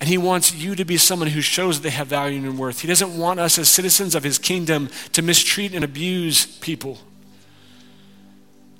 and 0.00 0.08
he 0.08 0.18
wants 0.18 0.54
you 0.54 0.74
to 0.74 0.84
be 0.84 0.98
someone 0.98 1.28
who 1.28 1.40
shows 1.40 1.80
they 1.80 1.90
have 1.90 2.08
value 2.08 2.38
and 2.38 2.58
worth. 2.58 2.80
He 2.80 2.88
doesn't 2.88 3.16
want 3.16 3.40
us 3.40 3.58
as 3.58 3.68
citizens 3.68 4.14
of 4.14 4.22
his 4.22 4.38
kingdom 4.38 4.90
to 5.12 5.22
mistreat 5.22 5.74
and 5.74 5.82
abuse 5.84 6.44
people. 6.58 6.98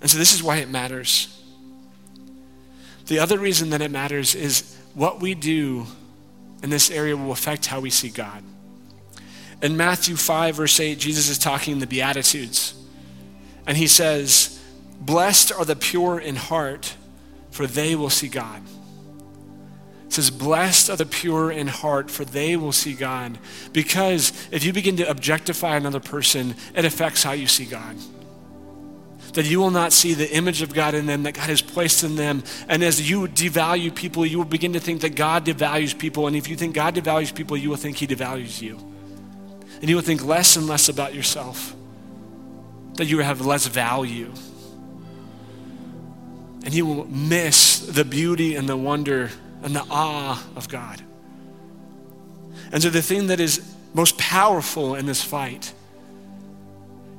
And 0.02 0.10
so 0.10 0.18
this 0.18 0.34
is 0.34 0.42
why 0.42 0.58
it 0.58 0.68
matters. 0.68 1.32
The 3.06 3.18
other 3.18 3.38
reason 3.38 3.70
that 3.70 3.80
it 3.80 3.90
matters 3.90 4.34
is 4.34 4.76
what 4.94 5.20
we 5.20 5.34
do 5.34 5.86
in 6.62 6.68
this 6.68 6.90
area 6.90 7.16
will 7.16 7.32
affect 7.32 7.66
how 7.66 7.80
we 7.80 7.90
see 7.90 8.10
God. 8.10 8.42
In 9.62 9.76
Matthew 9.76 10.16
5, 10.16 10.56
verse 10.56 10.78
8, 10.78 10.98
Jesus 10.98 11.28
is 11.28 11.38
talking 11.38 11.74
in 11.74 11.78
the 11.78 11.86
Beatitudes. 11.86 12.74
And 13.66 13.76
he 13.76 13.86
says, 13.86 14.62
Blessed 15.00 15.52
are 15.52 15.64
the 15.64 15.76
pure 15.76 16.18
in 16.18 16.36
heart, 16.36 16.94
for 17.50 17.66
they 17.66 17.94
will 17.94 18.10
see 18.10 18.28
God. 18.28 18.62
It 20.06 20.12
says, 20.12 20.30
Blessed 20.30 20.90
are 20.90 20.96
the 20.96 21.06
pure 21.06 21.50
in 21.50 21.66
heart, 21.66 22.10
for 22.10 22.24
they 22.24 22.56
will 22.56 22.72
see 22.72 22.94
God. 22.94 23.38
Because 23.72 24.32
if 24.50 24.62
you 24.62 24.72
begin 24.72 24.96
to 24.98 25.08
objectify 25.08 25.76
another 25.76 26.00
person, 26.00 26.54
it 26.74 26.84
affects 26.84 27.22
how 27.22 27.32
you 27.32 27.46
see 27.46 27.64
God. 27.64 27.96
That 29.32 29.46
you 29.46 29.58
will 29.58 29.70
not 29.70 29.92
see 29.92 30.14
the 30.14 30.30
image 30.34 30.62
of 30.62 30.72
God 30.72 30.94
in 30.94 31.06
them 31.06 31.24
that 31.24 31.32
God 31.32 31.48
has 31.50 31.60
placed 31.60 32.04
in 32.04 32.16
them. 32.16 32.42
And 32.68 32.82
as 32.82 33.10
you 33.10 33.26
devalue 33.26 33.94
people, 33.94 34.24
you 34.24 34.38
will 34.38 34.44
begin 34.44 34.72
to 34.74 34.80
think 34.80 35.00
that 35.00 35.14
God 35.14 35.44
devalues 35.44 35.98
people. 35.98 36.26
And 36.26 36.36
if 36.36 36.48
you 36.48 36.56
think 36.56 36.74
God 36.74 36.94
devalues 36.94 37.34
people, 37.34 37.56
you 37.56 37.68
will 37.68 37.76
think 37.76 37.96
He 37.96 38.06
devalues 38.06 38.62
you. 38.62 38.95
And 39.80 39.88
you 39.88 39.96
will 39.96 40.02
think 40.02 40.24
less 40.24 40.56
and 40.56 40.66
less 40.66 40.88
about 40.88 41.14
yourself, 41.14 41.74
that 42.94 43.06
you 43.06 43.18
have 43.18 43.44
less 43.44 43.66
value. 43.66 44.32
And 46.64 46.74
you 46.74 46.86
will 46.86 47.04
miss 47.06 47.80
the 47.80 48.04
beauty 48.04 48.56
and 48.56 48.68
the 48.68 48.76
wonder 48.76 49.30
and 49.62 49.74
the 49.74 49.84
awe 49.90 50.42
of 50.56 50.68
God. 50.68 51.02
And 52.72 52.82
so, 52.82 52.90
the 52.90 53.02
thing 53.02 53.28
that 53.28 53.38
is 53.38 53.74
most 53.94 54.18
powerful 54.18 54.94
in 54.94 55.06
this 55.06 55.22
fight 55.22 55.72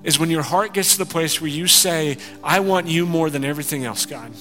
is 0.03 0.19
when 0.19 0.29
your 0.29 0.43
heart 0.43 0.73
gets 0.73 0.93
to 0.93 0.97
the 0.99 1.05
place 1.05 1.41
where 1.41 1.49
you 1.49 1.67
say, 1.67 2.17
I 2.43 2.59
want 2.59 2.87
you 2.87 3.05
more 3.05 3.29
than 3.29 3.43
everything 3.43 3.83
else, 3.83 4.05
God. 4.05 4.31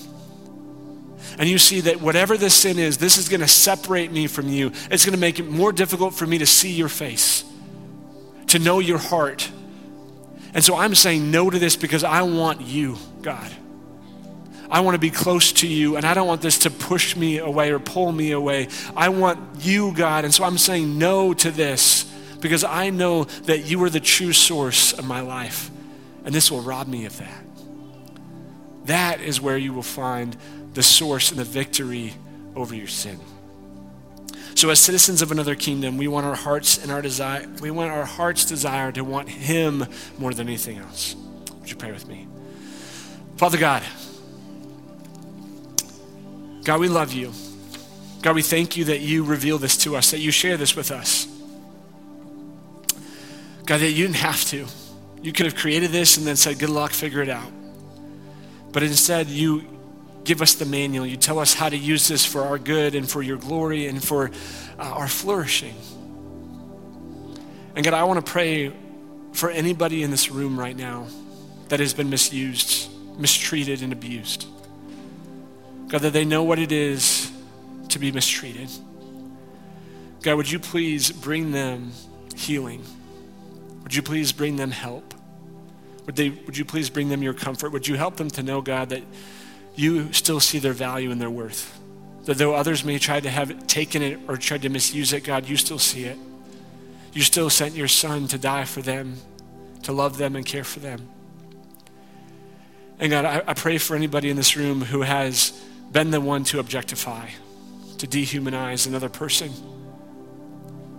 And 1.38 1.48
you 1.48 1.58
see 1.58 1.80
that 1.82 2.00
whatever 2.00 2.36
this 2.36 2.54
sin 2.54 2.78
is, 2.78 2.98
this 2.98 3.18
is 3.18 3.28
going 3.28 3.40
to 3.40 3.48
separate 3.48 4.12
me 4.12 4.26
from 4.26 4.48
you. 4.48 4.72
It's 4.90 5.04
going 5.04 5.14
to 5.14 5.20
make 5.20 5.38
it 5.38 5.48
more 5.48 5.72
difficult 5.72 6.14
for 6.14 6.26
me 6.26 6.38
to 6.38 6.46
see 6.46 6.72
your 6.72 6.88
face, 6.88 7.44
to 8.48 8.58
know 8.58 8.78
your 8.78 8.98
heart. 8.98 9.50
And 10.54 10.64
so 10.64 10.76
I'm 10.76 10.94
saying 10.94 11.30
no 11.30 11.50
to 11.50 11.58
this 11.58 11.76
because 11.76 12.04
I 12.04 12.22
want 12.22 12.62
you, 12.62 12.96
God. 13.22 13.50
I 14.70 14.80
want 14.80 14.94
to 14.94 14.98
be 14.98 15.10
close 15.10 15.52
to 15.52 15.68
you, 15.68 15.96
and 15.96 16.04
I 16.04 16.14
don't 16.14 16.26
want 16.26 16.42
this 16.42 16.60
to 16.60 16.70
push 16.70 17.14
me 17.14 17.38
away 17.38 17.70
or 17.70 17.78
pull 17.78 18.10
me 18.10 18.32
away. 18.32 18.68
I 18.96 19.10
want 19.10 19.64
you, 19.64 19.92
God. 19.94 20.24
And 20.24 20.34
so 20.34 20.44
I'm 20.44 20.58
saying 20.58 20.98
no 20.98 21.34
to 21.34 21.50
this 21.50 22.04
because 22.40 22.64
I 22.64 22.90
know 22.90 23.24
that 23.24 23.66
you 23.66 23.82
are 23.84 23.90
the 23.90 24.00
true 24.00 24.32
source 24.32 24.92
of 24.92 25.06
my 25.06 25.20
life, 25.20 25.70
and 26.24 26.34
this 26.34 26.50
will 26.50 26.62
rob 26.62 26.88
me 26.88 27.04
of 27.04 27.16
that. 27.18 27.44
That 28.86 29.20
is 29.20 29.40
where 29.40 29.56
you 29.56 29.72
will 29.72 29.82
find 29.82 30.36
the 30.74 30.82
source 30.82 31.30
and 31.30 31.38
the 31.38 31.44
victory 31.44 32.14
over 32.54 32.74
your 32.74 32.86
sin. 32.86 33.18
So, 34.54 34.70
as 34.70 34.80
citizens 34.80 35.20
of 35.20 35.32
another 35.32 35.54
kingdom, 35.54 35.98
we 35.98 36.08
want 36.08 36.24
our 36.24 36.34
hearts 36.34 36.82
and 36.82 36.90
our 36.90 37.02
desire, 37.02 37.46
we 37.60 37.70
want 37.70 37.90
our 37.90 38.06
heart's 38.06 38.44
desire 38.44 38.90
to 38.92 39.04
want 39.04 39.28
Him 39.28 39.84
more 40.18 40.32
than 40.32 40.48
anything 40.48 40.78
else. 40.78 41.14
Would 41.60 41.70
you 41.70 41.76
pray 41.76 41.92
with 41.92 42.08
me? 42.08 42.26
Father 43.36 43.58
God, 43.58 43.82
God, 46.64 46.80
we 46.80 46.88
love 46.88 47.12
you. 47.12 47.32
God, 48.22 48.34
we 48.34 48.42
thank 48.42 48.76
you 48.76 48.86
that 48.86 49.00
you 49.00 49.24
reveal 49.24 49.58
this 49.58 49.76
to 49.78 49.94
us, 49.94 50.10
that 50.10 50.18
you 50.18 50.30
share 50.30 50.56
this 50.56 50.74
with 50.74 50.90
us. 50.90 51.28
God, 53.66 53.80
that 53.80 53.90
you 53.90 54.06
didn't 54.06 54.16
have 54.16 54.44
to. 54.46 54.66
You 55.22 55.32
could 55.32 55.46
have 55.46 55.54
created 55.54 55.90
this 55.90 56.16
and 56.16 56.26
then 56.26 56.36
said, 56.36 56.58
good 56.58 56.70
luck, 56.70 56.92
figure 56.92 57.20
it 57.20 57.28
out. 57.28 57.52
But 58.72 58.82
instead, 58.82 59.28
you 59.28 59.64
give 60.26 60.42
us 60.42 60.54
the 60.54 60.66
manual. 60.66 61.06
You 61.06 61.16
tell 61.16 61.38
us 61.38 61.54
how 61.54 61.68
to 61.68 61.76
use 61.76 62.08
this 62.08 62.24
for 62.26 62.42
our 62.42 62.58
good 62.58 62.94
and 62.94 63.08
for 63.08 63.22
your 63.22 63.38
glory 63.38 63.86
and 63.86 64.02
for 64.02 64.30
uh, 64.78 64.82
our 64.82 65.08
flourishing. 65.08 65.74
And 67.74 67.84
God, 67.84 67.94
I 67.94 68.04
want 68.04 68.24
to 68.24 68.30
pray 68.30 68.72
for 69.32 69.48
anybody 69.48 70.02
in 70.02 70.10
this 70.10 70.30
room 70.30 70.58
right 70.58 70.76
now 70.76 71.06
that 71.68 71.78
has 71.80 71.94
been 71.94 72.10
misused, 72.10 72.90
mistreated, 73.18 73.82
and 73.82 73.92
abused. 73.92 74.46
God, 75.88 76.00
that 76.02 76.12
they 76.12 76.24
know 76.24 76.42
what 76.42 76.58
it 76.58 76.72
is 76.72 77.30
to 77.90 77.98
be 77.98 78.10
mistreated. 78.10 78.68
God, 80.22 80.34
would 80.34 80.50
you 80.50 80.58
please 80.58 81.12
bring 81.12 81.52
them 81.52 81.92
healing? 82.34 82.82
Would 83.84 83.94
you 83.94 84.02
please 84.02 84.32
bring 84.32 84.56
them 84.56 84.72
help? 84.72 85.14
Would, 86.06 86.16
they, 86.16 86.30
would 86.30 86.56
you 86.56 86.64
please 86.64 86.90
bring 86.90 87.08
them 87.08 87.22
your 87.22 87.34
comfort? 87.34 87.70
Would 87.70 87.86
you 87.86 87.96
help 87.96 88.16
them 88.16 88.30
to 88.30 88.42
know, 88.42 88.60
God, 88.60 88.88
that 88.88 89.02
you 89.76 90.12
still 90.12 90.40
see 90.40 90.58
their 90.58 90.72
value 90.72 91.10
and 91.10 91.20
their 91.20 91.30
worth? 91.30 91.78
That 92.24 92.38
though 92.38 92.54
others 92.54 92.84
may 92.84 92.98
try 92.98 93.20
to 93.20 93.30
have 93.30 93.66
taken 93.66 94.02
it 94.02 94.18
or 94.26 94.36
tried 94.36 94.62
to 94.62 94.68
misuse 94.68 95.12
it, 95.12 95.22
God, 95.22 95.48
you 95.48 95.56
still 95.56 95.78
see 95.78 96.04
it. 96.04 96.18
You 97.12 97.22
still 97.22 97.48
sent 97.50 97.74
your 97.74 97.88
son 97.88 98.26
to 98.28 98.38
die 98.38 98.64
for 98.64 98.82
them, 98.82 99.16
to 99.84 99.92
love 99.92 100.18
them 100.18 100.34
and 100.36 100.44
care 100.44 100.64
for 100.64 100.80
them. 100.80 101.08
And 102.98 103.10
God, 103.10 103.24
I, 103.24 103.42
I 103.46 103.54
pray 103.54 103.78
for 103.78 103.94
anybody 103.94 104.30
in 104.30 104.36
this 104.36 104.56
room 104.56 104.80
who 104.82 105.02
has 105.02 105.52
been 105.92 106.10
the 106.10 106.20
one 106.20 106.44
to 106.44 106.58
objectify, 106.58 107.28
to 107.98 108.06
dehumanize 108.06 108.86
another 108.86 109.08
person. 109.08 109.52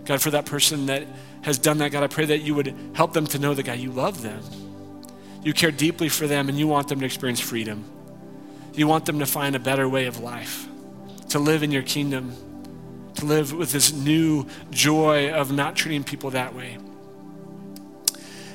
God, 0.05 0.21
for 0.21 0.31
that 0.31 0.45
person 0.45 0.85
that 0.85 1.05
has 1.41 1.57
done 1.57 1.79
that, 1.79 1.91
God, 1.91 2.03
I 2.03 2.07
pray 2.07 2.25
that 2.25 2.39
you 2.39 2.55
would 2.55 2.73
help 2.93 3.13
them 3.13 3.27
to 3.27 3.39
know 3.39 3.53
that, 3.53 3.63
God, 3.63 3.79
you 3.79 3.91
love 3.91 4.21
them. 4.21 4.41
You 5.43 5.53
care 5.53 5.71
deeply 5.71 6.09
for 6.09 6.27
them 6.27 6.49
and 6.49 6.57
you 6.57 6.67
want 6.67 6.87
them 6.87 6.99
to 6.99 7.05
experience 7.05 7.39
freedom. 7.39 7.83
You 8.77 8.87
want 8.87 9.05
them 9.05 9.19
to 9.19 9.25
find 9.25 9.55
a 9.55 9.59
better 9.59 9.89
way 9.89 10.05
of 10.05 10.19
life, 10.19 10.67
to 11.29 11.39
live 11.39 11.63
in 11.63 11.71
your 11.71 11.81
kingdom, 11.81 12.31
to 13.15 13.25
live 13.25 13.51
with 13.51 13.71
this 13.71 13.91
new 13.91 14.45
joy 14.69 15.31
of 15.31 15.51
not 15.51 15.75
treating 15.75 16.03
people 16.03 16.29
that 16.29 16.53
way. 16.53 16.77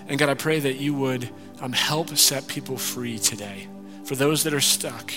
And 0.07 0.19
God, 0.19 0.29
I 0.29 0.35
pray 0.35 0.61
that 0.61 0.77
you 0.77 0.95
would 0.95 1.29
um, 1.61 1.73
help 1.73 2.17
set 2.17 2.47
people 2.47 2.77
free 2.77 3.19
today. 3.19 3.67
For 4.05 4.15
those 4.15 4.45
that 4.45 4.55
are 4.55 4.61
stuck, 4.61 5.13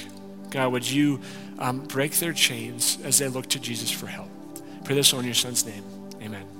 God, 0.50 0.72
would 0.72 0.90
you 0.90 1.22
um, 1.60 1.82
break 1.82 2.14
their 2.14 2.34
chains 2.34 2.98
as 3.04 3.20
they 3.20 3.28
look 3.28 3.48
to 3.50 3.60
Jesus 3.60 3.92
for 3.92 4.08
help? 4.08 4.30
Pray 4.86 4.96
this 4.96 5.14
on 5.14 5.24
your 5.24 5.36
son's 5.36 5.66
name. 5.66 5.84
Amen. 6.20 6.55